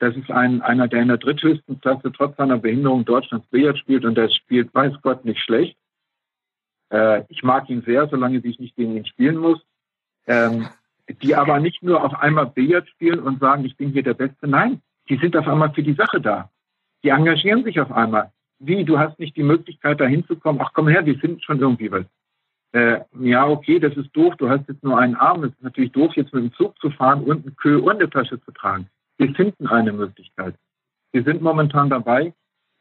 das 0.01 0.17
ist 0.17 0.31
ein, 0.31 0.63
einer, 0.63 0.89
der 0.89 1.03
in 1.03 1.09
der 1.09 1.19
dritthöchsten 1.19 1.79
Klasse 1.79 2.11
trotz 2.11 2.35
seiner 2.39 2.57
Behinderung 2.57 3.05
Deutschlands 3.05 3.47
Billard 3.49 3.79
spielt 3.79 4.07
und 4.07 4.17
der 4.17 4.31
spielt, 4.31 4.75
weiß 4.75 4.95
Gott, 5.03 5.27
nicht 5.27 5.41
schlecht. 5.41 5.77
Äh, 6.91 7.25
ich 7.29 7.43
mag 7.43 7.69
ihn 7.69 7.83
sehr, 7.83 8.09
solange 8.09 8.39
ich 8.39 8.59
nicht 8.59 8.77
gegen 8.77 8.97
ihn 8.97 9.05
spielen 9.05 9.37
muss. 9.37 9.61
Ähm, 10.27 10.69
die 11.23 11.35
aber 11.35 11.61
nicht 11.61 11.83
nur 11.83 12.03
auf 12.03 12.15
einmal 12.15 12.47
Billard 12.47 12.89
spielen 12.89 13.19
und 13.19 13.41
sagen, 13.41 13.65
ich 13.67 13.77
bin 13.77 13.91
hier 13.91 14.03
der 14.03 14.15
Beste. 14.15 14.49
Nein, 14.49 14.81
die 15.11 15.19
sind 15.19 15.37
auf 15.37 15.47
einmal 15.47 15.73
für 15.75 15.83
die 15.83 15.95
Sache 15.95 16.21
da. 16.21 16.51
Die 17.05 17.11
engagieren 17.11 17.65
sich 17.65 17.79
auf 17.79 17.93
einmal. 17.93 18.33
Wie, 18.59 18.85
du 18.85 18.99
hast 18.99 19.19
nicht 19.19 19.37
die 19.37 19.43
Möglichkeit, 19.43 20.01
da 20.01 20.07
hinzukommen. 20.07 20.63
Ach, 20.65 20.73
komm 20.73 20.89
her, 20.89 21.05
wir 21.05 21.19
finden 21.19 21.43
schon 21.43 21.61
irgendwie 21.61 21.91
was. 21.91 22.07
Äh, 22.73 23.01
ja, 23.19 23.47
okay, 23.49 23.81
das 23.81 23.97
ist 23.97 24.15
doof. 24.15 24.35
Du 24.39 24.49
hast 24.49 24.69
jetzt 24.69 24.85
nur 24.85 24.99
einen 24.99 25.17
Arm. 25.17 25.45
Es 25.45 25.53
ist 25.53 25.63
natürlich 25.63 25.93
doof, 25.93 26.13
jetzt 26.15 26.33
mit 26.33 26.45
dem 26.45 26.53
Zug 26.55 26.79
zu 26.79 26.91
fahren 26.91 27.25
und 27.25 27.45
einen 27.45 27.57
Kö 27.57 27.79
und 27.79 27.97
eine 27.97 28.09
Tasche 28.09 28.41
zu 28.43 28.53
tragen. 28.53 28.89
Wir 29.19 29.35
finden 29.35 29.67
eine 29.67 29.93
Möglichkeit. 29.93 30.55
Wir 31.13 31.25
sind 31.25 31.43
momentan 31.43 31.91
dabei, 31.91 32.33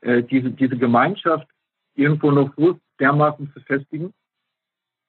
äh, 0.01 0.23
diese, 0.23 0.51
diese 0.51 0.77
Gemeinschaft 0.77 1.47
irgendwo 1.95 2.31
noch 2.31 2.53
so 2.55 2.79
dermaßen 2.99 3.51
zu 3.53 3.59
festigen, 3.61 4.13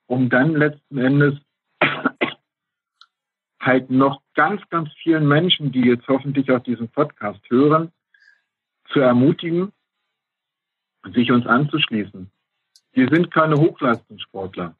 um 0.06 0.30
dann 0.30 0.56
letzten 0.56 0.98
Endes 0.98 1.38
halt 3.60 3.90
noch 3.90 4.22
ganz, 4.34 4.62
ganz 4.70 4.90
vielen 5.02 5.28
Menschen, 5.28 5.72
die 5.72 5.82
jetzt 5.82 6.08
hoffentlich 6.08 6.50
auch 6.50 6.62
diesen 6.62 6.88
Podcast 6.88 7.40
hören, 7.50 7.92
zu 8.88 9.00
ermutigen, 9.00 9.72
sich 11.14 11.30
uns 11.30 11.46
anzuschließen. 11.46 12.30
Wir 12.92 13.08
sind 13.08 13.30
keine 13.30 13.56
Hochleistungssportler. 13.56 14.74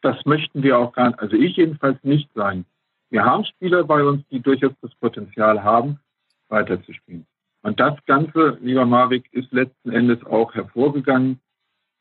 Das 0.00 0.24
möchten 0.24 0.62
wir 0.62 0.78
auch 0.78 0.92
gar 0.92 1.08
nicht, 1.08 1.20
also 1.20 1.36
ich 1.36 1.56
jedenfalls 1.56 2.02
nicht 2.02 2.28
sein. 2.34 2.64
Wir 3.10 3.24
haben 3.24 3.44
Spieler 3.44 3.84
bei 3.84 4.02
uns, 4.02 4.26
die 4.28 4.40
durchaus 4.40 4.72
das 4.80 4.94
Potenzial 4.96 5.62
haben, 5.62 6.00
weiterzuspielen. 6.48 7.26
Und 7.62 7.78
das 7.78 7.94
Ganze, 8.06 8.58
lieber 8.60 8.84
Marek, 8.84 9.32
ist 9.32 9.52
letzten 9.52 9.92
Endes 9.92 10.24
auch 10.26 10.52
hervorgegangen. 10.54 11.40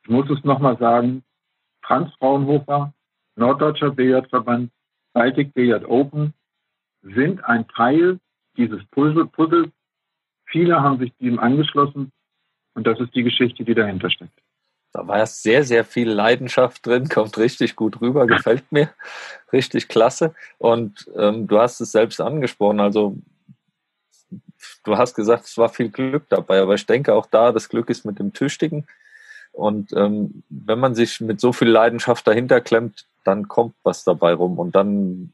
Ich 0.04 0.10
muss 0.10 0.30
es 0.30 0.44
nochmal 0.44 0.78
sagen, 0.78 1.24
Franz 1.84 2.12
Fraunhofer, 2.16 2.94
Norddeutscher 3.36 3.92
Billardverband, 3.92 4.72
Baltic 5.14 5.54
Billiard 5.54 5.86
Open 5.86 6.34
sind 7.02 7.44
ein 7.46 7.68
Teil 7.68 8.20
dieses 8.58 8.84
Puzzle 8.86 9.28
Puzzles. 9.28 9.70
Viele 10.46 10.82
haben 10.82 11.00
sich 11.00 11.14
dem 11.18 11.40
angeschlossen 11.40 12.12
und 12.74 12.88
das 12.88 13.00
ist 13.00 13.14
die 13.16 13.24
Geschichte, 13.24 13.64
die 13.64 13.76
dahinter 13.76 14.10
steckt. 14.10 14.41
Da 14.94 15.08
war 15.08 15.26
sehr, 15.26 15.64
sehr 15.64 15.86
viel 15.86 16.10
Leidenschaft 16.10 16.86
drin, 16.86 17.08
kommt 17.08 17.38
richtig 17.38 17.76
gut 17.76 18.02
rüber, 18.02 18.28
gefällt 18.28 18.72
mir. 18.72 18.90
Richtig 19.54 19.88
klasse. 19.88 20.36
Und 20.58 21.10
ähm, 21.16 21.48
du 21.48 21.60
hast 21.60 21.80
es 21.80 21.92
selbst 21.92 22.20
angesprochen, 22.20 22.80
also 22.80 23.16
du 24.84 24.98
hast 24.98 25.16
gesagt, 25.16 25.46
es 25.46 25.58
war 25.58 25.70
viel 25.70 25.90
Glück 25.90 26.26
dabei, 26.30 26.62
aber 26.62 26.76
ich 26.76 26.86
denke 26.86 27.14
auch 27.14 27.26
da, 27.26 27.52
das 27.52 27.70
Glück 27.70 27.90
ist 27.90 28.06
mit 28.06 28.20
dem 28.20 28.34
Tüchtigen. 28.34 28.86
Und 29.54 29.92
ähm, 29.94 30.44
wenn 30.50 30.80
man 30.80 30.96
sich 30.96 31.20
mit 31.20 31.42
so 31.42 31.52
viel 31.54 31.70
Leidenschaft 31.70 32.26
dahinter 32.28 32.62
klemmt, 32.62 33.06
dann 33.24 33.48
kommt 33.48 33.76
was 33.84 34.04
dabei 34.04 34.34
rum 34.34 34.60
und 34.60 34.76
dann 34.76 35.32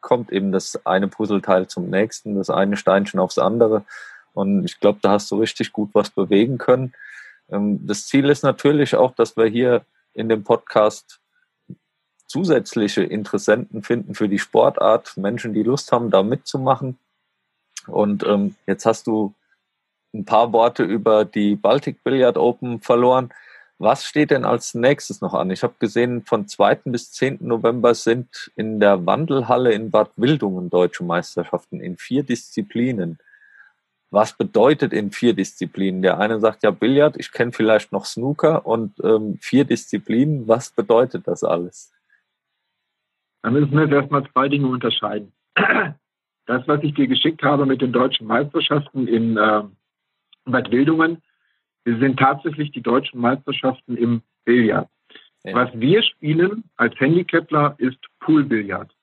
kommt 0.00 0.30
eben 0.32 0.52
das 0.52 0.84
eine 0.84 1.08
Puzzleteil 1.08 1.66
zum 1.66 1.88
nächsten, 1.88 2.36
das 2.36 2.50
eine 2.50 2.76
Steinchen 2.76 3.20
aufs 3.20 3.38
andere. 3.38 3.84
Und 4.34 4.64
ich 4.64 4.80
glaube, 4.80 4.98
da 5.00 5.12
hast 5.12 5.30
du 5.30 5.36
richtig 5.36 5.72
gut 5.72 5.90
was 5.94 6.10
bewegen 6.10 6.58
können. 6.58 6.92
Ähm, 7.50 7.86
das 7.86 8.06
Ziel 8.06 8.28
ist 8.28 8.42
natürlich 8.42 8.96
auch, 8.96 9.14
dass 9.14 9.36
wir 9.36 9.46
hier 9.46 9.84
in 10.12 10.28
dem 10.28 10.44
Podcast 10.44 11.20
zusätzliche 12.26 13.02
Interessenten 13.02 13.82
finden 13.82 14.14
für 14.14 14.28
die 14.28 14.38
Sportart, 14.38 15.16
Menschen, 15.16 15.54
die 15.54 15.62
Lust 15.62 15.92
haben, 15.92 16.10
da 16.10 16.22
mitzumachen. 16.22 16.98
Und 17.86 18.24
ähm, 18.24 18.56
jetzt 18.66 18.86
hast 18.86 19.06
du 19.06 19.34
ein 20.14 20.24
paar 20.24 20.52
Worte 20.52 20.84
über 20.84 21.24
die 21.24 21.56
Baltic 21.56 22.02
Billiard 22.02 22.36
Open 22.38 22.80
verloren. 22.80 23.32
Was 23.78 24.04
steht 24.04 24.30
denn 24.30 24.44
als 24.44 24.74
nächstes 24.74 25.20
noch 25.20 25.34
an? 25.34 25.50
Ich 25.50 25.62
habe 25.62 25.74
gesehen, 25.78 26.24
von 26.24 26.46
2. 26.46 26.76
bis 26.86 27.10
10. 27.12 27.38
November 27.40 27.94
sind 27.94 28.52
in 28.56 28.78
der 28.78 29.04
Wandelhalle 29.04 29.72
in 29.72 29.90
Bad 29.90 30.10
Wildungen 30.16 30.70
deutsche 30.70 31.04
Meisterschaften 31.04 31.80
in 31.80 31.96
vier 31.96 32.22
Disziplinen 32.22 33.18
was 34.14 34.36
bedeutet 34.36 34.92
in 34.92 35.10
vier 35.10 35.34
Disziplinen? 35.34 36.00
Der 36.00 36.18
eine 36.18 36.38
sagt 36.38 36.62
ja 36.62 36.70
Billard, 36.70 37.16
ich 37.18 37.32
kenne 37.32 37.52
vielleicht 37.52 37.92
noch 37.92 38.04
Snooker 38.04 38.64
und 38.64 38.94
ähm, 39.02 39.38
vier 39.40 39.64
Disziplinen, 39.64 40.46
was 40.46 40.70
bedeutet 40.70 41.26
das 41.26 41.42
alles? 41.42 41.92
Da 43.42 43.50
müssen 43.50 43.72
wir 43.72 43.82
jetzt 43.82 43.92
erstmal 43.92 44.24
zwei 44.30 44.48
Dinge 44.48 44.68
unterscheiden. 44.68 45.32
Das, 46.46 46.68
was 46.68 46.82
ich 46.82 46.92
dir 46.92 47.06
geschickt 47.06 47.42
habe 47.42 47.64
mit 47.64 47.80
den 47.80 47.90
deutschen 47.90 48.26
Meisterschaften 48.26 49.08
in 49.08 49.38
äh, 49.38 49.62
Bad 50.44 50.70
Wildungen, 50.70 51.22
sind 51.86 52.18
tatsächlich 52.18 52.70
die 52.70 52.82
deutschen 52.82 53.18
Meisterschaften 53.18 53.96
im 53.96 54.20
Billard. 54.44 54.86
Ja. 55.42 55.54
Was 55.54 55.70
wir 55.72 56.02
spielen 56.02 56.64
als 56.76 57.00
Handicapler 57.00 57.76
ist 57.78 57.96
Poolbillard. 58.20 58.94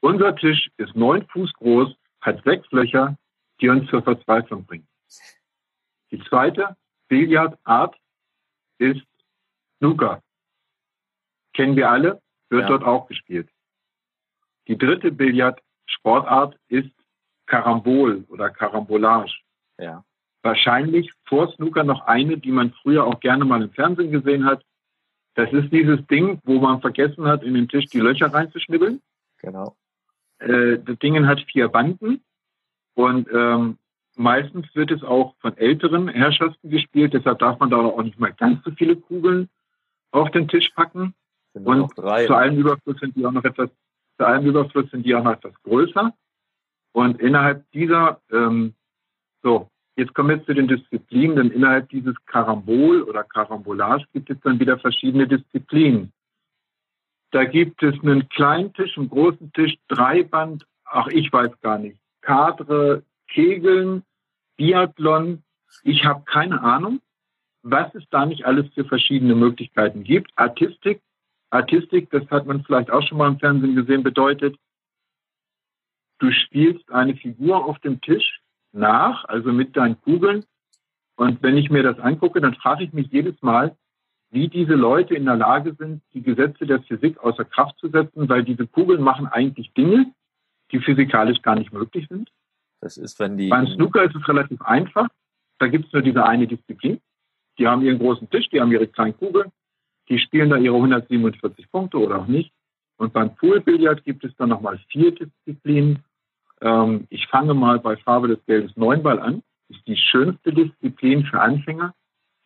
Unser 0.00 0.36
Tisch 0.36 0.70
ist 0.76 0.94
neun 0.94 1.26
Fuß 1.28 1.50
groß, 1.54 1.96
hat 2.20 2.44
sechs 2.44 2.70
Löcher, 2.72 3.16
die 3.60 3.68
uns 3.68 3.88
zur 3.90 4.02
Verzweiflung 4.02 4.64
bringen. 4.64 4.88
Die 6.10 6.22
zweite 6.24 6.76
Billardart 7.08 7.96
ist 8.78 9.02
Snooker. 9.78 10.22
Kennen 11.54 11.76
wir 11.76 11.90
alle, 11.90 12.22
wird 12.48 12.62
ja. 12.62 12.68
dort 12.68 12.84
auch 12.84 13.06
gespielt. 13.06 13.48
Die 14.68 14.78
dritte 14.78 15.10
Billard-Sportart 15.10 16.56
ist 16.68 16.90
Karambol 17.46 18.24
oder 18.28 18.50
Karambolage. 18.50 19.36
Ja. 19.78 20.04
Wahrscheinlich 20.42 21.12
vor 21.26 21.52
Snooker 21.52 21.84
noch 21.84 22.06
eine, 22.06 22.38
die 22.38 22.52
man 22.52 22.72
früher 22.82 23.04
auch 23.04 23.20
gerne 23.20 23.44
mal 23.44 23.62
im 23.62 23.72
Fernsehen 23.72 24.10
gesehen 24.10 24.44
hat. 24.44 24.64
Das 25.34 25.52
ist 25.52 25.72
dieses 25.72 26.06
Ding, 26.06 26.40
wo 26.44 26.60
man 26.60 26.80
vergessen 26.80 27.26
hat, 27.26 27.42
in 27.42 27.54
den 27.54 27.68
Tisch 27.68 27.86
die 27.86 28.00
Löcher 28.00 28.32
reinzuschnibbeln. 28.32 29.00
Genau. 29.38 29.76
Äh, 30.38 30.78
das 30.78 30.98
Ding 30.98 31.26
hat 31.26 31.40
vier 31.50 31.68
Banden 31.68 32.22
und 32.94 33.28
ähm, 33.32 33.78
meistens 34.16 34.66
wird 34.74 34.90
es 34.90 35.02
auch 35.02 35.34
von 35.40 35.56
älteren 35.56 36.08
Herrschaften 36.08 36.70
gespielt, 36.70 37.14
deshalb 37.14 37.38
darf 37.38 37.58
man 37.58 37.70
da 37.70 37.76
auch 37.76 38.02
nicht 38.02 38.18
mal 38.18 38.32
ganz 38.32 38.62
so 38.64 38.70
viele 38.72 38.96
Kugeln 38.96 39.48
auf 40.10 40.30
den 40.30 40.48
Tisch 40.48 40.68
packen. 40.74 41.14
Sind 41.52 41.66
und 41.66 41.92
drei, 41.96 42.26
zu 42.26 42.34
allem 42.34 42.58
Überfluss 42.58 42.98
sind 43.00 43.16
die 43.16 43.26
auch 43.26 43.32
noch 43.32 43.44
etwas, 43.44 43.70
zu 44.18 44.26
allem 44.26 44.46
Überfluss 44.46 44.90
sind 44.90 45.04
die 45.04 45.14
auch 45.14 45.24
noch 45.24 45.32
etwas 45.32 45.54
größer. 45.62 46.12
Und 46.92 47.20
innerhalb 47.20 47.70
dieser, 47.72 48.20
ähm, 48.30 48.74
so, 49.42 49.68
jetzt 49.96 50.14
kommen 50.14 50.28
wir 50.30 50.44
zu 50.44 50.54
den 50.54 50.68
Disziplinen, 50.68 51.36
denn 51.36 51.50
innerhalb 51.50 51.88
dieses 51.88 52.14
Karambol 52.26 53.02
oder 53.02 53.24
Karambolage 53.24 54.04
gibt 54.12 54.30
es 54.30 54.40
dann 54.40 54.60
wieder 54.60 54.78
verschiedene 54.78 55.26
Disziplinen. 55.26 56.12
Da 57.30 57.44
gibt 57.44 57.82
es 57.82 57.94
einen 58.02 58.28
kleinen 58.28 58.72
Tisch, 58.72 58.98
einen 58.98 59.08
großen 59.08 59.52
Tisch, 59.52 59.76
Dreiband, 59.88 60.66
ach, 60.84 61.06
ich 61.08 61.32
weiß 61.32 61.60
gar 61.60 61.78
nicht. 61.78 62.00
Kadre, 62.20 63.02
Kegeln, 63.28 64.02
Biathlon. 64.56 65.42
Ich 65.84 66.04
habe 66.04 66.24
keine 66.24 66.60
Ahnung, 66.62 67.00
was 67.62 67.94
es 67.94 68.04
da 68.10 68.26
nicht 68.26 68.44
alles 68.44 68.72
für 68.74 68.84
verschiedene 68.84 69.34
Möglichkeiten 69.34 70.04
gibt. 70.04 70.32
Artistik, 70.36 71.00
Artistik, 71.50 72.10
das 72.10 72.28
hat 72.30 72.46
man 72.46 72.64
vielleicht 72.64 72.90
auch 72.90 73.02
schon 73.02 73.18
mal 73.18 73.28
im 73.28 73.38
Fernsehen 73.38 73.74
gesehen, 73.74 74.02
bedeutet, 74.02 74.56
du 76.18 76.30
spielst 76.30 76.90
eine 76.90 77.16
Figur 77.16 77.64
auf 77.64 77.78
dem 77.80 78.00
Tisch 78.00 78.40
nach, 78.72 79.24
also 79.24 79.52
mit 79.52 79.76
deinen 79.76 80.00
Kugeln. 80.00 80.44
Und 81.16 81.42
wenn 81.42 81.56
ich 81.56 81.70
mir 81.70 81.82
das 81.82 81.98
angucke, 81.98 82.40
dann 82.40 82.54
frage 82.54 82.84
ich 82.84 82.92
mich 82.92 83.08
jedes 83.08 83.40
Mal, 83.42 83.76
wie 84.30 84.48
diese 84.48 84.74
Leute 84.74 85.14
in 85.14 85.24
der 85.24 85.36
Lage 85.36 85.74
sind, 85.74 86.02
die 86.14 86.22
Gesetze 86.22 86.66
der 86.66 86.82
Physik 86.82 87.18
außer 87.18 87.44
Kraft 87.44 87.78
zu 87.78 87.88
setzen, 87.88 88.28
weil 88.28 88.44
diese 88.44 88.66
Kugeln 88.66 89.02
machen 89.02 89.26
eigentlich 89.26 89.72
Dinge, 89.74 90.12
die 90.72 90.80
physikalisch 90.80 91.42
gar 91.42 91.56
nicht 91.56 91.72
möglich 91.72 92.06
sind. 92.08 92.30
Das 92.80 92.96
ist, 92.96 93.18
wenn 93.20 93.36
die. 93.36 93.48
Beim 93.48 93.66
Snooker 93.66 94.04
ist 94.04 94.14
es 94.14 94.26
relativ 94.26 94.60
einfach. 94.62 95.08
Da 95.58 95.68
gibt 95.68 95.86
es 95.86 95.92
nur 95.92 96.02
diese 96.02 96.24
eine 96.24 96.46
Disziplin. 96.46 97.00
Die 97.58 97.68
haben 97.68 97.82
ihren 97.82 97.98
großen 97.98 98.30
Tisch, 98.30 98.48
die 98.48 98.60
haben 98.60 98.72
ihre 98.72 98.86
kleinen 98.86 99.16
Kugeln, 99.16 99.52
die 100.08 100.18
spielen 100.18 100.48
da 100.48 100.56
ihre 100.56 100.76
147 100.76 101.70
Punkte 101.70 101.98
oder 101.98 102.20
auch 102.20 102.26
nicht. 102.26 102.52
Und 102.96 103.12
beim 103.12 103.34
Poolbillard 103.34 104.04
gibt 104.04 104.24
es 104.24 104.34
dann 104.36 104.48
nochmal 104.48 104.78
vier 104.90 105.14
Disziplinen. 105.14 106.04
Ähm, 106.60 107.06
ich 107.10 107.26
fange 107.26 107.54
mal 107.54 107.78
bei 107.78 107.96
Farbe 107.96 108.28
des 108.28 108.44
Geldes 108.46 108.76
Neunball 108.76 109.20
an. 109.20 109.42
Das 109.68 109.78
ist 109.78 109.86
die 109.86 109.96
schönste 109.96 110.52
Disziplin 110.52 111.24
für 111.24 111.40
Anfänger. 111.40 111.94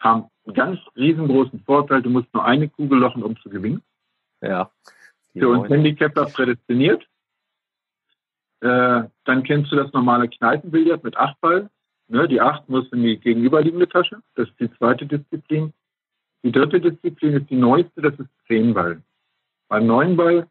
Haben 0.01 0.27
einen 0.45 0.55
ganz 0.55 0.81
riesengroßen 0.97 1.61
Vorteil. 1.61 2.03
Du 2.03 2.11
musst 2.11 2.33
nur 2.35 2.45
eine 2.45 2.69
Kugel 2.69 2.99
lochen, 2.99 3.23
um 3.23 3.37
zu 3.39 3.49
gewinnen. 3.49 3.83
Ja. 4.41 4.71
Für 5.33 5.49
uns 5.49 5.69
Handicapper 5.69 6.27
prädestiniert. 6.27 7.07
Äh, 8.65 9.11
dann 9.25 9.43
kennst 9.43 9.71
du 9.71 9.77
das 9.77 9.93
normale 9.93 10.27
Kneipenbillard 10.27 11.05
mit 11.05 11.19
acht 11.19 11.39
Ball. 11.43 11.69
Ne, 12.09 12.27
die 12.27 12.41
acht 12.41 12.67
muss 12.67 12.91
in 12.93 13.03
die 13.03 13.19
gegenüberliegende 13.19 13.87
Tasche. 13.87 14.23
Das 14.37 14.49
ist 14.49 14.59
die 14.59 14.73
zweite 14.79 15.05
Disziplin. 15.05 15.75
Die 16.43 16.53
dritte 16.53 16.81
Disziplin 16.81 17.35
ist 17.35 17.51
die 17.51 17.57
neueste, 17.57 18.01
das 18.01 18.19
ist 18.19 18.29
Zehnball. 18.47 19.03
Beim 19.69 19.87
Neunball 19.87 20.47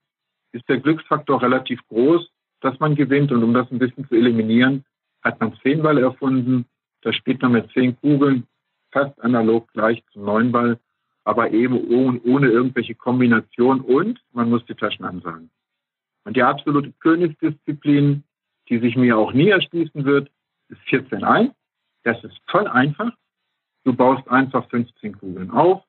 ist 0.52 0.70
der 0.70 0.80
Glücksfaktor 0.80 1.42
relativ 1.42 1.80
groß, 1.88 2.30
dass 2.62 2.80
man 2.80 2.94
gewinnt. 2.94 3.32
Und 3.32 3.44
um 3.44 3.54
das 3.54 3.72
ein 3.72 3.80
bisschen 3.80 4.08
zu 4.08 4.14
eliminieren, 4.14 4.86
hat 5.24 5.40
man 5.40 5.58
Zehnball 5.64 5.98
erfunden. 5.98 6.66
Da 7.02 7.14
spielt 7.14 7.42
man 7.42 7.54
mit 7.54 7.72
zehn 7.72 8.00
Kugeln 8.00 8.46
fast 8.92 9.20
analog 9.24 9.72
gleich 9.74 10.04
zum 10.12 10.26
Neunball, 10.26 10.80
aber 11.24 11.50
eben 11.50 11.84
ohne, 11.90 12.22
ohne 12.22 12.48
irgendwelche 12.50 12.94
Kombination 12.94 13.82
und 13.82 14.22
man 14.34 14.52
muss 14.52 14.64
die 14.66 14.76
Taschen 14.76 15.04
ansagen. 15.04 15.50
Und 16.26 16.38
die 16.38 16.44
absolute 16.44 16.92
Königsdisziplin, 17.00 18.24
die 18.70 18.80
sich 18.80 18.96
mir 18.96 19.18
auch 19.18 19.34
nie 19.34 19.50
erschließen 19.50 20.06
wird, 20.06 20.30
ist 20.70 20.82
14-1. 20.88 21.52
Das 22.04 22.24
ist 22.24 22.40
voll 22.48 22.68
einfach. 22.68 23.12
Du 23.84 23.94
baust 23.94 24.28
einfach 24.30 24.68
15 24.70 25.18
Kugeln 25.20 25.52
auf, 25.52 25.84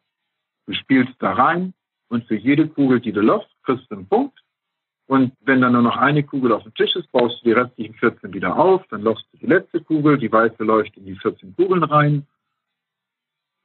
du 0.67 0.73
spielst 0.73 1.15
da 1.21 1.33
rein 1.33 1.75
und 2.09 2.27
für 2.27 2.35
jede 2.35 2.69
Kugel, 2.69 3.01
die 3.01 3.13
du 3.13 3.21
lochst, 3.21 3.51
kriegst 3.63 3.89
du 3.91 3.95
einen 3.95 4.09
Punkt. 4.09 4.39
Und 5.07 5.33
wenn 5.41 5.61
dann 5.61 5.75
nur 5.75 5.83
noch 5.83 5.97
eine 5.97 6.25
Kugel 6.25 6.53
auf 6.53 6.63
dem 6.63 6.75
Tisch 6.75 6.97
ist, 6.97 7.11
baust 7.13 7.41
du 7.41 7.45
die 7.45 7.53
restlichen 7.53 7.95
14 7.95 8.33
wieder 8.33 8.57
auf, 8.57 8.85
dann 8.89 9.03
lochst 9.03 9.27
du 9.33 9.39
die 9.39 9.47
letzte 9.47 9.81
Kugel, 9.81 10.19
die 10.19 10.33
weiße 10.33 10.65
läuft 10.65 10.97
in 10.97 11.05
die 11.05 11.17
14 11.17 11.55
Kugeln 11.55 11.85
rein. 11.85 12.27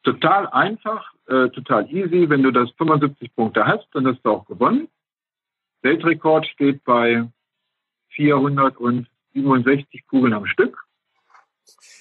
Total 0.03 0.47
einfach, 0.47 1.13
äh, 1.27 1.49
total 1.49 1.89
easy. 1.91 2.29
Wenn 2.29 2.43
du 2.43 2.51
das 2.51 2.69
75 2.71 3.33
Punkte 3.35 3.65
hast, 3.65 3.87
dann 3.93 4.05
hast 4.05 4.21
du 4.21 4.29
auch 4.29 4.45
gewonnen. 4.45 4.89
Weltrekord 5.81 6.45
steht 6.47 6.83
bei 6.83 7.27
467 8.09 10.07
Kugeln 10.07 10.33
am 10.33 10.45
Stück. 10.45 10.77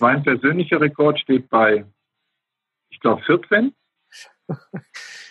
Mein 0.00 0.22
persönlicher 0.22 0.80
Rekord 0.80 1.20
steht 1.20 1.48
bei, 1.48 1.84
ich 2.88 3.00
glaube, 3.00 3.22
14. 3.22 3.74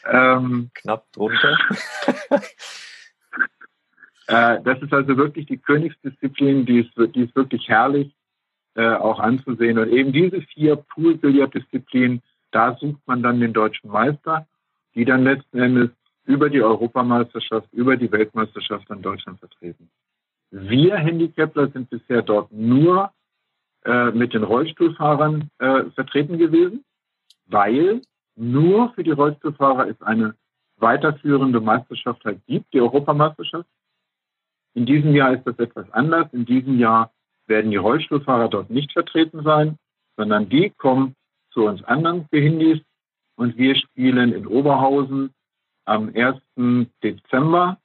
ähm, 0.06 0.70
Knapp 0.74 1.12
drunter. 1.12 1.58
äh, 4.28 4.62
das 4.62 4.82
ist 4.82 4.94
also 4.94 5.18
wirklich 5.18 5.48
die 5.48 5.58
Königsdisziplin, 5.58 6.66
die 6.66 6.82
ist, 6.82 6.92
die 7.16 7.24
ist 7.24 7.36
wirklich 7.36 7.68
herrlich 7.68 8.16
äh, 8.76 8.94
auch 8.94 9.20
anzusehen. 9.20 9.80
Und 9.80 9.90
eben 9.90 10.14
diese 10.14 10.42
vier 10.42 10.76
Pool-Billard-Disziplinen, 10.76 12.22
da 12.52 12.78
sucht 12.78 13.02
man 13.08 13.24
dann 13.24 13.40
den 13.40 13.54
deutschen 13.54 13.90
Meister, 13.90 14.48
die 14.94 15.04
dann 15.04 15.24
letzten 15.24 15.60
Endes 15.60 15.90
über 16.28 16.50
die 16.50 16.62
Europameisterschaft, 16.62 17.72
über 17.72 17.96
die 17.96 18.12
Weltmeisterschaft 18.12 18.92
an 18.92 19.02
Deutschland 19.02 19.40
vertreten. 19.40 19.90
Wir 20.52 20.96
Handicapler 20.98 21.70
sind 21.70 21.90
bisher 21.90 22.22
dort 22.22 22.52
nur 22.52 23.12
äh, 23.86 24.12
mit 24.12 24.34
den 24.34 24.44
Rollstuhlfahrern 24.44 25.50
äh, 25.60 25.84
vertreten 25.96 26.38
gewesen, 26.38 26.84
weil 27.46 28.02
nur 28.36 28.94
für 28.94 29.04
die 29.04 29.12
Rollstuhlfahrer 29.12 29.88
es 29.90 30.02
eine 30.02 30.36
weiterführende 30.78 31.60
Meisterschaft 31.60 32.24
halt 32.26 32.46
gibt, 32.46 32.74
die 32.74 32.82
Europameisterschaft. 32.82 33.68
In 34.74 34.86
diesem 34.86 35.16
Jahr 35.16 35.34
ist 35.34 35.48
das 35.48 35.58
etwas 35.58 35.90
anders. 35.92 36.28
In 36.34 36.46
diesem 36.46 36.78
Jahr 36.78 37.12
werden 37.48 37.72
die 37.72 37.78
Rollstuhlfahrer 37.78 38.50
dort 38.50 38.70
nicht 38.70 38.92
vertreten 38.92 39.44
sein, 39.44 39.78
sondern 40.18 40.50
die 40.50 40.70
kommen 40.72 41.16
zu 41.52 41.66
uns 41.66 41.84
anderen 41.86 42.28
Behindis 42.30 42.80
und 43.36 43.58
wir 43.58 43.76
spielen 43.76 44.34
in 44.34 44.46
Oberhausen 44.46 45.34
am 45.88 46.12
1. 46.14 46.90
Dezember 47.04 47.80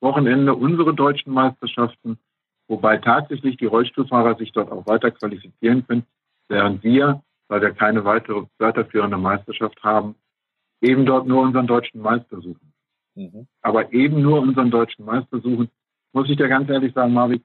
Wochenende 0.00 0.54
unsere 0.54 0.94
deutschen 0.94 1.32
Meisterschaften, 1.32 2.18
wobei 2.66 2.96
tatsächlich 2.98 3.56
die 3.56 3.66
Rollstuhlfahrer 3.66 4.34
sich 4.36 4.50
dort 4.50 4.72
auch 4.72 4.84
weiter 4.86 5.12
qualifizieren 5.12 5.86
können, 5.86 6.04
während 6.48 6.82
wir, 6.82 7.22
weil 7.46 7.60
wir 7.60 7.70
keine 7.70 8.04
weitere 8.04 8.46
weiterführende 8.58 9.16
Meisterschaft 9.16 9.80
haben, 9.84 10.16
eben 10.80 11.06
dort 11.06 11.28
nur 11.28 11.42
unseren 11.42 11.68
deutschen 11.68 12.00
Meister 12.00 12.40
suchen. 12.40 12.72
Mhm. 13.14 13.46
Aber 13.60 13.92
eben 13.92 14.20
nur 14.20 14.40
unseren 14.40 14.72
deutschen 14.72 15.04
Meister 15.04 15.38
suchen, 15.38 15.70
muss 16.12 16.28
ich 16.28 16.36
dir 16.36 16.48
ganz 16.48 16.68
ehrlich 16.68 16.92
sagen, 16.94 17.12
Marvin, 17.12 17.44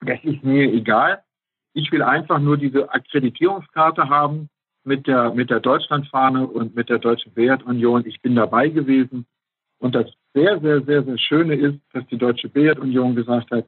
das 0.00 0.22
ist 0.22 0.44
mir 0.44 0.72
egal. 0.72 1.24
Ich 1.72 1.90
will 1.90 2.02
einfach 2.02 2.38
nur 2.38 2.56
diese 2.56 2.92
Akkreditierungskarte 2.92 4.08
haben 4.08 4.48
mit 4.88 5.06
der, 5.06 5.32
mit 5.32 5.50
der 5.50 5.60
Deutschlandfahne 5.60 6.46
und 6.46 6.74
mit 6.74 6.88
der 6.88 6.98
Deutschen 6.98 7.32
Billardunion. 7.32 8.04
Ich 8.06 8.20
bin 8.20 8.34
dabei 8.34 8.68
gewesen. 8.68 9.26
Und 9.78 9.94
das 9.94 10.10
sehr, 10.34 10.58
sehr, 10.60 10.82
sehr, 10.82 11.04
sehr 11.04 11.18
Schöne 11.18 11.54
ist, 11.54 11.78
dass 11.92 12.04
die 12.08 12.18
Deutsche 12.18 12.48
Billardunion 12.48 13.14
gesagt 13.14 13.50
hat, 13.52 13.66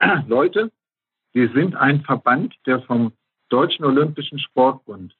Leute, 0.28 0.70
wir 1.32 1.50
sind 1.52 1.74
ein 1.76 2.02
Verband, 2.02 2.54
der 2.66 2.82
vom 2.82 3.12
Deutschen 3.48 3.84
Olympischen 3.84 4.38
Sportbund 4.38 5.14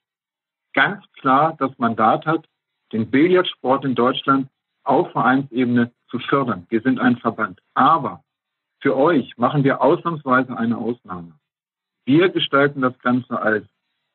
ganz 0.75 1.05
klar 1.21 1.57
das 1.59 1.71
Mandat 1.79 2.27
hat, 2.27 2.47
den 2.93 3.11
Billardsport 3.11 3.85
in 3.85 3.95
Deutschland 3.95 4.49
auf 4.85 5.11
Vereinsebene 5.13 5.93
zu 6.11 6.19
fördern. 6.19 6.67
Wir 6.69 6.81
sind 6.81 6.99
ein 6.99 7.17
Verband. 7.17 7.61
Aber 7.75 8.25
für 8.81 8.97
euch 8.97 9.37
machen 9.37 9.65
wir 9.65 9.81
ausnahmsweise 9.81 10.57
eine 10.57 10.77
Ausnahme. 10.77 11.33
Wir 12.05 12.29
gestalten 12.29 12.81
das 12.81 12.99
Ganze 13.01 13.41
als 13.41 13.67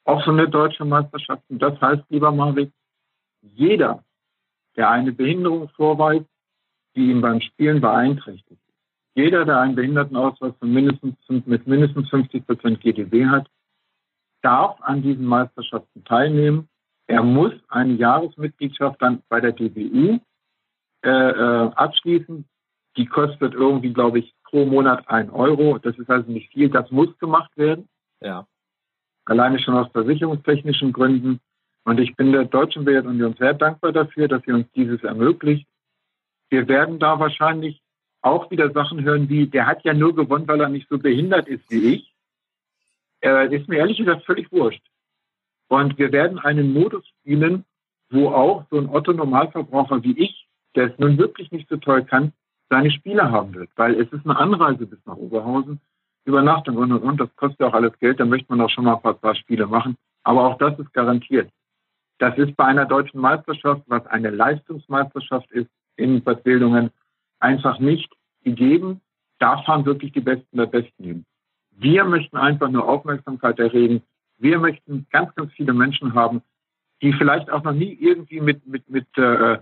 offene 0.06 0.50
deutsche 0.50 0.86
Meisterschaften. 0.86 1.60
Das 1.60 1.80
heißt, 1.80 2.04
lieber 2.10 2.32
Marvin, 2.32 2.72
jeder, 3.42 4.04
der 4.76 4.90
eine 4.90 5.12
Behinderung 5.12 5.70
vorweist, 5.70 6.26
die 6.96 7.10
ihn 7.12 7.22
beim 7.22 7.42
Spielen 7.42 7.82
beeinträchtigt, 7.82 8.62
jeder, 9.16 9.46
der 9.46 9.60
einen 9.60 9.76
Behindertenausweis 9.76 10.54
von 10.60 10.74
mindestens, 10.74 11.16
mit 11.46 11.68
mindestens 11.68 12.10
50 12.10 12.46
Prozent 12.46 12.82
GDB 12.82 13.28
hat, 13.28 13.48
darf 14.42 14.82
an 14.82 15.02
diesen 15.02 15.26
Meisterschaften 15.26 16.04
teilnehmen. 16.04 16.68
Er 17.08 17.22
muss 17.22 17.54
eine 17.68 17.94
Jahresmitgliedschaft 17.94 19.02
dann 19.02 19.22
bei 19.30 19.40
der 19.40 19.52
DBU 19.52 20.20
äh, 21.04 21.10
äh, 21.10 21.72
abschließen. 21.76 22.46
Die 22.98 23.06
kostet 23.06 23.54
irgendwie, 23.54 23.94
glaube 23.94 24.20
ich, 24.20 24.34
pro 24.44 24.66
Monat 24.66 25.08
ein 25.10 25.30
Euro. 25.30 25.78
Das 25.78 25.98
ist 25.98 26.10
also 26.10 26.32
nicht 26.32 26.52
viel. 26.52 26.70
Das 26.70 26.90
muss 26.92 27.18
gemacht 27.20 27.56
werden. 27.56 27.88
Ja. 28.22 28.48
Alleine 29.26 29.60
schon 29.60 29.76
aus 29.76 29.92
versicherungstechnischen 29.92 30.92
Gründen. 30.92 31.40
Und 31.86 32.00
ich 32.00 32.16
bin 32.16 32.32
der 32.32 32.46
Deutschen 32.46 32.86
Billardunion 32.86 33.36
sehr 33.38 33.54
dankbar 33.54 33.92
dafür, 33.92 34.28
dass 34.28 34.44
sie 34.44 34.52
uns 34.52 34.68
dieses 34.76 35.04
ermöglicht. 35.04 35.68
Wir 36.50 36.68
werden 36.68 37.00
da 37.00 37.20
wahrscheinlich 37.20 37.82
auch 38.22 38.50
wieder 38.52 38.72
Sachen 38.72 39.04
hören 39.04 39.28
wie, 39.30 39.48
der 39.48 39.68
hat 39.68 39.84
ja 39.84 39.94
nur 39.94 40.16
gewonnen, 40.16 40.48
weil 40.48 40.62
er 40.62 40.70
nicht 40.70 40.88
so 40.90 40.98
behindert 40.98 41.48
ist 41.48 41.70
wie 41.70 41.94
ich. 41.94 42.14
Äh, 43.22 43.54
ist 43.56 43.68
mir 43.68 43.78
ehrlich 43.78 43.98
gesagt 43.98 44.26
völlig 44.26 44.52
wurscht. 44.52 44.84
Und 45.68 45.98
wir 45.98 46.12
werden 46.12 46.40
einen 46.40 46.74
Modus 46.74 47.06
spielen, 47.08 47.66
wo 48.10 48.30
auch 48.30 48.66
so 48.70 48.78
ein 48.78 48.90
Otto-Normalverbraucher 48.90 50.04
wie 50.04 50.18
ich, 50.18 50.48
der 50.76 50.92
es 50.92 51.00
nun 51.00 51.18
wirklich 51.18 51.52
nicht 51.52 51.68
so 51.70 51.78
toll 51.78 52.04
kann, 52.04 52.34
seine 52.70 52.92
Spiele 52.92 53.32
haben 53.32 53.54
wird. 53.54 53.70
Weil 53.76 54.00
es 54.00 54.12
ist 54.12 54.26
eine 54.26 54.38
Anreise 54.38 54.86
bis 54.86 55.00
nach 55.06 55.18
Oberhausen, 55.18 55.82
Übernachtung 56.26 56.78
und 56.78 56.92
und 56.92 57.02
und. 57.02 57.20
Das 57.20 57.36
kostet 57.36 57.60
ja 57.60 57.68
auch 57.68 57.74
alles 57.74 57.98
Geld. 58.00 58.20
Da 58.20 58.26
möchte 58.26 58.48
man 58.50 58.62
auch 58.62 58.70
schon 58.70 58.86
mal 58.86 59.00
ein 59.04 59.20
paar, 59.20 59.36
Spiele 59.36 59.68
machen. 59.68 59.98
Aber 60.24 60.46
auch 60.46 60.58
das 60.58 60.78
ist 60.80 60.94
garantiert. 60.94 61.50
Das 62.20 62.38
ist 62.38 62.56
bei 62.56 62.66
einer 62.66 62.86
deutschen 62.86 63.20
Meisterschaft, 63.20 63.84
was 63.88 64.06
eine 64.08 64.30
Leistungsmeisterschaft 64.30 65.52
ist 65.52 65.70
in 65.96 66.24
Bad 66.24 66.44
Bildungen, 66.44 66.92
einfach 67.40 67.80
nicht 67.80 68.12
gegeben. 68.44 69.02
Da 69.40 69.62
fahren 69.64 69.86
wirklich 69.86 70.14
die 70.14 70.22
Besten 70.22 70.58
der 70.58 70.68
Besten 70.68 71.04
hin. 71.04 71.26
Wir 71.72 72.06
möchten 72.06 72.38
einfach 72.38 72.70
nur 72.70 72.88
Aufmerksamkeit 72.88 73.60
erregen. 73.60 74.04
Wir 74.38 74.60
möchten 74.60 75.08
ganz, 75.12 75.34
ganz 75.36 75.52
viele 75.54 75.74
Menschen 75.74 76.14
haben, 76.14 76.42
die 77.02 77.14
vielleicht 77.14 77.50
auch 77.50 77.64
noch 77.64 77.74
nie 77.74 77.98
irgendwie 78.00 78.40
mit, 78.40 78.66
mit, 78.66 78.90
mit 78.90 79.08
äh, 79.18 79.58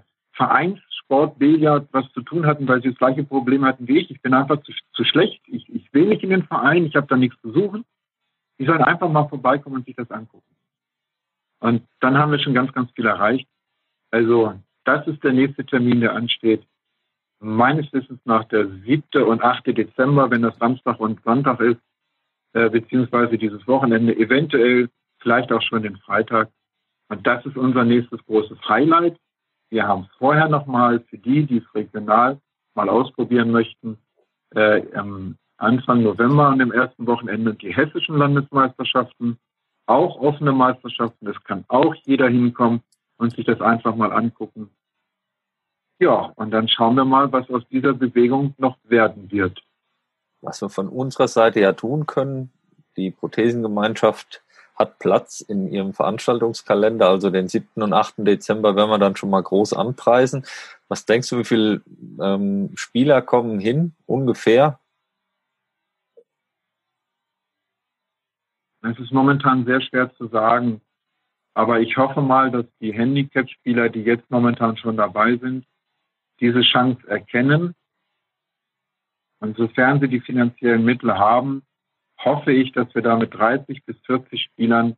Vereinssport, 1.12 1.40
Billard 1.40 1.88
was 1.92 2.12
zu 2.14 2.22
tun 2.22 2.46
hatten, 2.46 2.68
weil 2.68 2.82
sie 2.82 2.90
das 2.90 2.98
gleiche 2.98 3.24
Problem 3.24 3.66
hatten 3.66 3.88
wie 3.88 4.00
ich. 4.00 4.10
Ich 4.12 4.22
bin 4.22 4.34
einfach 4.34 4.62
zu, 4.64 4.72
zu 4.94 5.04
schlecht. 5.04 5.42
Ich, 5.48 5.68
ich 5.70 5.94
will 5.94 6.08
nicht 6.08 6.24
in 6.24 6.30
den 6.30 6.44
Verein. 6.44 6.86
Ich 6.86 6.96
habe 6.96 7.08
da 7.08 7.18
nichts 7.18 7.40
zu 7.42 7.52
suchen. 7.52 7.86
Die 8.60 8.66
sollen 8.66 8.82
einfach 8.82 9.10
mal 9.10 9.28
vorbeikommen 9.28 9.78
und 9.78 9.86
sich 9.86 9.96
das 9.96 10.10
angucken. 10.12 10.56
Und 11.60 11.84
dann 12.00 12.18
haben 12.18 12.32
wir 12.32 12.40
schon 12.40 12.54
ganz, 12.54 12.72
ganz 12.72 12.92
viel 12.92 13.06
erreicht. 13.06 13.48
Also 14.12 14.54
das 14.84 15.06
ist 15.08 15.24
der 15.24 15.34
nächste 15.34 15.66
Termin, 15.66 16.02
der 16.02 16.16
ansteht. 16.16 16.64
Meines 17.40 17.92
Wissens 17.92 18.20
nach 18.26 18.46
der 18.46 18.68
7. 18.68 19.24
und 19.24 19.42
8. 19.42 19.68
Dezember, 19.68 20.30
wenn 20.30 20.44
das 20.44 20.58
Samstag 20.60 21.00
und 21.00 21.22
Sonntag 21.24 21.60
ist, 21.60 21.82
äh, 22.54 22.70
beziehungsweise 22.70 23.38
dieses 23.38 23.68
Wochenende, 23.68 24.16
eventuell 24.16 24.90
vielleicht 25.20 25.52
auch 25.52 25.62
schon 25.62 25.84
den 25.84 25.98
Freitag. 25.98 26.50
Und 27.10 27.26
das 27.26 27.46
ist 27.46 27.58
unser 27.58 27.84
nächstes 27.84 28.24
großes 28.26 28.58
Highlight. 28.68 29.18
Wir 29.72 29.88
haben 29.88 30.10
vorher 30.18 30.50
nochmal 30.50 31.00
für 31.10 31.18
die, 31.18 31.46
die 31.46 31.60
es 31.60 31.74
regional 31.76 32.40
mal 32.76 32.90
ausprobieren 32.90 33.52
möchten, 33.52 33.98
äh, 34.54 34.84
am 34.94 35.38
Anfang 35.58 36.04
November 36.04 36.48
an 36.48 36.60
dem 36.60 36.74
ersten 36.74 37.08
Wochenende 37.08 37.54
die 37.54 37.74
hessischen 37.74 38.18
Landesmeisterschaften, 38.18 39.40
auch 39.86 40.20
offene 40.20 40.52
Meisterschaften. 40.52 41.26
Es 41.28 41.42
kann 41.46 41.64
auch 41.70 41.96
jeder 42.04 42.28
hinkommen 42.28 42.82
und 43.18 43.34
sich 43.34 43.46
das 43.46 43.62
einfach 43.62 43.96
mal 43.96 44.12
angucken. 44.12 44.70
Ja, 46.00 46.34
und 46.36 46.52
dann 46.52 46.68
schauen 46.68 46.96
wir 46.96 47.06
mal, 47.06 47.32
was 47.32 47.50
aus 47.50 47.64
dieser 47.70 47.94
Bewegung 47.94 48.54
noch 48.58 48.78
werden 48.84 49.32
wird. 49.32 49.64
Was 50.42 50.62
wir 50.62 50.70
von 50.70 50.90
unserer 50.90 51.30
Seite 51.30 51.62
ja 51.62 51.72
tun 51.72 52.08
können, 52.08 52.52
die 52.98 53.12
Prothesengemeinschaft 53.12 54.44
hat 54.82 55.00
Platz 55.00 55.42
in 55.42 55.68
ihrem 55.68 55.94
Veranstaltungskalender, 55.94 57.08
also 57.08 57.30
den 57.30 57.48
7. 57.48 57.82
und 57.82 57.94
8. 57.94 58.16
Dezember 58.18 58.76
werden 58.76 58.90
wir 58.90 59.00
dann 59.00 59.16
schon 59.16 59.30
mal 59.30 59.42
groß 59.42 59.74
anpreisen. 59.74 60.44
Was 60.90 61.06
denkst 61.06 61.30
du, 61.30 61.40
wie 61.40 61.46
viele 61.46 61.82
ähm, 62.20 62.72
Spieler 62.76 63.22
kommen 63.22 63.60
hin 63.60 63.94
ungefähr? 64.06 64.80
Es 68.84 68.98
ist 69.00 69.12
momentan 69.12 69.66
sehr 69.66 69.82
schwer 69.82 70.14
zu 70.16 70.28
sagen. 70.28 70.82
Aber 71.54 71.80
ich 71.80 71.98
hoffe 71.98 72.22
mal, 72.22 72.50
dass 72.50 72.66
die 72.80 72.94
Handicap-Spieler, 72.94 73.90
die 73.90 74.02
jetzt 74.02 74.30
momentan 74.32 74.78
schon 74.78 74.98
dabei 74.98 75.38
sind, 75.38 75.66
diese 76.40 76.62
Chance 76.62 77.08
erkennen. 77.08 77.76
Und 79.40 79.58
sofern 79.58 80.00
sie 80.00 80.08
die 80.08 80.22
finanziellen 80.22 80.84
Mittel 80.84 81.18
haben, 81.18 81.64
hoffe 82.24 82.52
ich, 82.52 82.72
dass 82.72 82.94
wir 82.96 83.02
da 83.02 83.16
mit 83.16 83.34
30 83.34 83.84
bis 83.86 83.98
40 84.06 84.42
Spielern 84.44 84.96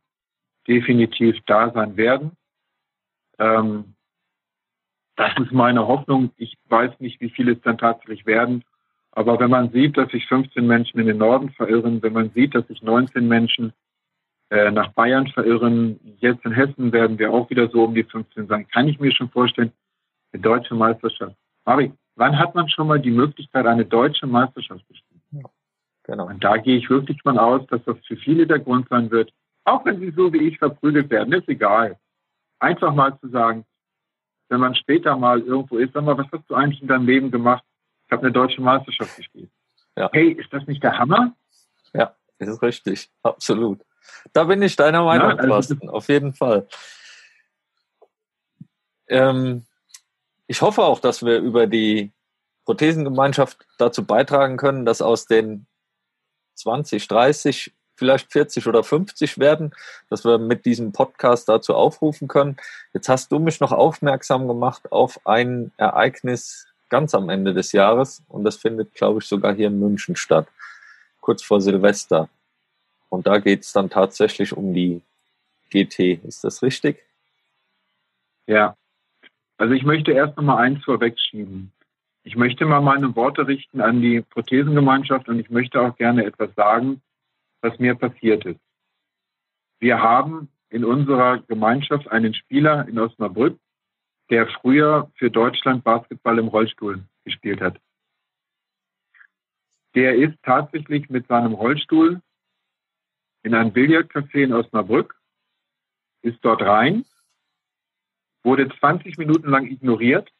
definitiv 0.66 1.36
da 1.46 1.70
sein 1.70 1.96
werden. 1.96 2.32
Ähm, 3.38 3.94
das 5.16 5.32
ist 5.38 5.52
meine 5.52 5.86
Hoffnung. 5.86 6.30
Ich 6.36 6.56
weiß 6.68 6.98
nicht, 7.00 7.20
wie 7.20 7.30
viele 7.30 7.52
es 7.52 7.60
dann 7.62 7.78
tatsächlich 7.78 8.26
werden. 8.26 8.64
Aber 9.12 9.38
wenn 9.38 9.50
man 9.50 9.70
sieht, 9.70 9.96
dass 9.96 10.10
sich 10.10 10.26
15 10.26 10.66
Menschen 10.66 10.98
in 10.98 11.06
den 11.06 11.18
Norden 11.18 11.50
verirren, 11.50 12.02
wenn 12.02 12.12
man 12.12 12.30
sieht, 12.30 12.54
dass 12.54 12.66
sich 12.66 12.82
19 12.82 13.28
Menschen 13.28 13.72
äh, 14.50 14.72
nach 14.72 14.92
Bayern 14.92 15.28
verirren, 15.28 16.00
jetzt 16.18 16.44
in 16.44 16.52
Hessen 16.52 16.92
werden 16.92 17.18
wir 17.18 17.32
auch 17.32 17.48
wieder 17.48 17.68
so 17.68 17.84
um 17.84 17.94
die 17.94 18.02
15 18.02 18.48
sein, 18.48 18.66
kann 18.68 18.88
ich 18.88 18.98
mir 18.98 19.12
schon 19.12 19.30
vorstellen, 19.30 19.72
eine 20.32 20.42
deutsche 20.42 20.74
Meisterschaft. 20.74 21.36
Mari, 21.64 21.92
wann 22.16 22.38
hat 22.38 22.56
man 22.56 22.68
schon 22.68 22.88
mal 22.88 23.00
die 23.00 23.12
Möglichkeit, 23.12 23.66
eine 23.66 23.84
deutsche 23.84 24.26
Meisterschaft 24.26 24.84
zu 24.88 24.94
spielen? 24.94 25.13
Genau. 26.04 26.26
Und 26.26 26.44
da 26.44 26.56
gehe 26.58 26.76
ich 26.78 26.90
wirklich 26.90 27.20
von 27.22 27.38
aus, 27.38 27.66
dass 27.68 27.82
das 27.84 27.96
für 28.06 28.16
viele 28.16 28.46
der 28.46 28.58
Grund 28.58 28.88
sein 28.88 29.10
wird, 29.10 29.32
auch 29.64 29.84
wenn 29.84 30.00
sie 30.00 30.10
so 30.10 30.32
wie 30.32 30.48
ich 30.48 30.58
verprügelt 30.58 31.10
werden, 31.10 31.32
ist 31.32 31.48
egal. 31.48 31.98
Einfach 32.58 32.94
mal 32.94 33.18
zu 33.20 33.28
sagen, 33.28 33.64
wenn 34.48 34.60
man 34.60 34.74
später 34.74 35.16
mal 35.16 35.40
irgendwo 35.40 35.78
ist, 35.78 35.94
sag 35.94 36.04
mal, 36.04 36.18
was 36.18 36.26
hast 36.30 36.48
du 36.48 36.54
eigentlich 36.54 36.82
in 36.82 36.88
deinem 36.88 37.06
Leben 37.06 37.30
gemacht? 37.30 37.64
Ich 38.06 38.12
habe 38.12 38.22
eine 38.22 38.32
deutsche 38.32 38.60
Meisterschaft 38.60 39.16
gespielt. 39.16 39.50
Ja. 39.96 40.10
Hey, 40.12 40.32
ist 40.32 40.52
das 40.52 40.66
nicht 40.66 40.82
der 40.82 40.98
Hammer? 40.98 41.34
Ja, 41.94 42.14
ist 42.38 42.60
richtig, 42.60 43.10
absolut. 43.22 43.80
Da 44.34 44.44
bin 44.44 44.60
ich 44.60 44.76
deiner 44.76 45.02
Meinung, 45.02 45.30
ja, 45.30 45.36
also 45.36 45.48
Thorsten, 45.48 45.88
auf 45.88 46.08
jeden 46.08 46.34
Fall. 46.34 46.68
Ähm, 49.08 49.64
ich 50.46 50.60
hoffe 50.60 50.82
auch, 50.82 51.00
dass 51.00 51.24
wir 51.24 51.38
über 51.38 51.66
die 51.66 52.12
Prothesengemeinschaft 52.66 53.66
dazu 53.78 54.04
beitragen 54.04 54.58
können, 54.58 54.84
dass 54.84 55.00
aus 55.00 55.26
den 55.26 55.66
20, 56.54 57.06
30, 57.08 57.72
vielleicht 57.96 58.32
40 58.32 58.66
oder 58.66 58.82
50 58.82 59.38
werden, 59.38 59.74
dass 60.10 60.24
wir 60.24 60.38
mit 60.38 60.64
diesem 60.64 60.92
Podcast 60.92 61.48
dazu 61.48 61.74
aufrufen 61.74 62.28
können. 62.28 62.56
Jetzt 62.92 63.08
hast 63.08 63.30
du 63.32 63.38
mich 63.38 63.60
noch 63.60 63.72
aufmerksam 63.72 64.48
gemacht 64.48 64.90
auf 64.92 65.20
ein 65.26 65.72
Ereignis 65.76 66.66
ganz 66.88 67.14
am 67.14 67.28
Ende 67.28 67.54
des 67.54 67.72
Jahres 67.72 68.22
und 68.28 68.44
das 68.44 68.56
findet, 68.56 68.94
glaube 68.94 69.20
ich, 69.20 69.26
sogar 69.26 69.54
hier 69.54 69.68
in 69.68 69.80
München 69.80 70.16
statt, 70.16 70.46
kurz 71.20 71.42
vor 71.42 71.60
Silvester. 71.60 72.28
Und 73.08 73.26
da 73.26 73.38
geht 73.38 73.62
es 73.62 73.72
dann 73.72 73.90
tatsächlich 73.90 74.56
um 74.56 74.74
die 74.74 75.00
GT. 75.70 76.20
Ist 76.24 76.44
das 76.44 76.62
richtig? 76.62 77.02
Ja. 78.46 78.76
Also 79.56 79.74
ich 79.74 79.84
möchte 79.84 80.12
erst 80.12 80.36
noch 80.36 80.44
mal 80.44 80.58
eins 80.58 80.84
vorwegschieben. 80.84 81.72
Ich 82.26 82.36
möchte 82.36 82.64
mal 82.64 82.80
meine 82.80 83.14
Worte 83.16 83.46
richten 83.46 83.82
an 83.82 84.00
die 84.00 84.22
Prothesengemeinschaft 84.22 85.28
und 85.28 85.38
ich 85.38 85.50
möchte 85.50 85.80
auch 85.82 85.94
gerne 85.96 86.24
etwas 86.24 86.54
sagen, 86.54 87.02
was 87.60 87.78
mir 87.78 87.94
passiert 87.94 88.46
ist. 88.46 88.60
Wir 89.78 90.00
haben 90.00 90.48
in 90.70 90.86
unserer 90.86 91.40
Gemeinschaft 91.40 92.08
einen 92.08 92.32
Spieler 92.32 92.88
in 92.88 92.98
Osnabrück, 92.98 93.58
der 94.30 94.46
früher 94.46 95.12
für 95.16 95.30
Deutschland 95.30 95.84
Basketball 95.84 96.38
im 96.38 96.48
Rollstuhl 96.48 97.04
gespielt 97.24 97.60
hat. 97.60 97.78
Der 99.94 100.14
ist 100.16 100.42
tatsächlich 100.42 101.10
mit 101.10 101.26
seinem 101.26 101.52
Rollstuhl 101.52 102.22
in 103.42 103.54
ein 103.54 103.74
Billardcafé 103.74 104.44
in 104.44 104.54
Osnabrück, 104.54 105.14
ist 106.22 106.38
dort 106.40 106.62
rein, 106.62 107.04
wurde 108.42 108.70
20 108.80 109.18
Minuten 109.18 109.50
lang 109.50 109.66
ignoriert 109.66 110.32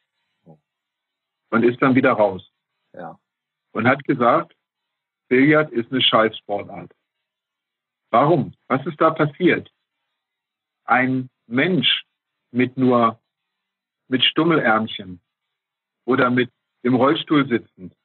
und 1.55 1.63
ist 1.63 1.81
dann 1.81 1.95
wieder 1.95 2.11
raus. 2.11 2.51
Ja. 2.93 3.17
Und 3.71 3.87
hat 3.87 4.03
gesagt, 4.03 4.53
Billard 5.29 5.71
ist 5.71 5.89
eine 5.89 6.01
Scheißsportart. 6.01 6.91
Warum? 8.11 8.53
Was 8.67 8.85
ist 8.85 8.99
da 8.99 9.11
passiert? 9.11 9.71
Ein 10.83 11.29
Mensch 11.47 12.03
mit 12.51 12.75
nur 12.75 13.19
mit 14.09 14.23
Stummelärmchen 14.25 15.21
oder 16.05 16.29
mit 16.29 16.51
im 16.83 16.95
Rollstuhl 16.95 17.47
sitzend 17.47 17.95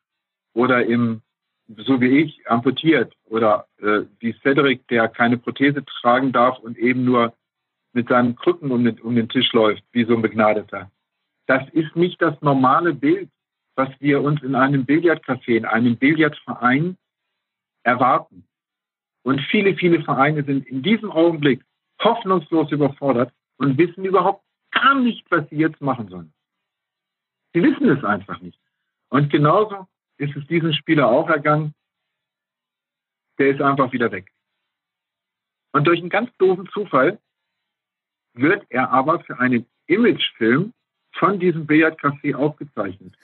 oder 0.55 0.87
im 0.87 1.23
so 1.77 2.01
wie 2.01 2.21
ich, 2.23 2.49
amputiert 2.49 3.15
oder 3.25 3.67
äh, 3.79 4.03
wie 4.21 4.33
Cedric, 4.43 4.87
der 4.89 5.09
keine 5.09 5.39
Prothese 5.39 5.85
tragen 5.85 6.33
darf 6.33 6.59
und 6.59 6.77
eben 6.79 7.05
nur 7.05 7.33
mit 7.93 8.09
seinen 8.09 8.35
Krücken 8.37 8.71
um 8.71 8.85
den, 8.85 9.01
um 9.01 9.15
den 9.15 9.29
Tisch 9.29 9.53
läuft, 9.53 9.85
wie 9.93 10.05
so 10.05 10.15
ein 10.15 10.23
Begnadeter. 10.23 10.91
Das 11.47 11.69
ist 11.71 11.95
nicht 11.97 12.23
das 12.23 12.41
normale 12.43 12.95
Bild, 12.95 13.29
was 13.81 13.89
wir 13.99 14.21
uns 14.21 14.43
in 14.43 14.55
einem 14.55 14.85
Billardcafé, 14.85 15.57
in 15.57 15.65
einem 15.65 15.97
Billardverein 15.97 16.99
erwarten. 17.83 18.47
Und 19.23 19.41
viele, 19.51 19.75
viele 19.75 20.03
Vereine 20.03 20.45
sind 20.45 20.67
in 20.67 20.83
diesem 20.83 21.11
Augenblick 21.11 21.65
hoffnungslos 22.03 22.71
überfordert 22.73 23.33
und 23.57 23.79
wissen 23.79 24.05
überhaupt 24.05 24.45
gar 24.71 24.95
nicht, 24.97 25.25
was 25.31 25.49
sie 25.49 25.57
jetzt 25.57 25.81
machen 25.81 26.09
sollen. 26.09 26.35
Sie 27.55 27.63
wissen 27.63 27.89
es 27.89 28.05
einfach 28.05 28.39
nicht. 28.43 28.61
Und 29.09 29.31
genauso 29.31 29.87
ist 30.19 30.37
es 30.37 30.47
diesem 30.47 30.75
Spieler 30.75 31.09
auch 31.09 31.31
ergangen. 31.31 31.75
Der 33.39 33.49
ist 33.49 33.63
einfach 33.63 33.93
wieder 33.93 34.13
weg. 34.13 34.31
Und 35.73 35.87
durch 35.87 36.01
einen 36.01 36.11
ganz 36.11 36.31
doofen 36.37 36.69
Zufall 36.69 37.19
wird 38.35 38.63
er 38.69 38.91
aber 38.91 39.21
für 39.21 39.39
einen 39.39 39.65
Imagefilm 39.87 40.75
von 41.13 41.41
diesem 41.41 41.67
Billardcafé 41.67 42.35
aufgezeichnet. 42.35 43.15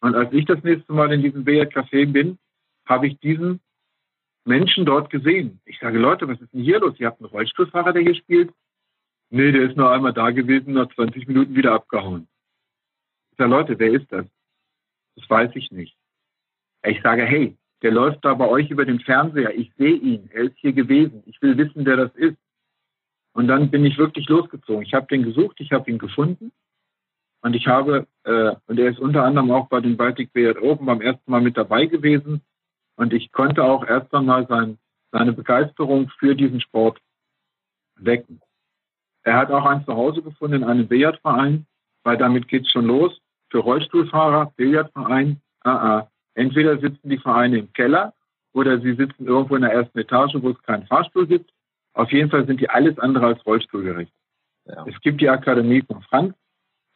Und 0.00 0.14
als 0.14 0.32
ich 0.32 0.46
das 0.46 0.62
nächste 0.62 0.92
Mal 0.92 1.12
in 1.12 1.22
diesem 1.22 1.44
Billardcafé 1.44 2.10
bin, 2.10 2.38
habe 2.86 3.06
ich 3.06 3.18
diesen 3.20 3.60
Menschen 4.44 4.86
dort 4.86 5.10
gesehen. 5.10 5.60
Ich 5.64 5.78
sage, 5.78 5.98
Leute, 5.98 6.26
was 6.26 6.40
ist 6.40 6.52
denn 6.52 6.62
hier 6.62 6.80
los? 6.80 6.98
Ihr 6.98 7.06
habt 7.06 7.20
einen 7.20 7.30
Rollstuhlfahrer, 7.30 7.92
der 7.92 8.02
hier 8.02 8.14
spielt? 8.14 8.52
Nee, 9.30 9.52
der 9.52 9.68
ist 9.68 9.76
nur 9.76 9.92
einmal 9.92 10.12
da 10.12 10.30
gewesen, 10.30 10.72
nach 10.72 10.92
20 10.94 11.28
Minuten 11.28 11.54
wieder 11.54 11.72
abgehauen. 11.72 12.26
Ich 13.30 13.38
sage, 13.38 13.50
Leute, 13.50 13.78
wer 13.78 13.92
ist 13.92 14.10
das? 14.10 14.26
Das 15.16 15.28
weiß 15.28 15.50
ich 15.54 15.70
nicht. 15.70 15.96
Ich 16.82 17.00
sage, 17.02 17.24
hey, 17.24 17.56
der 17.82 17.92
läuft 17.92 18.24
da 18.24 18.34
bei 18.34 18.48
euch 18.48 18.70
über 18.70 18.84
den 18.84 19.00
Fernseher. 19.00 19.54
Ich 19.54 19.72
sehe 19.76 19.96
ihn. 19.96 20.30
Er 20.32 20.44
ist 20.44 20.58
hier 20.58 20.72
gewesen. 20.72 21.22
Ich 21.26 21.40
will 21.42 21.56
wissen, 21.56 21.84
wer 21.86 21.96
das 21.96 22.14
ist. 22.14 22.36
Und 23.32 23.46
dann 23.48 23.70
bin 23.70 23.84
ich 23.84 23.98
wirklich 23.98 24.28
losgezogen. 24.28 24.82
Ich 24.82 24.94
habe 24.94 25.06
den 25.06 25.22
gesucht, 25.22 25.60
ich 25.60 25.72
habe 25.72 25.90
ihn 25.90 25.98
gefunden. 25.98 26.52
Und 27.42 27.54
ich 27.54 27.66
habe, 27.66 28.06
äh, 28.24 28.54
und 28.66 28.78
er 28.78 28.90
ist 28.90 28.98
unter 28.98 29.24
anderem 29.24 29.50
auch 29.50 29.68
bei 29.68 29.80
den 29.80 29.96
Baltic 29.96 30.32
Billiard 30.32 30.60
Open 30.60 30.86
beim 30.86 31.00
ersten 31.00 31.30
Mal 31.30 31.40
mit 31.40 31.56
dabei 31.56 31.86
gewesen. 31.86 32.42
Und 32.96 33.12
ich 33.12 33.32
konnte 33.32 33.64
auch 33.64 33.86
erst 33.86 34.12
einmal 34.14 34.46
sein, 34.46 34.78
seine 35.10 35.32
Begeisterung 35.32 36.10
für 36.18 36.34
diesen 36.34 36.60
Sport 36.60 37.00
wecken. 37.96 38.40
Er 39.22 39.36
hat 39.36 39.50
auch 39.50 39.64
ein 39.64 39.84
Zuhause 39.84 40.22
gefunden 40.22 40.56
in 40.56 40.64
einem 40.64 40.86
Billardverein, 40.86 41.66
weil 42.04 42.16
damit 42.16 42.48
geht's 42.48 42.70
schon 42.70 42.86
los. 42.86 43.18
Für 43.50 43.58
Rollstuhlfahrer, 43.58 44.52
Billardverein, 44.56 45.40
ah, 45.62 45.98
ah. 45.98 46.10
Entweder 46.34 46.78
sitzen 46.78 47.10
die 47.10 47.18
Vereine 47.18 47.58
im 47.58 47.72
Keller 47.72 48.14
oder 48.52 48.80
sie 48.80 48.94
sitzen 48.94 49.26
irgendwo 49.26 49.56
in 49.56 49.62
der 49.62 49.72
ersten 49.72 49.98
Etage, 49.98 50.36
wo 50.40 50.50
es 50.50 50.62
keinen 50.62 50.86
Fahrstuhl 50.86 51.26
gibt. 51.26 51.50
Auf 51.92 52.12
jeden 52.12 52.30
Fall 52.30 52.46
sind 52.46 52.60
die 52.60 52.70
alles 52.70 52.98
andere 52.98 53.26
als 53.26 53.44
rollstuhlgerecht. 53.44 54.12
Ja. 54.66 54.86
Es 54.86 54.98
gibt 55.00 55.20
die 55.20 55.28
Akademie 55.28 55.82
von 55.82 56.02
Franz, 56.02 56.34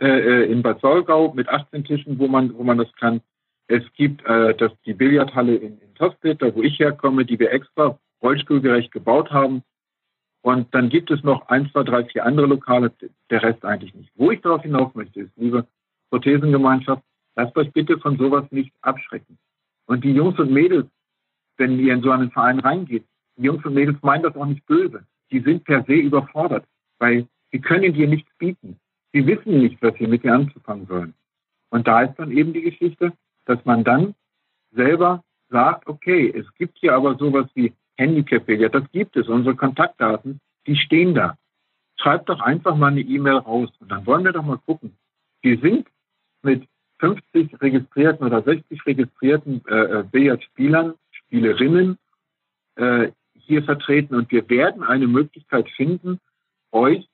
äh, 0.00 0.06
äh 0.06 0.52
in 0.52 0.62
Bad 0.62 0.80
Solgau 0.80 1.32
mit 1.34 1.48
18 1.48 1.84
Tischen, 1.84 2.18
wo 2.18 2.28
man, 2.28 2.54
wo 2.56 2.62
man 2.62 2.78
das 2.78 2.92
kann. 2.94 3.20
Es 3.66 3.82
gibt 3.94 4.24
äh, 4.26 4.54
das, 4.54 4.72
die 4.84 4.94
Billardhalle 4.94 5.56
in, 5.56 5.78
in 5.78 5.94
Tostedt, 5.94 6.42
wo 6.54 6.62
ich 6.62 6.78
herkomme, 6.78 7.24
die 7.24 7.38
wir 7.38 7.52
extra 7.52 7.98
rollstuhlgerecht 8.22 8.92
gebaut 8.92 9.30
haben. 9.30 9.62
Und 10.42 10.74
dann 10.74 10.90
gibt 10.90 11.10
es 11.10 11.22
noch 11.22 11.48
ein, 11.48 11.70
zwei, 11.70 11.84
drei, 11.84 12.04
vier 12.04 12.26
andere 12.26 12.46
Lokale, 12.46 12.92
der 13.30 13.42
Rest 13.42 13.64
eigentlich 13.64 13.94
nicht. 13.94 14.10
Wo 14.14 14.30
ich 14.30 14.42
darauf 14.42 14.62
hinaus 14.62 14.94
möchte, 14.94 15.20
ist, 15.20 15.32
liebe 15.36 15.66
Prothesengemeinschaft, 16.10 17.02
lasst 17.34 17.56
euch 17.56 17.72
bitte 17.72 17.98
von 17.98 18.18
sowas 18.18 18.44
nicht 18.50 18.72
abschrecken. 18.82 19.38
Und 19.86 20.04
die 20.04 20.12
Jungs 20.12 20.38
und 20.38 20.50
Mädels, 20.50 20.86
wenn 21.56 21.78
ihr 21.78 21.94
in 21.94 22.02
so 22.02 22.10
einen 22.10 22.30
Verein 22.30 22.60
reingeht, 22.60 23.04
die 23.36 23.44
Jungs 23.44 23.64
und 23.64 23.74
Mädels 23.74 23.96
meinen 24.02 24.22
das 24.22 24.36
auch 24.36 24.46
nicht 24.46 24.66
böse. 24.66 25.06
Die 25.30 25.40
sind 25.40 25.64
per 25.64 25.82
se 25.84 25.94
überfordert, 25.94 26.66
weil 26.98 27.26
sie 27.50 27.60
können 27.60 27.94
dir 27.94 28.06
nichts 28.06 28.30
bieten. 28.38 28.78
Sie 29.14 29.24
wissen 29.28 29.60
nicht, 29.60 29.80
was 29.80 29.94
sie 29.94 30.08
mit 30.08 30.24
dir 30.24 30.34
anzufangen 30.34 30.86
sollen. 30.86 31.14
Und 31.70 31.86
da 31.86 32.02
ist 32.02 32.18
dann 32.18 32.32
eben 32.32 32.52
die 32.52 32.62
Geschichte, 32.62 33.12
dass 33.44 33.64
man 33.64 33.84
dann 33.84 34.16
selber 34.72 35.22
sagt, 35.50 35.86
okay, 35.86 36.34
es 36.36 36.52
gibt 36.56 36.78
hier 36.78 36.94
aber 36.94 37.14
sowas 37.14 37.46
wie 37.54 37.72
Handicap 37.96 38.48
ja, 38.48 38.68
das 38.68 38.90
gibt 38.90 39.16
es. 39.16 39.28
Unsere 39.28 39.54
Kontaktdaten, 39.54 40.40
die 40.66 40.74
stehen 40.74 41.14
da. 41.14 41.38
Schreibt 41.96 42.28
doch 42.28 42.40
einfach 42.40 42.74
mal 42.74 42.88
eine 42.88 43.02
E-Mail 43.02 43.36
raus 43.36 43.70
und 43.78 43.88
dann 43.88 44.04
wollen 44.04 44.24
wir 44.24 44.32
doch 44.32 44.44
mal 44.44 44.58
gucken. 44.58 44.96
Wir 45.42 45.60
sind 45.60 45.86
mit 46.42 46.66
50 46.98 47.60
registrierten 47.62 48.26
oder 48.26 48.42
60 48.42 48.84
registrierten 48.84 49.64
äh, 49.68 50.00
äh, 50.00 50.04
Billardspielern, 50.10 50.94
Spielerinnen 51.12 51.98
äh, 52.74 53.12
hier 53.34 53.62
vertreten 53.62 54.16
und 54.16 54.32
wir 54.32 54.48
werden 54.48 54.82
eine 54.82 55.06
Möglichkeit 55.06 55.68
finden, 55.70 56.18
euch 56.72 57.08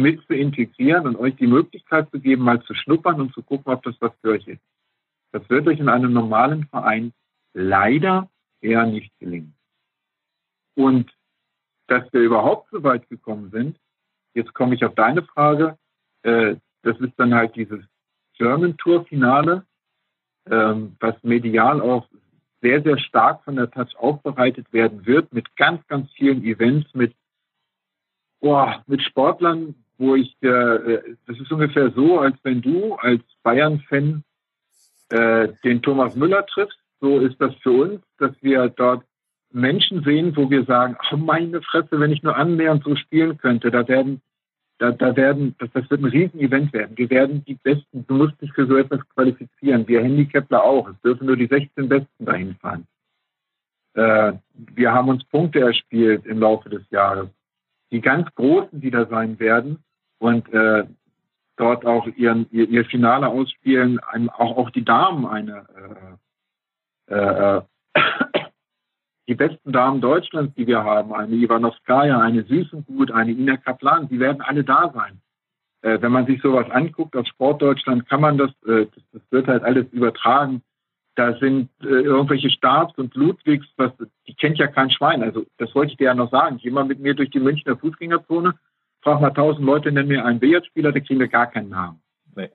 mit 0.00 0.24
zu 0.26 0.34
integrieren 0.34 1.06
und 1.06 1.16
euch 1.16 1.36
die 1.36 1.46
Möglichkeit 1.46 2.10
zu 2.10 2.20
geben, 2.20 2.42
mal 2.42 2.62
zu 2.62 2.74
schnuppern 2.74 3.20
und 3.20 3.34
zu 3.34 3.42
gucken, 3.42 3.72
ob 3.72 3.82
das 3.82 3.94
was 4.00 4.12
für 4.20 4.30
euch 4.30 4.46
ist. 4.46 4.62
Das 5.32 5.48
wird 5.50 5.66
euch 5.66 5.80
in 5.80 5.88
einem 5.88 6.12
normalen 6.12 6.66
Verein 6.66 7.12
leider 7.54 8.28
eher 8.60 8.86
nicht 8.86 9.12
gelingen. 9.18 9.54
Und 10.74 11.12
dass 11.86 12.10
wir 12.12 12.20
überhaupt 12.20 12.70
so 12.70 12.82
weit 12.82 13.08
gekommen 13.08 13.50
sind, 13.50 13.78
jetzt 14.34 14.54
komme 14.54 14.74
ich 14.74 14.84
auf 14.84 14.94
deine 14.94 15.22
Frage, 15.22 15.78
äh, 16.22 16.56
das 16.82 16.98
ist 17.00 17.12
dann 17.16 17.34
halt 17.34 17.54
dieses 17.56 17.80
German 18.36 18.76
Tour 18.76 19.04
Finale, 19.04 19.64
ähm, 20.50 20.96
was 21.00 21.14
medial 21.22 21.80
auch 21.80 22.06
sehr, 22.60 22.82
sehr 22.82 22.98
stark 22.98 23.44
von 23.44 23.56
der 23.56 23.70
Touch 23.70 23.94
aufbereitet 23.96 24.72
werden 24.72 25.04
wird, 25.06 25.32
mit 25.32 25.54
ganz, 25.56 25.86
ganz 25.86 26.10
vielen 26.12 26.42
Events, 26.44 26.92
mit, 26.94 27.14
boah, 28.40 28.82
mit 28.86 29.02
Sportlern, 29.02 29.74
wo 29.98 30.14
ich, 30.14 30.36
äh, 30.42 31.00
das 31.26 31.38
ist 31.38 31.52
ungefähr 31.52 31.90
so, 31.90 32.18
als 32.18 32.36
wenn 32.42 32.60
du 32.60 32.94
als 32.94 33.22
Bayern-Fan 33.42 34.24
äh, 35.10 35.48
den 35.64 35.82
Thomas 35.82 36.16
Müller 36.16 36.44
triffst. 36.46 36.78
So 37.00 37.20
ist 37.20 37.40
das 37.40 37.54
für 37.56 37.70
uns, 37.70 38.00
dass 38.18 38.32
wir 38.40 38.68
dort 38.68 39.04
Menschen 39.52 40.02
sehen, 40.02 40.36
wo 40.36 40.50
wir 40.50 40.64
sagen, 40.64 40.96
oh 41.12 41.16
meine 41.16 41.62
Fresse, 41.62 42.00
wenn 42.00 42.12
ich 42.12 42.22
nur 42.22 42.36
annähernd 42.36 42.82
so 42.82 42.96
spielen 42.96 43.38
könnte, 43.38 43.70
da 43.70 43.86
werden, 43.86 44.20
da, 44.78 44.90
da 44.90 45.14
werden, 45.14 45.54
das, 45.58 45.70
das 45.72 45.88
wird 45.90 46.00
ein 46.00 46.06
Riesenevent 46.06 46.72
werden. 46.72 46.96
Wir 46.96 47.10
werden 47.10 47.44
die 47.44 47.54
Besten, 47.54 48.04
du 48.06 48.14
musst 48.14 48.40
dich 48.40 48.52
für 48.52 48.66
so 48.66 48.76
etwas 48.76 49.00
qualifizieren. 49.10 49.86
Wir 49.86 50.02
Handicapler 50.02 50.64
auch. 50.64 50.88
Es 50.88 51.00
dürfen 51.02 51.26
nur 51.26 51.36
die 51.36 51.46
16 51.46 51.88
Besten 51.88 52.24
dahin 52.24 52.56
fahren. 52.56 52.86
Äh, 53.94 54.32
wir 54.74 54.92
haben 54.92 55.08
uns 55.08 55.24
Punkte 55.24 55.60
erspielt 55.60 56.26
im 56.26 56.40
Laufe 56.40 56.68
des 56.68 56.82
Jahres. 56.90 57.28
Die 57.94 58.00
ganz 58.00 58.26
Großen, 58.34 58.80
die 58.80 58.90
da 58.90 59.06
sein 59.06 59.38
werden 59.38 59.84
und 60.18 60.52
äh, 60.52 60.82
dort 61.54 61.86
auch 61.86 62.08
ihren, 62.08 62.48
ihr, 62.50 62.68
ihr 62.68 62.84
Finale 62.86 63.28
ausspielen, 63.28 64.00
auch, 64.00 64.56
auch 64.56 64.70
die 64.70 64.84
Damen 64.84 65.24
eine 65.26 66.18
äh, 67.08 67.14
äh, 67.14 67.58
äh 67.58 67.62
die 69.28 69.36
besten 69.36 69.70
Damen 69.70 70.00
Deutschlands, 70.00 70.56
die 70.56 70.66
wir 70.66 70.82
haben, 70.82 71.14
eine 71.14 71.36
Ivanowskaja, 71.36 72.18
eine 72.18 72.42
Süßengut, 72.42 73.12
eine 73.12 73.30
Ina 73.30 73.58
Kaplan, 73.58 74.08
die 74.08 74.18
werden 74.18 74.42
alle 74.42 74.64
da 74.64 74.90
sein. 74.92 75.20
Äh, 75.82 76.02
wenn 76.02 76.10
man 76.10 76.26
sich 76.26 76.42
sowas 76.42 76.68
anguckt 76.70 77.14
aus 77.14 77.28
Sportdeutschland, 77.28 78.08
kann 78.08 78.20
man 78.20 78.38
das, 78.38 78.50
äh, 78.66 78.86
das, 78.92 79.04
das, 79.12 79.22
wird 79.30 79.46
halt 79.46 79.62
alles 79.62 79.86
übertragen. 79.92 80.62
Da 81.16 81.36
sind 81.38 81.70
äh, 81.82 81.86
irgendwelche 81.86 82.50
Stabs 82.50 82.98
und 82.98 83.14
Ludwigs, 83.14 83.66
was, 83.76 83.92
die 84.26 84.34
kennt 84.34 84.58
ja 84.58 84.66
kein 84.66 84.90
Schwein. 84.90 85.22
Also 85.22 85.46
das 85.58 85.74
wollte 85.74 85.92
ich 85.92 85.98
dir 85.98 86.06
ja 86.06 86.14
noch 86.14 86.30
sagen. 86.30 86.58
Geh 86.60 86.70
mal 86.70 86.84
mit 86.84 86.98
mir 86.98 87.14
durch 87.14 87.30
die 87.30 87.40
Münchner 87.40 87.76
Fußgängerzone, 87.76 88.54
frag 89.02 89.20
mal 89.20 89.30
tausend 89.30 89.64
Leute, 89.64 89.92
nenn 89.92 90.08
mir 90.08 90.24
einen 90.24 90.40
Billardspieler, 90.40 90.92
da 90.92 91.00
kriegen 91.00 91.20
wir 91.20 91.28
gar 91.28 91.46
keinen 91.46 91.68
Namen. 91.68 92.00
Nee. 92.34 92.50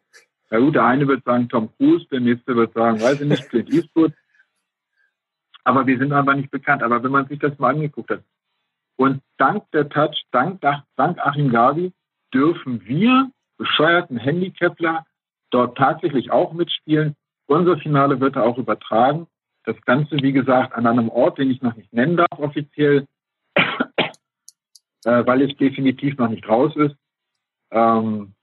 Ja 0.52 0.60
gut, 0.60 0.76
der 0.76 0.86
eine 0.86 1.08
wird 1.08 1.24
sagen 1.24 1.48
Tom 1.48 1.70
Cruise, 1.78 2.06
der 2.12 2.20
nächste 2.20 2.56
wird 2.56 2.74
sagen, 2.74 3.00
weiß 3.00 3.22
ich 3.22 3.28
nicht, 3.28 3.50
Clint 3.50 3.72
Eastwood 3.72 4.14
aber 5.70 5.86
wir 5.86 6.00
sind 6.00 6.12
einfach 6.14 6.36
nicht 6.36 6.50
bekannt. 6.50 6.82
Aber 6.82 7.04
wenn 7.04 7.12
man 7.12 7.28
sich 7.28 7.40
das 7.40 7.58
mal 7.60 7.76
angeguckt 7.76 8.10
hat, 8.10 8.24
und 8.96 9.22
dank 9.38 9.70
der 9.72 9.88
Touch, 9.88 10.26
dank, 10.32 10.62
dank 10.62 11.20
Achim 11.20 11.52
Gavi, 11.52 11.94
dürfen 12.34 12.86
wir 12.86 13.32
bescheuerten 13.58 14.18
Handicapler 14.18 15.06
dort 15.52 15.78
tatsächlich 15.78 16.32
auch 16.32 16.54
mitspielen. 16.54 17.16
Unser 17.50 17.80
Finale 17.80 18.20
wird 18.20 18.36
da 18.36 18.44
auch 18.44 18.60
übertragen. 18.60 19.26
Das 19.64 19.76
Ganze, 19.82 20.18
wie 20.22 20.34
gesagt, 20.34 20.74
an 20.76 20.86
einem 20.86 21.10
Ort, 21.10 21.40
den 21.40 21.50
ich 21.50 21.64
noch 21.64 21.76
nicht 21.76 21.92
nennen 21.92 22.16
darf 22.16 22.38
offiziell, 22.38 23.08
äh, 23.56 25.26
weil 25.26 25.42
es 25.42 25.58
definitiv 25.58 26.16
noch 26.20 26.30
nicht 26.30 26.48
raus 26.48 26.76
ist. 26.76 26.96
Ähm, 27.72 28.34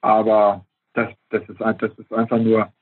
aber 0.00 0.64
das, 0.92 1.08
das, 1.30 1.42
ist, 1.48 1.60
das 1.60 1.98
ist 1.98 2.12
einfach 2.12 2.38
nur, 2.38 2.72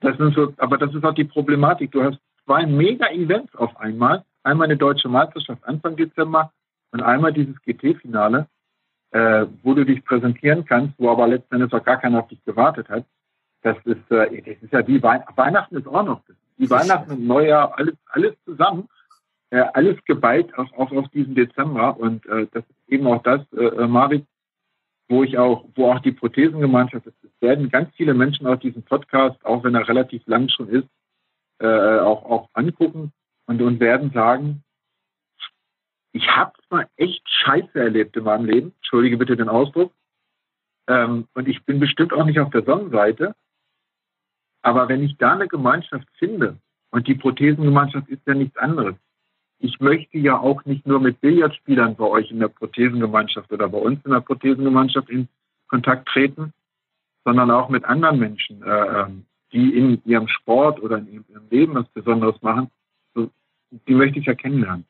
das 0.00 0.16
sind 0.16 0.34
so, 0.34 0.52
aber 0.56 0.78
das 0.78 0.92
ist 0.92 1.04
auch 1.04 1.14
die 1.14 1.24
Problematik. 1.24 1.92
Du 1.92 2.02
hast 2.02 2.18
zwei 2.44 2.66
Mega-Events 2.66 3.54
auf 3.54 3.76
einmal. 3.76 4.24
Einmal 4.42 4.64
eine 4.64 4.76
deutsche 4.76 5.08
Meisterschaft 5.08 5.62
Anfang 5.62 5.94
Dezember 5.94 6.52
und 6.90 7.02
einmal 7.02 7.32
dieses 7.32 7.54
GT-Finale, 7.62 8.48
äh, 9.12 9.46
wo 9.62 9.74
du 9.74 9.84
dich 9.84 10.04
präsentieren 10.04 10.64
kannst, 10.64 10.98
wo 10.98 11.08
aber 11.08 11.28
letzten 11.28 11.54
Endes 11.54 11.72
auch 11.72 11.84
gar 11.84 12.00
keiner 12.00 12.18
auf 12.18 12.28
dich 12.28 12.44
gewartet 12.44 12.88
hat. 12.88 13.06
Das 13.62 13.76
ist, 13.84 14.10
äh, 14.10 14.42
das 14.42 14.62
ist 14.62 14.72
ja 14.72 14.86
wie 14.86 15.02
Wei 15.02 15.24
Weihnachten 15.36 15.76
ist 15.76 15.86
auch 15.86 16.04
noch. 16.04 16.22
Wie 16.56 16.68
Weihnachten 16.68 17.12
und 17.12 17.26
Neujahr, 17.26 17.76
alles, 17.78 17.94
alles 18.06 18.34
zusammen, 18.44 18.88
äh, 19.50 19.64
alles 19.74 19.96
geballt 20.04 20.56
auch, 20.58 20.70
auch 20.72 20.92
auf 20.92 21.08
diesen 21.08 21.34
Dezember. 21.34 21.96
Und 21.96 22.26
äh, 22.26 22.46
das 22.52 22.64
ist 22.64 22.88
eben 22.88 23.06
auch 23.06 23.22
das, 23.22 23.40
äh, 23.52 23.64
äh 23.64 23.86
Marit, 23.86 24.26
wo 25.08 25.22
ich 25.22 25.38
auch, 25.38 25.64
wo 25.74 25.92
auch 25.92 26.00
die 26.00 26.12
Prothesengemeinschaft 26.12 27.06
ist. 27.06 27.24
Es 27.24 27.30
werden 27.40 27.70
ganz 27.70 27.94
viele 27.96 28.14
Menschen 28.14 28.46
aus 28.46 28.58
diesem 28.60 28.82
Podcast, 28.82 29.44
auch 29.44 29.62
wenn 29.64 29.74
er 29.74 29.88
relativ 29.88 30.26
lang 30.26 30.48
schon 30.48 30.68
ist, 30.68 30.88
äh, 31.58 31.98
auch, 31.98 32.24
auch 32.24 32.48
angucken 32.54 33.12
und, 33.46 33.62
und 33.62 33.80
werden 33.80 34.10
sagen, 34.12 34.64
ich 36.12 36.28
habe 36.28 36.52
zwar 36.68 36.88
echt 36.96 37.22
Scheiße 37.26 37.78
erlebt 37.78 38.16
in 38.16 38.24
meinem 38.24 38.44
Leben, 38.44 38.72
entschuldige 38.78 39.16
bitte 39.16 39.36
den 39.36 39.48
Ausdruck, 39.48 39.92
ähm, 40.88 41.28
und 41.34 41.48
ich 41.48 41.64
bin 41.64 41.80
bestimmt 41.80 42.12
auch 42.12 42.24
nicht 42.24 42.40
auf 42.40 42.50
der 42.50 42.64
Sonnenseite, 42.64 43.34
aber 44.62 44.88
wenn 44.88 45.02
ich 45.02 45.16
da 45.18 45.34
eine 45.34 45.48
Gemeinschaft 45.48 46.08
finde, 46.18 46.56
und 46.90 47.06
die 47.06 47.14
Prothesengemeinschaft 47.14 48.08
ist 48.08 48.22
ja 48.26 48.34
nichts 48.34 48.56
anderes, 48.56 48.94
ich 49.58 49.80
möchte 49.80 50.18
ja 50.18 50.38
auch 50.38 50.64
nicht 50.64 50.86
nur 50.86 51.00
mit 51.00 51.20
Billardspielern 51.20 51.94
bei 51.96 52.04
euch 52.04 52.30
in 52.30 52.40
der 52.40 52.48
Prothesengemeinschaft 52.48 53.50
oder 53.52 53.68
bei 53.68 53.78
uns 53.78 54.04
in 54.04 54.10
der 54.10 54.20
Prothesengemeinschaft 54.20 55.08
in 55.08 55.28
Kontakt 55.68 56.08
treten, 56.08 56.52
sondern 57.24 57.50
auch 57.50 57.68
mit 57.68 57.84
anderen 57.84 58.18
Menschen. 58.18 58.62
Äh, 58.62 59.02
ähm, 59.02 59.24
die 59.52 59.76
in 59.76 60.02
ihrem 60.04 60.28
Sport 60.28 60.82
oder 60.82 60.98
in 60.98 61.24
ihrem 61.28 61.48
Leben 61.50 61.74
was 61.74 61.88
Besonderes 61.88 62.40
machen, 62.42 62.70
so, 63.14 63.30
die 63.86 63.94
möchte 63.94 64.18
ich 64.18 64.26
ja 64.26 64.34
kennenlernen. 64.34 64.86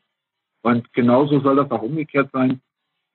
Und 0.62 0.92
genauso 0.92 1.40
soll 1.40 1.56
das 1.56 1.70
auch 1.70 1.82
umgekehrt 1.82 2.30
sein. 2.32 2.60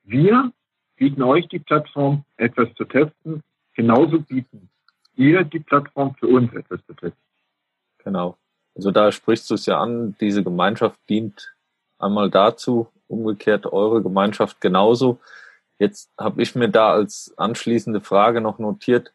Wir 0.03 0.51
bieten 0.97 1.23
euch 1.23 1.47
die 1.47 1.59
Plattform, 1.59 2.25
etwas 2.35 2.73
zu 2.75 2.83
testen. 2.85 3.43
Genauso 3.75 4.19
bieten 4.19 4.69
ihr 5.17 5.43
die 5.43 5.59
Plattform 5.59 6.15
für 6.15 6.27
uns, 6.27 6.53
etwas 6.53 6.79
testen. 6.87 7.13
Genau. 8.03 8.37
Also 8.75 8.91
da 8.91 9.11
sprichst 9.11 9.49
du 9.49 9.55
es 9.55 9.65
ja 9.65 9.79
an, 9.79 10.15
diese 10.21 10.43
Gemeinschaft 10.43 10.99
dient 11.09 11.55
einmal 11.97 12.29
dazu, 12.29 12.87
umgekehrt 13.07 13.65
eure 13.65 14.03
Gemeinschaft 14.03 14.61
genauso. 14.61 15.19
Jetzt 15.79 16.11
habe 16.17 16.41
ich 16.41 16.55
mir 16.55 16.69
da 16.69 16.91
als 16.91 17.33
anschließende 17.37 18.01
Frage 18.01 18.41
noch 18.41 18.59
notiert, 18.59 19.13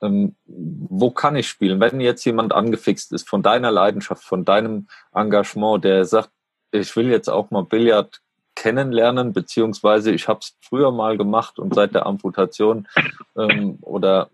ähm, 0.00 0.34
wo 0.44 1.10
kann 1.10 1.36
ich 1.36 1.48
spielen? 1.48 1.80
Wenn 1.80 2.00
jetzt 2.00 2.24
jemand 2.24 2.52
angefixt 2.52 3.12
ist 3.12 3.28
von 3.28 3.42
deiner 3.42 3.70
Leidenschaft, 3.70 4.24
von 4.24 4.44
deinem 4.44 4.88
Engagement, 5.14 5.84
der 5.84 6.04
sagt, 6.04 6.30
ich 6.72 6.94
will 6.96 7.08
jetzt 7.08 7.28
auch 7.28 7.50
mal 7.50 7.64
Billard 7.64 8.20
kennenlernen, 8.54 9.32
beziehungsweise 9.32 10.10
ich 10.10 10.28
habe 10.28 10.40
es 10.40 10.56
früher 10.60 10.90
mal 10.90 11.16
gemacht 11.16 11.58
und 11.58 11.74
seit 11.74 11.94
der 11.94 12.06
Amputation 12.06 12.88
ähm, 13.36 13.78
oder 13.80 14.30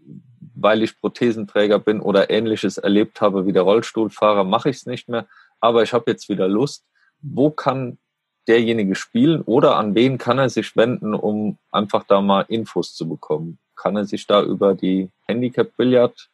weil 0.61 0.83
ich 0.83 1.01
Prothesenträger 1.01 1.79
bin 1.79 2.01
oder 2.01 2.31
ähnliches 2.31 2.79
erlebt 2.79 3.21
habe 3.21 3.47
wie 3.47 3.53
der 3.53 3.63
Rollstuhlfahrer, 3.63 4.45
mache 4.45 4.71
ich 4.71 4.77
es 4.77 4.87
nicht 4.87 5.09
mehr. 5.09 5.27
Aber 5.61 5.83
ich 5.83 5.93
habe 5.93 6.11
jetzt 6.11 6.29
wieder 6.29 6.49
Lust. 6.49 6.85
Wo 7.21 7.51
kann 7.51 7.99
derjenige 8.47 8.95
spielen 8.95 9.43
oder 9.43 9.77
an 9.77 9.95
wen 9.95 10.19
kann 10.19 10.39
er 10.39 10.49
sich 10.49 10.77
wenden, 10.77 11.15
um 11.15 11.59
einfach 11.71 12.05
da 12.05 12.21
mal 12.21 12.43
Infos 12.49 12.95
zu 12.95 13.09
bekommen? 13.09 13.59
Kann 13.77 13.97
er 13.97 14.05
sich 14.05 14.27
da 14.27 14.43
über 14.43 14.75
die 14.75 15.11
Handicap-Billard 15.27 16.29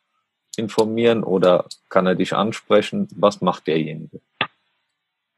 informieren 0.57 1.25
oder 1.25 1.67
kann 1.89 2.07
er 2.07 2.15
dich 2.15 2.35
ansprechen? 2.35 3.09
Was 3.17 3.41
macht 3.41 3.67
derjenige? 3.67 4.21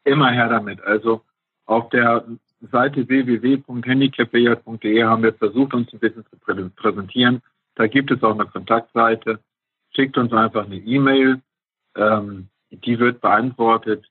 Immer 0.04 0.30
her 0.30 0.48
damit. 0.48 0.80
Also 0.82 1.22
auf 1.64 1.88
der 1.88 2.24
Seite 2.70 3.08
www.handicapbillard.de 3.08 5.02
haben 5.04 5.22
wir 5.22 5.32
versucht, 5.32 5.74
uns 5.74 5.92
ein 5.92 5.98
bisschen 5.98 6.24
zu 6.26 6.36
präsentieren. 6.76 7.42
Da 7.76 7.86
gibt 7.86 8.10
es 8.10 8.22
auch 8.22 8.34
eine 8.34 8.46
Kontaktseite. 8.46 9.38
Schickt 9.94 10.18
uns 10.18 10.32
einfach 10.32 10.64
eine 10.64 10.76
E-Mail. 10.76 11.40
Ähm, 11.94 12.48
die 12.70 12.98
wird 12.98 13.20
beantwortet. 13.20 14.06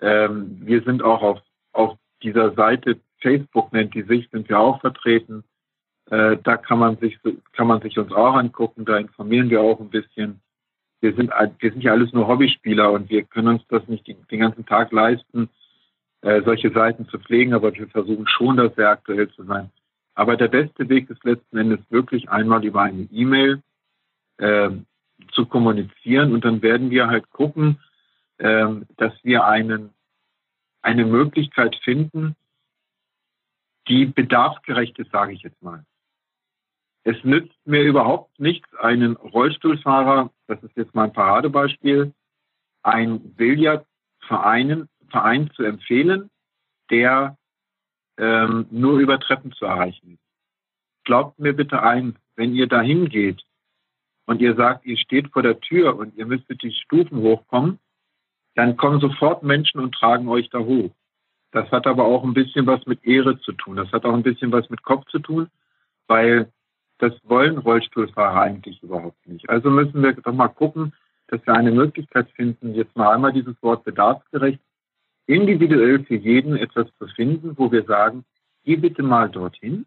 Ähm, 0.00 0.58
wir 0.60 0.82
sind 0.82 1.02
auch 1.02 1.22
auf, 1.22 1.40
auf 1.72 1.96
dieser 2.22 2.52
Seite, 2.54 2.98
Facebook 3.20 3.72
nennt 3.72 3.94
die 3.94 4.02
sich, 4.02 4.28
sind 4.30 4.48
wir 4.48 4.58
auch 4.58 4.80
vertreten. 4.80 5.44
Äh, 6.10 6.38
da 6.42 6.56
kann 6.56 6.78
man 6.78 6.96
sich 6.98 7.18
kann 7.52 7.68
man 7.68 7.80
sich 7.80 7.98
uns 7.98 8.12
auch 8.12 8.34
angucken. 8.34 8.84
Da 8.84 8.96
informieren 8.96 9.50
wir 9.50 9.60
auch 9.60 9.78
ein 9.78 9.90
bisschen. 9.90 10.40
Wir 11.00 11.14
sind 11.14 11.30
wir 11.30 11.70
sind 11.70 11.82
ja 11.82 11.92
alles 11.92 12.12
nur 12.12 12.28
Hobbyspieler 12.28 12.90
und 12.92 13.10
wir 13.10 13.22
können 13.24 13.48
uns 13.48 13.62
das 13.68 13.86
nicht 13.88 14.06
den, 14.06 14.26
den 14.30 14.40
ganzen 14.40 14.66
Tag 14.66 14.90
leisten, 14.92 15.48
äh, 16.22 16.42
solche 16.42 16.70
Seiten 16.70 17.08
zu 17.08 17.18
pflegen. 17.18 17.54
Aber 17.54 17.72
wir 17.74 17.88
versuchen 17.88 18.26
schon, 18.26 18.56
dass 18.56 18.74
sehr 18.74 18.90
aktuell 18.90 19.30
zu 19.30 19.44
sein. 19.44 19.70
Aber 20.14 20.36
der 20.36 20.48
beste 20.48 20.88
Weg 20.88 21.08
ist 21.10 21.24
letzten 21.24 21.56
Endes 21.56 21.80
wirklich 21.90 22.28
einmal 22.28 22.64
über 22.64 22.82
eine 22.82 23.02
E-Mail 23.10 23.62
äh, 24.38 24.70
zu 25.32 25.46
kommunizieren 25.46 26.32
und 26.32 26.44
dann 26.44 26.62
werden 26.62 26.90
wir 26.90 27.06
halt 27.08 27.30
gucken, 27.30 27.80
äh, 28.38 28.66
dass 28.96 29.12
wir 29.22 29.46
einen, 29.46 29.90
eine 30.82 31.04
Möglichkeit 31.04 31.76
finden, 31.76 32.36
die 33.88 34.06
bedarfsgerecht 34.06 34.98
ist, 34.98 35.10
sage 35.10 35.32
ich 35.32 35.42
jetzt 35.42 35.62
mal. 35.62 35.84
Es 37.04 37.16
nützt 37.24 37.56
mir 37.64 37.82
überhaupt 37.82 38.38
nichts, 38.38 38.72
einen 38.76 39.16
Rollstuhlfahrer, 39.16 40.30
das 40.46 40.62
ist 40.62 40.76
jetzt 40.76 40.94
mein 40.94 41.12
Paradebeispiel, 41.12 42.12
ein 42.82 43.34
Billardverein 43.34 44.88
Verein 45.12 45.50
zu 45.54 45.62
empfehlen, 45.62 46.30
der 46.90 47.36
ähm, 48.18 48.66
nur 48.70 48.98
über 48.98 49.18
Treppen 49.18 49.52
zu 49.52 49.64
erreichen 49.64 50.14
ist. 50.14 50.22
Glaubt 51.04 51.38
mir 51.38 51.52
bitte 51.52 51.82
ein, 51.82 52.16
wenn 52.36 52.54
ihr 52.54 52.66
da 52.66 52.80
hingeht 52.80 53.42
und 54.26 54.40
ihr 54.40 54.54
sagt, 54.54 54.86
ihr 54.86 54.96
steht 54.96 55.28
vor 55.32 55.42
der 55.42 55.60
Tür 55.60 55.96
und 55.96 56.16
ihr 56.16 56.26
müsstet 56.26 56.62
die 56.62 56.72
Stufen 56.72 57.18
hochkommen, 57.18 57.78
dann 58.54 58.76
kommen 58.76 59.00
sofort 59.00 59.42
Menschen 59.42 59.80
und 59.80 59.94
tragen 59.94 60.28
euch 60.28 60.48
da 60.50 60.58
hoch. 60.58 60.90
Das 61.52 61.70
hat 61.70 61.86
aber 61.86 62.04
auch 62.04 62.24
ein 62.24 62.34
bisschen 62.34 62.66
was 62.66 62.84
mit 62.86 63.04
Ehre 63.04 63.38
zu 63.40 63.52
tun. 63.52 63.76
Das 63.76 63.92
hat 63.92 64.04
auch 64.04 64.14
ein 64.14 64.22
bisschen 64.22 64.52
was 64.52 64.68
mit 64.70 64.82
Kopf 64.82 65.06
zu 65.10 65.18
tun, 65.18 65.48
weil 66.06 66.50
das 66.98 67.12
wollen 67.24 67.58
Rollstuhlfahrer 67.58 68.40
eigentlich 68.40 68.82
überhaupt 68.82 69.26
nicht. 69.26 69.50
Also 69.50 69.70
müssen 69.70 70.02
wir 70.02 70.12
doch 70.12 70.32
mal 70.32 70.48
gucken, 70.48 70.92
dass 71.26 71.44
wir 71.46 71.54
eine 71.54 71.72
Möglichkeit 71.72 72.30
finden, 72.30 72.74
jetzt 72.74 72.96
mal 72.96 73.12
einmal 73.12 73.32
dieses 73.32 73.60
Wort 73.62 73.84
bedarfsgerecht, 73.84 74.60
individuell 75.26 76.04
für 76.04 76.16
jeden 76.16 76.56
etwas 76.56 76.88
zu 76.98 77.06
finden, 77.08 77.56
wo 77.56 77.70
wir 77.70 77.84
sagen, 77.84 78.24
geh 78.64 78.76
bitte 78.76 79.02
mal 79.02 79.30
dorthin, 79.30 79.86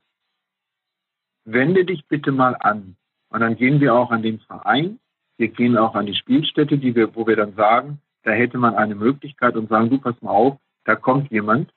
wende 1.43 1.85
dich 1.85 2.05
bitte 2.07 2.31
mal 2.31 2.55
an. 2.55 2.95
Und 3.29 3.41
dann 3.41 3.55
gehen 3.55 3.79
wir 3.81 3.93
auch 3.93 4.11
an 4.11 4.23
den 4.23 4.39
Verein, 4.39 4.99
wir 5.37 5.49
gehen 5.49 5.77
auch 5.77 5.95
an 5.95 6.05
die 6.05 6.15
Spielstätte, 6.15 6.77
die 6.77 6.95
wir, 6.95 7.15
wo 7.15 7.27
wir 7.27 7.35
dann 7.35 7.55
sagen, 7.55 8.01
da 8.23 8.31
hätte 8.31 8.57
man 8.57 8.75
eine 8.75 8.95
Möglichkeit 8.95 9.55
und 9.55 9.69
sagen, 9.69 9.89
du 9.89 9.99
pass 9.99 10.19
mal 10.21 10.31
auf, 10.31 10.57
da 10.85 10.95
kommt 10.95 11.31
jemand, 11.31 11.71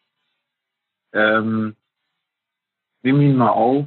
ähm, 1.13 1.77
nimm 3.03 3.21
ihn 3.21 3.37
mal 3.37 3.51
auf, 3.51 3.87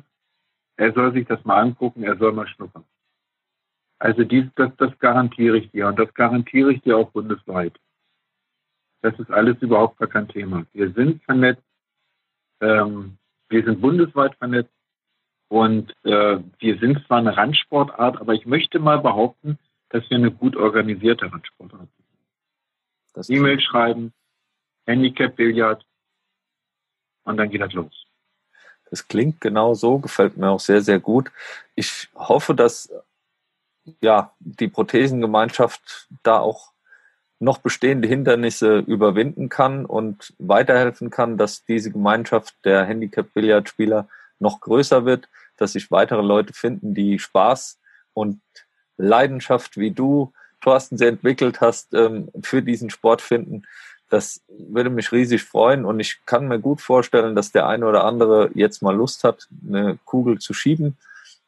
er 0.75 0.93
soll 0.93 1.13
sich 1.13 1.27
das 1.27 1.43
mal 1.45 1.59
angucken, 1.59 2.03
er 2.03 2.17
soll 2.17 2.33
mal 2.33 2.47
schnuppern. 2.47 2.85
Also 3.99 4.23
dies, 4.23 4.45
das, 4.55 4.75
das 4.77 4.97
garantiere 4.99 5.57
ich 5.57 5.69
dir 5.71 5.87
und 5.87 5.99
das 5.99 6.13
garantiere 6.13 6.73
ich 6.73 6.81
dir 6.81 6.97
auch 6.97 7.11
bundesweit. 7.11 7.79
Das 9.01 9.17
ist 9.19 9.31
alles 9.31 9.57
überhaupt 9.61 9.97
gar 9.97 10.07
kein 10.07 10.27
Thema. 10.27 10.65
Wir 10.73 10.91
sind 10.91 11.23
vernetzt, 11.23 11.63
ähm, 12.59 13.17
wir 13.49 13.63
sind 13.63 13.81
bundesweit 13.81 14.35
vernetzt 14.35 14.73
und 15.47 15.91
äh, 16.05 16.39
wir 16.59 16.79
sind 16.79 17.05
zwar 17.07 17.17
eine 17.17 17.35
Randsportart, 17.35 18.21
aber 18.21 18.33
ich 18.33 18.45
möchte 18.45 18.79
mal 18.79 18.99
behaupten, 18.99 19.57
dass 19.89 20.09
wir 20.09 20.17
eine 20.17 20.31
gut 20.31 20.55
organisierte 20.55 21.31
Randsportart 21.31 21.89
sind. 23.13 23.29
E-Mail 23.29 23.59
schreiben, 23.59 24.13
Handicap-Billard 24.85 25.85
und 27.23 27.37
dann 27.37 27.49
geht 27.49 27.61
das 27.61 27.73
los. 27.73 28.05
Das 28.89 29.07
klingt 29.07 29.41
genau 29.41 29.73
so, 29.73 29.99
gefällt 29.99 30.37
mir 30.37 30.49
auch 30.49 30.59
sehr, 30.59 30.81
sehr 30.81 30.99
gut. 30.99 31.31
Ich 31.75 32.09
hoffe, 32.13 32.53
dass 32.53 32.91
ja, 34.01 34.33
die 34.39 34.67
Prothesengemeinschaft 34.67 36.07
da 36.23 36.39
auch 36.39 36.70
noch 37.41 37.57
bestehende 37.57 38.07
Hindernisse 38.07 38.79
überwinden 38.79 39.49
kann 39.49 39.85
und 39.85 40.33
weiterhelfen 40.37 41.09
kann, 41.09 41.37
dass 41.37 41.65
diese 41.65 41.89
Gemeinschaft 41.89 42.53
der 42.63 42.85
Handicap-Billardspieler 42.85 44.07
noch 44.39 44.59
größer 44.61 45.05
wird, 45.05 45.27
dass 45.57 45.73
sich 45.73 45.89
weitere 45.89 46.21
Leute 46.21 46.53
finden, 46.53 46.93
die 46.93 47.17
Spaß 47.17 47.79
und 48.13 48.41
Leidenschaft 48.97 49.77
wie 49.77 49.89
du, 49.89 50.31
Thorsten, 50.61 50.97
sehr 50.97 51.09
entwickelt 51.09 51.61
hast, 51.61 51.95
ähm, 51.95 52.29
für 52.43 52.61
diesen 52.61 52.91
Sport 52.91 53.23
finden. 53.23 53.63
Das 54.09 54.41
würde 54.47 54.91
mich 54.91 55.11
riesig 55.11 55.43
freuen 55.43 55.83
und 55.83 55.99
ich 55.99 56.19
kann 56.27 56.47
mir 56.47 56.59
gut 56.59 56.79
vorstellen, 56.79 57.33
dass 57.33 57.51
der 57.51 57.65
eine 57.65 57.87
oder 57.87 58.03
andere 58.03 58.51
jetzt 58.53 58.83
mal 58.83 58.95
Lust 58.95 59.23
hat, 59.23 59.47
eine 59.67 59.97
Kugel 60.05 60.37
zu 60.37 60.53
schieben 60.53 60.95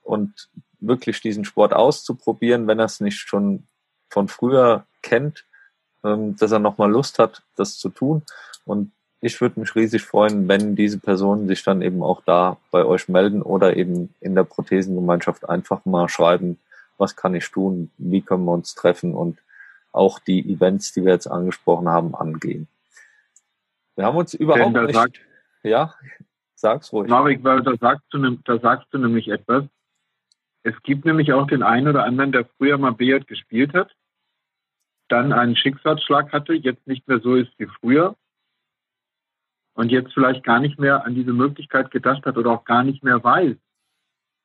und 0.01 0.49
wirklich 0.79 1.21
diesen 1.21 1.45
Sport 1.45 1.73
auszuprobieren, 1.73 2.65
wenn 2.65 2.79
er 2.79 2.85
es 2.85 2.99
nicht 2.99 3.19
schon 3.19 3.67
von 4.09 4.27
früher 4.27 4.85
kennt, 5.03 5.45
dass 6.03 6.51
er 6.51 6.59
nochmal 6.59 6.91
Lust 6.91 7.17
hat, 7.17 7.41
das 7.55 7.77
zu 7.77 7.89
tun. 7.89 8.23
Und 8.65 8.91
ich 9.21 9.39
würde 9.39 9.59
mich 9.59 9.73
riesig 9.73 10.03
freuen, 10.03 10.47
wenn 10.49 10.75
diese 10.75 10.99
Personen 10.99 11.47
sich 11.47 11.63
dann 11.63 11.81
eben 11.81 12.03
auch 12.03 12.21
da 12.25 12.57
bei 12.71 12.83
euch 12.83 13.07
melden 13.07 13.41
oder 13.41 13.77
eben 13.77 14.13
in 14.19 14.35
der 14.35 14.43
Prothesengemeinschaft 14.43 15.47
einfach 15.47 15.85
mal 15.85 16.09
schreiben, 16.09 16.59
was 16.97 17.15
kann 17.15 17.33
ich 17.33 17.49
tun, 17.49 17.89
wie 17.97 18.21
können 18.21 18.43
wir 18.43 18.51
uns 18.51 18.75
treffen 18.75 19.15
und 19.15 19.39
auch 19.93 20.19
die 20.19 20.51
Events, 20.51 20.91
die 20.91 21.05
wir 21.05 21.13
jetzt 21.13 21.27
angesprochen 21.27 21.87
haben, 21.87 22.15
angehen. 22.15 22.67
Wir 23.95 24.05
haben 24.05 24.17
uns 24.17 24.33
überhaupt 24.33 24.73
nicht... 24.73 24.93
Sagt, 24.93 25.19
ja, 25.63 25.93
sag's 26.55 26.91
ruhig. 26.91 27.09
Marek, 27.09 27.43
weil 27.43 27.61
da 27.61 27.75
sagst, 27.77 28.05
du, 28.11 28.37
da 28.43 28.59
sagst 28.59 28.87
du 28.91 28.97
nämlich 28.97 29.29
etwas. 29.29 29.65
Es 30.63 30.73
gibt 30.83 31.05
nämlich 31.05 31.31
auch 31.31 31.47
den 31.47 31.63
einen 31.63 31.87
oder 31.87 32.03
anderen, 32.03 32.31
der 32.31 32.45
früher 32.57 32.77
mal 32.77 32.93
Billard 32.93 33.27
gespielt 33.27 33.73
hat, 33.73 33.93
dann 35.07 35.33
einen 35.33 35.55
Schicksalsschlag 35.55 36.31
hatte, 36.31 36.53
jetzt 36.53 36.87
nicht 36.87 37.07
mehr 37.07 37.19
so 37.19 37.35
ist 37.35 37.51
wie 37.57 37.67
früher 37.67 38.15
und 39.73 39.91
jetzt 39.91 40.13
vielleicht 40.13 40.43
gar 40.43 40.59
nicht 40.59 40.79
mehr 40.79 41.05
an 41.05 41.15
diese 41.15 41.33
Möglichkeit 41.33 41.91
gedacht 41.91 42.25
hat 42.25 42.37
oder 42.37 42.51
auch 42.51 42.65
gar 42.65 42.83
nicht 42.83 43.03
mehr 43.03 43.23
weiß, 43.23 43.55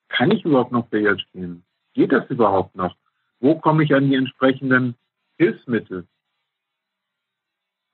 kann 0.09 0.31
ich 0.31 0.45
überhaupt 0.45 0.73
noch 0.73 0.87
Billard 0.87 1.21
spielen? 1.21 1.65
Geht 1.95 2.13
das 2.13 2.29
überhaupt 2.31 2.75
noch? 2.75 2.97
Wo 3.41 3.59
komme 3.59 3.85
ich 3.85 3.95
an 3.95 4.09
die 4.09 4.17
entsprechenden 4.17 4.97
Hilfsmittel. 5.39 6.07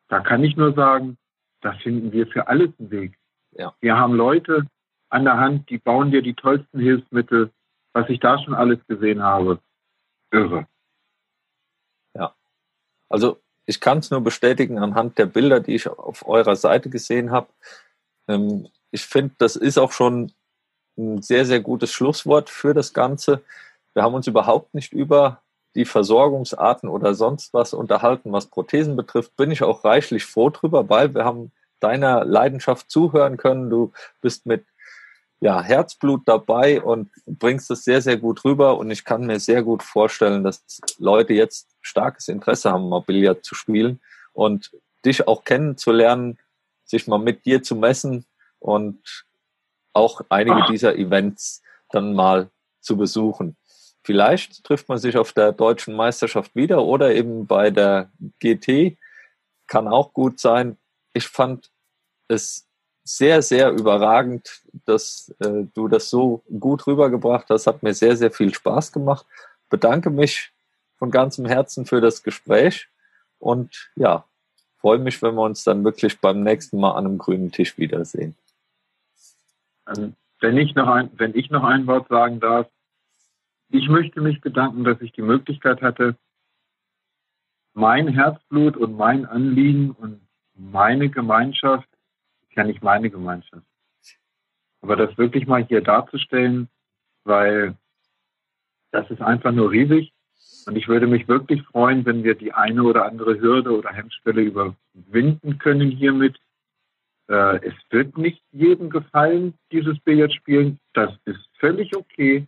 Da 0.09 0.21
kann 0.21 0.43
ich 0.43 0.57
nur 0.57 0.73
sagen, 0.73 1.19
da 1.61 1.73
finden 1.75 2.13
wir 2.13 2.27
für 2.27 2.49
alles 2.49 2.71
einen 2.79 2.91
Weg. 2.91 3.19
Ja. 3.53 3.75
Wir 3.81 3.97
haben 3.97 4.15
Leute 4.15 4.67
an 5.11 5.25
der 5.25 5.39
Hand, 5.39 5.69
die 5.71 5.79
bauen 5.79 6.11
dir 6.11 6.23
die 6.23 6.35
tollsten 6.35 6.81
Hilfsmittel, 6.81 7.53
was 7.93 8.09
ich 8.09 8.21
da 8.21 8.39
schon 8.39 8.55
alles 8.55 8.85
gesehen 8.87 9.23
habe. 9.23 9.61
Irre. 10.31 10.67
Also 13.15 13.41
ich 13.65 13.81
kann 13.81 13.99
es 13.99 14.11
nur 14.11 14.23
bestätigen 14.23 14.81
anhand 14.81 15.19
der 15.19 15.27
Bilder, 15.27 15.61
die 15.61 15.77
ich 15.77 15.87
auf 15.89 16.27
eurer 16.27 16.57
Seite 16.57 16.91
gesehen 16.91 17.31
habe. 17.31 17.47
Ähm, 18.27 18.67
ich 18.91 19.07
finde, 19.07 19.37
das 19.39 19.55
ist 19.55 19.79
auch 19.79 19.93
schon 19.93 20.33
ein 20.99 21.23
sehr, 21.23 21.47
sehr 21.47 21.61
gutes 21.61 21.93
Schlusswort 21.93 22.51
für 22.51 22.75
das 22.75 22.93
Ganze. 22.93 23.41
Wir 23.93 24.03
haben 24.03 24.15
uns 24.15 24.27
überhaupt 24.27 24.75
nicht 24.75 24.93
über 24.93 25.43
die 25.77 25.85
Versorgungsarten 25.85 26.89
oder 26.89 27.15
sonst 27.15 27.55
was 27.55 27.73
unterhalten, 27.73 28.33
was 28.33 28.47
Prothesen 28.47 28.97
betrifft, 28.97 29.37
bin 29.37 29.53
ich 29.53 29.63
auch 29.63 29.85
reichlich 29.85 30.25
froh 30.25 30.51
drüber, 30.51 30.89
weil 30.89 31.15
wir 31.15 31.25
haben 31.25 31.53
deiner 31.79 32.25
Leidenschaft 32.25 32.91
zuhören 32.91 33.37
können. 33.37 33.71
Du 33.71 33.93
bist 34.23 34.45
mit 34.45 34.65
ja, 35.45 35.63
Herzblut 35.63 36.23
dabei 36.25 36.83
und 36.83 37.11
bringst 37.27 37.71
es 37.71 37.85
sehr, 37.85 38.01
sehr 38.01 38.17
gut 38.17 38.47
rüber. 38.47 38.79
Und 38.79 38.91
ich 38.91 39.05
kann 39.05 39.27
mir 39.27 39.39
sehr 39.39 39.63
gut 39.63 39.83
vorstellen, 39.83 40.43
dass 40.43 40.65
Leute 40.97 41.35
jetzt 41.35 41.69
starkes 41.83 42.29
Interesse 42.29 42.73
haben, 42.73 42.89
mal 42.89 43.03
Billard 43.03 43.45
zu 43.45 43.55
spielen 43.55 44.01
und 44.33 44.75
dich 45.05 45.29
auch 45.29 45.45
kennenzulernen, 45.45 46.39
sich 46.87 47.07
mal 47.07 47.19
mit 47.19 47.45
dir 47.45 47.63
zu 47.63 47.77
messen 47.77 48.25
und 48.59 49.27
auch 49.93 50.23
einige 50.31 50.65
dieser 50.71 50.97
Events 50.97 51.63
dann 51.91 52.15
mal 52.15 52.49
zu 52.81 52.97
besuchen. 52.97 53.59
Vielleicht 54.03 54.65
trifft 54.65 54.89
man 54.89 54.97
sich 54.97 55.19
auf 55.19 55.35
der 55.35 55.53
deutschen 55.53 55.95
Meisterschaft 55.95 56.57
wieder 56.57 56.83
oder 56.83 57.15
eben 57.15 57.47
bei 57.47 57.71
der 57.71 58.11
GT. 58.41 58.97
Kann 59.67 59.89
auch 59.89 60.15
gut 60.15 60.41
sein. 60.41 60.79
Ich 61.13 61.29
fand 61.29 61.71
es 62.29 62.64
sehr, 63.05 63.43
sehr 63.43 63.71
überragend, 63.71 64.63
dass 64.87 65.35
äh, 65.39 65.65
du 65.75 65.89
das 65.89 66.09
so 66.09 66.43
gut 66.59 66.87
rübergebracht 66.87 67.47
hast. 67.51 67.67
Hat 67.67 67.83
mir 67.83 67.95
sehr, 67.95 68.17
sehr 68.17 68.31
viel 68.31 68.53
Spaß 68.53 68.93
gemacht. 68.93 69.27
Bedanke 69.69 70.11
mich 70.11 70.53
von 70.97 71.11
ganzem 71.11 71.45
Herzen 71.45 71.85
für 71.85 72.01
das 72.01 72.23
Gespräch 72.23 72.89
und 73.39 73.91
ja, 73.95 74.25
freue 74.79 74.99
mich, 74.99 75.21
wenn 75.23 75.35
wir 75.35 75.43
uns 75.43 75.65
dann 75.65 75.85
wirklich 75.85 76.21
beim 76.21 76.43
nächsten 76.43 76.81
Mal 76.81 76.93
an 76.93 77.07
einem 77.07 77.19
grünen 77.19 77.53
Tisch 77.53 77.77
wiedersehen. 77.77 78.35
Also, 79.85 80.13
wenn 80.41 80.57
ich 80.57 80.75
noch 80.75 80.89
ein, 80.89 81.11
wenn 81.15 81.35
ich 81.35 81.51
noch 81.51 81.65
ein 81.65 81.87
Wort 81.87 82.09
sagen 82.09 82.41
darf, 82.41 82.69
ich 83.69 83.89
möchte 83.89 84.21
mich 84.21 84.41
bedanken, 84.41 84.85
dass 84.85 85.01
ich 85.01 85.13
die 85.13 85.23
Möglichkeit 85.23 85.83
hatte, 85.83 86.17
mein 87.75 88.09
Herzblut 88.09 88.77
und 88.77 88.97
mein 88.97 89.27
Anliegen 89.27 89.91
und 89.91 90.21
meine 90.55 91.11
Gemeinschaft, 91.11 91.89
ja 92.57 92.65
nicht 92.65 92.83
meine 92.83 93.11
Gemeinschaft, 93.11 93.67
aber 94.81 94.97
das 94.97 95.17
wirklich 95.17 95.47
mal 95.47 95.65
hier 95.65 95.81
darzustellen, 95.81 96.69
weil 97.25 97.77
das 98.91 99.11
ist 99.11 99.23
einfach 99.23 99.53
nur 99.53 99.71
riesig. 99.71 100.13
Und 100.67 100.77
ich 100.77 100.89
würde 100.89 101.07
mich 101.07 101.29
wirklich 101.29 101.63
freuen, 101.63 102.07
wenn 102.07 102.23
wir 102.23 102.35
die 102.35 102.53
eine 102.53 102.83
oder 102.83 103.07
andere 103.07 103.41
Hürde 103.41 103.77
oder 103.77 103.91
Hemmschwelle 103.91 104.43
überwinden 104.43 105.59
können 105.59 105.91
hiermit. 105.91 106.39
Äh, 107.29 107.67
es 107.67 107.75
wird 107.91 108.17
nicht 108.17 108.43
jedem 108.53 108.91
gefallen, 108.91 109.55
dieses 109.73 109.99
Billardspielen. 110.01 110.79
Das 110.93 111.13
ist 111.25 111.49
völlig 111.59 111.95
okay. 111.97 112.47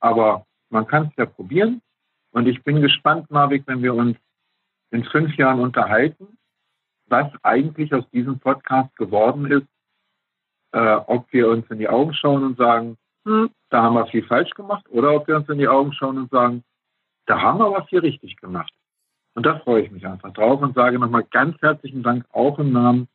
Aber 0.00 0.46
man 0.70 0.86
kann 0.86 1.08
es 1.08 1.16
ja 1.16 1.26
probieren. 1.26 1.82
Und 2.32 2.46
ich 2.46 2.62
bin 2.64 2.80
gespannt, 2.80 3.30
Marvik, 3.30 3.64
wenn 3.66 3.82
wir 3.82 3.94
uns 3.94 4.16
in 4.90 5.04
fünf 5.04 5.36
Jahren 5.36 5.60
unterhalten, 5.60 6.35
was 7.08 7.28
eigentlich 7.42 7.92
aus 7.94 8.08
diesem 8.10 8.38
Podcast 8.38 8.94
geworden 8.96 9.46
ist, 9.50 9.66
äh, 10.72 10.96
ob 11.06 11.32
wir 11.32 11.48
uns 11.48 11.68
in 11.70 11.78
die 11.78 11.88
Augen 11.88 12.14
schauen 12.14 12.44
und 12.44 12.56
sagen, 12.56 12.96
hm, 13.24 13.50
da 13.70 13.82
haben 13.82 13.94
wir 13.94 14.06
viel 14.06 14.24
falsch 14.24 14.50
gemacht, 14.50 14.84
oder 14.90 15.14
ob 15.14 15.26
wir 15.28 15.36
uns 15.36 15.48
in 15.48 15.58
die 15.58 15.68
Augen 15.68 15.92
schauen 15.92 16.18
und 16.18 16.30
sagen, 16.30 16.64
da 17.26 17.40
haben 17.40 17.58
wir 17.58 17.72
was 17.72 17.88
hier 17.88 18.02
richtig 18.02 18.36
gemacht. 18.36 18.72
Und 19.34 19.44
da 19.44 19.58
freue 19.58 19.82
ich 19.82 19.90
mich 19.90 20.06
einfach 20.06 20.32
drauf 20.32 20.62
und 20.62 20.74
sage 20.74 20.98
nochmal 20.98 21.24
ganz 21.24 21.60
herzlichen 21.60 22.02
Dank 22.02 22.24
auch 22.32 22.58
im 22.58 22.72
Namen 22.72 23.08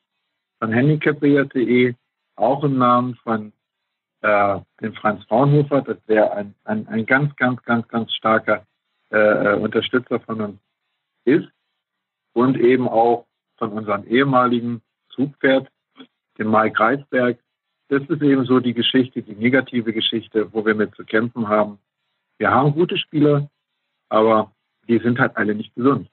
von 0.59 0.71
handicapbilliard.de, 0.71 1.95
auch 2.35 2.63
im 2.63 2.77
Namen 2.77 3.15
von 3.23 3.53
äh, 4.21 4.59
dem 4.81 4.93
Franz 4.93 5.23
Fraunhofer, 5.25 5.81
das 5.81 5.97
wäre 6.05 6.31
ein, 6.33 6.53
ein, 6.63 6.87
ein 6.87 7.05
ganz, 7.05 7.35
ganz, 7.37 7.61
ganz, 7.63 7.87
ganz 7.87 8.13
starker 8.13 8.65
äh, 9.11 9.17
äh, 9.17 9.55
Unterstützer 9.55 10.19
von 10.19 10.41
uns 10.41 10.59
ist 11.25 11.49
und 12.33 12.57
eben 12.57 12.87
auch 12.87 13.25
von 13.61 13.73
unserem 13.73 14.07
ehemaligen 14.07 14.81
Zugpferd, 15.09 15.67
dem 16.39 16.49
Mike 16.49 16.79
Reisberg. 16.79 17.37
Das 17.89 18.01
ist 18.01 18.21
eben 18.23 18.43
so 18.45 18.59
die 18.59 18.73
Geschichte, 18.73 19.21
die 19.21 19.35
negative 19.35 19.93
Geschichte, 19.93 20.51
wo 20.51 20.65
wir 20.65 20.73
mit 20.73 20.95
zu 20.95 21.05
kämpfen 21.05 21.47
haben. 21.47 21.77
Wir 22.39 22.49
haben 22.49 22.73
gute 22.73 22.97
Spieler, 22.97 23.51
aber 24.09 24.51
die 24.87 24.97
sind 24.97 25.19
halt 25.19 25.37
alle 25.37 25.53
nicht 25.53 25.75
gesund. 25.75 26.09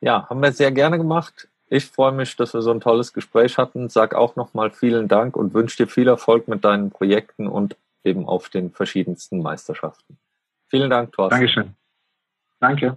Ja, 0.00 0.28
haben 0.30 0.40
wir 0.40 0.52
sehr 0.52 0.70
gerne 0.70 0.96
gemacht. 0.96 1.48
Ich 1.66 1.86
freue 1.86 2.12
mich, 2.12 2.36
dass 2.36 2.54
wir 2.54 2.62
so 2.62 2.70
ein 2.70 2.80
tolles 2.80 3.12
Gespräch 3.12 3.58
hatten. 3.58 3.88
Sag 3.88 4.14
auch 4.14 4.36
nochmal 4.36 4.70
vielen 4.70 5.08
Dank 5.08 5.36
und 5.36 5.54
wünsche 5.54 5.78
dir 5.78 5.90
viel 5.90 6.06
Erfolg 6.06 6.46
mit 6.46 6.64
deinen 6.64 6.90
Projekten 6.90 7.48
und 7.48 7.76
eben 8.04 8.28
auf 8.28 8.48
den 8.48 8.70
verschiedensten 8.70 9.42
Meisterschaften. 9.42 10.18
Vielen 10.68 10.88
Dank, 10.88 11.10
Thorsten. 11.12 11.40
Dankeschön. 11.40 11.74
Danke. 12.60 12.96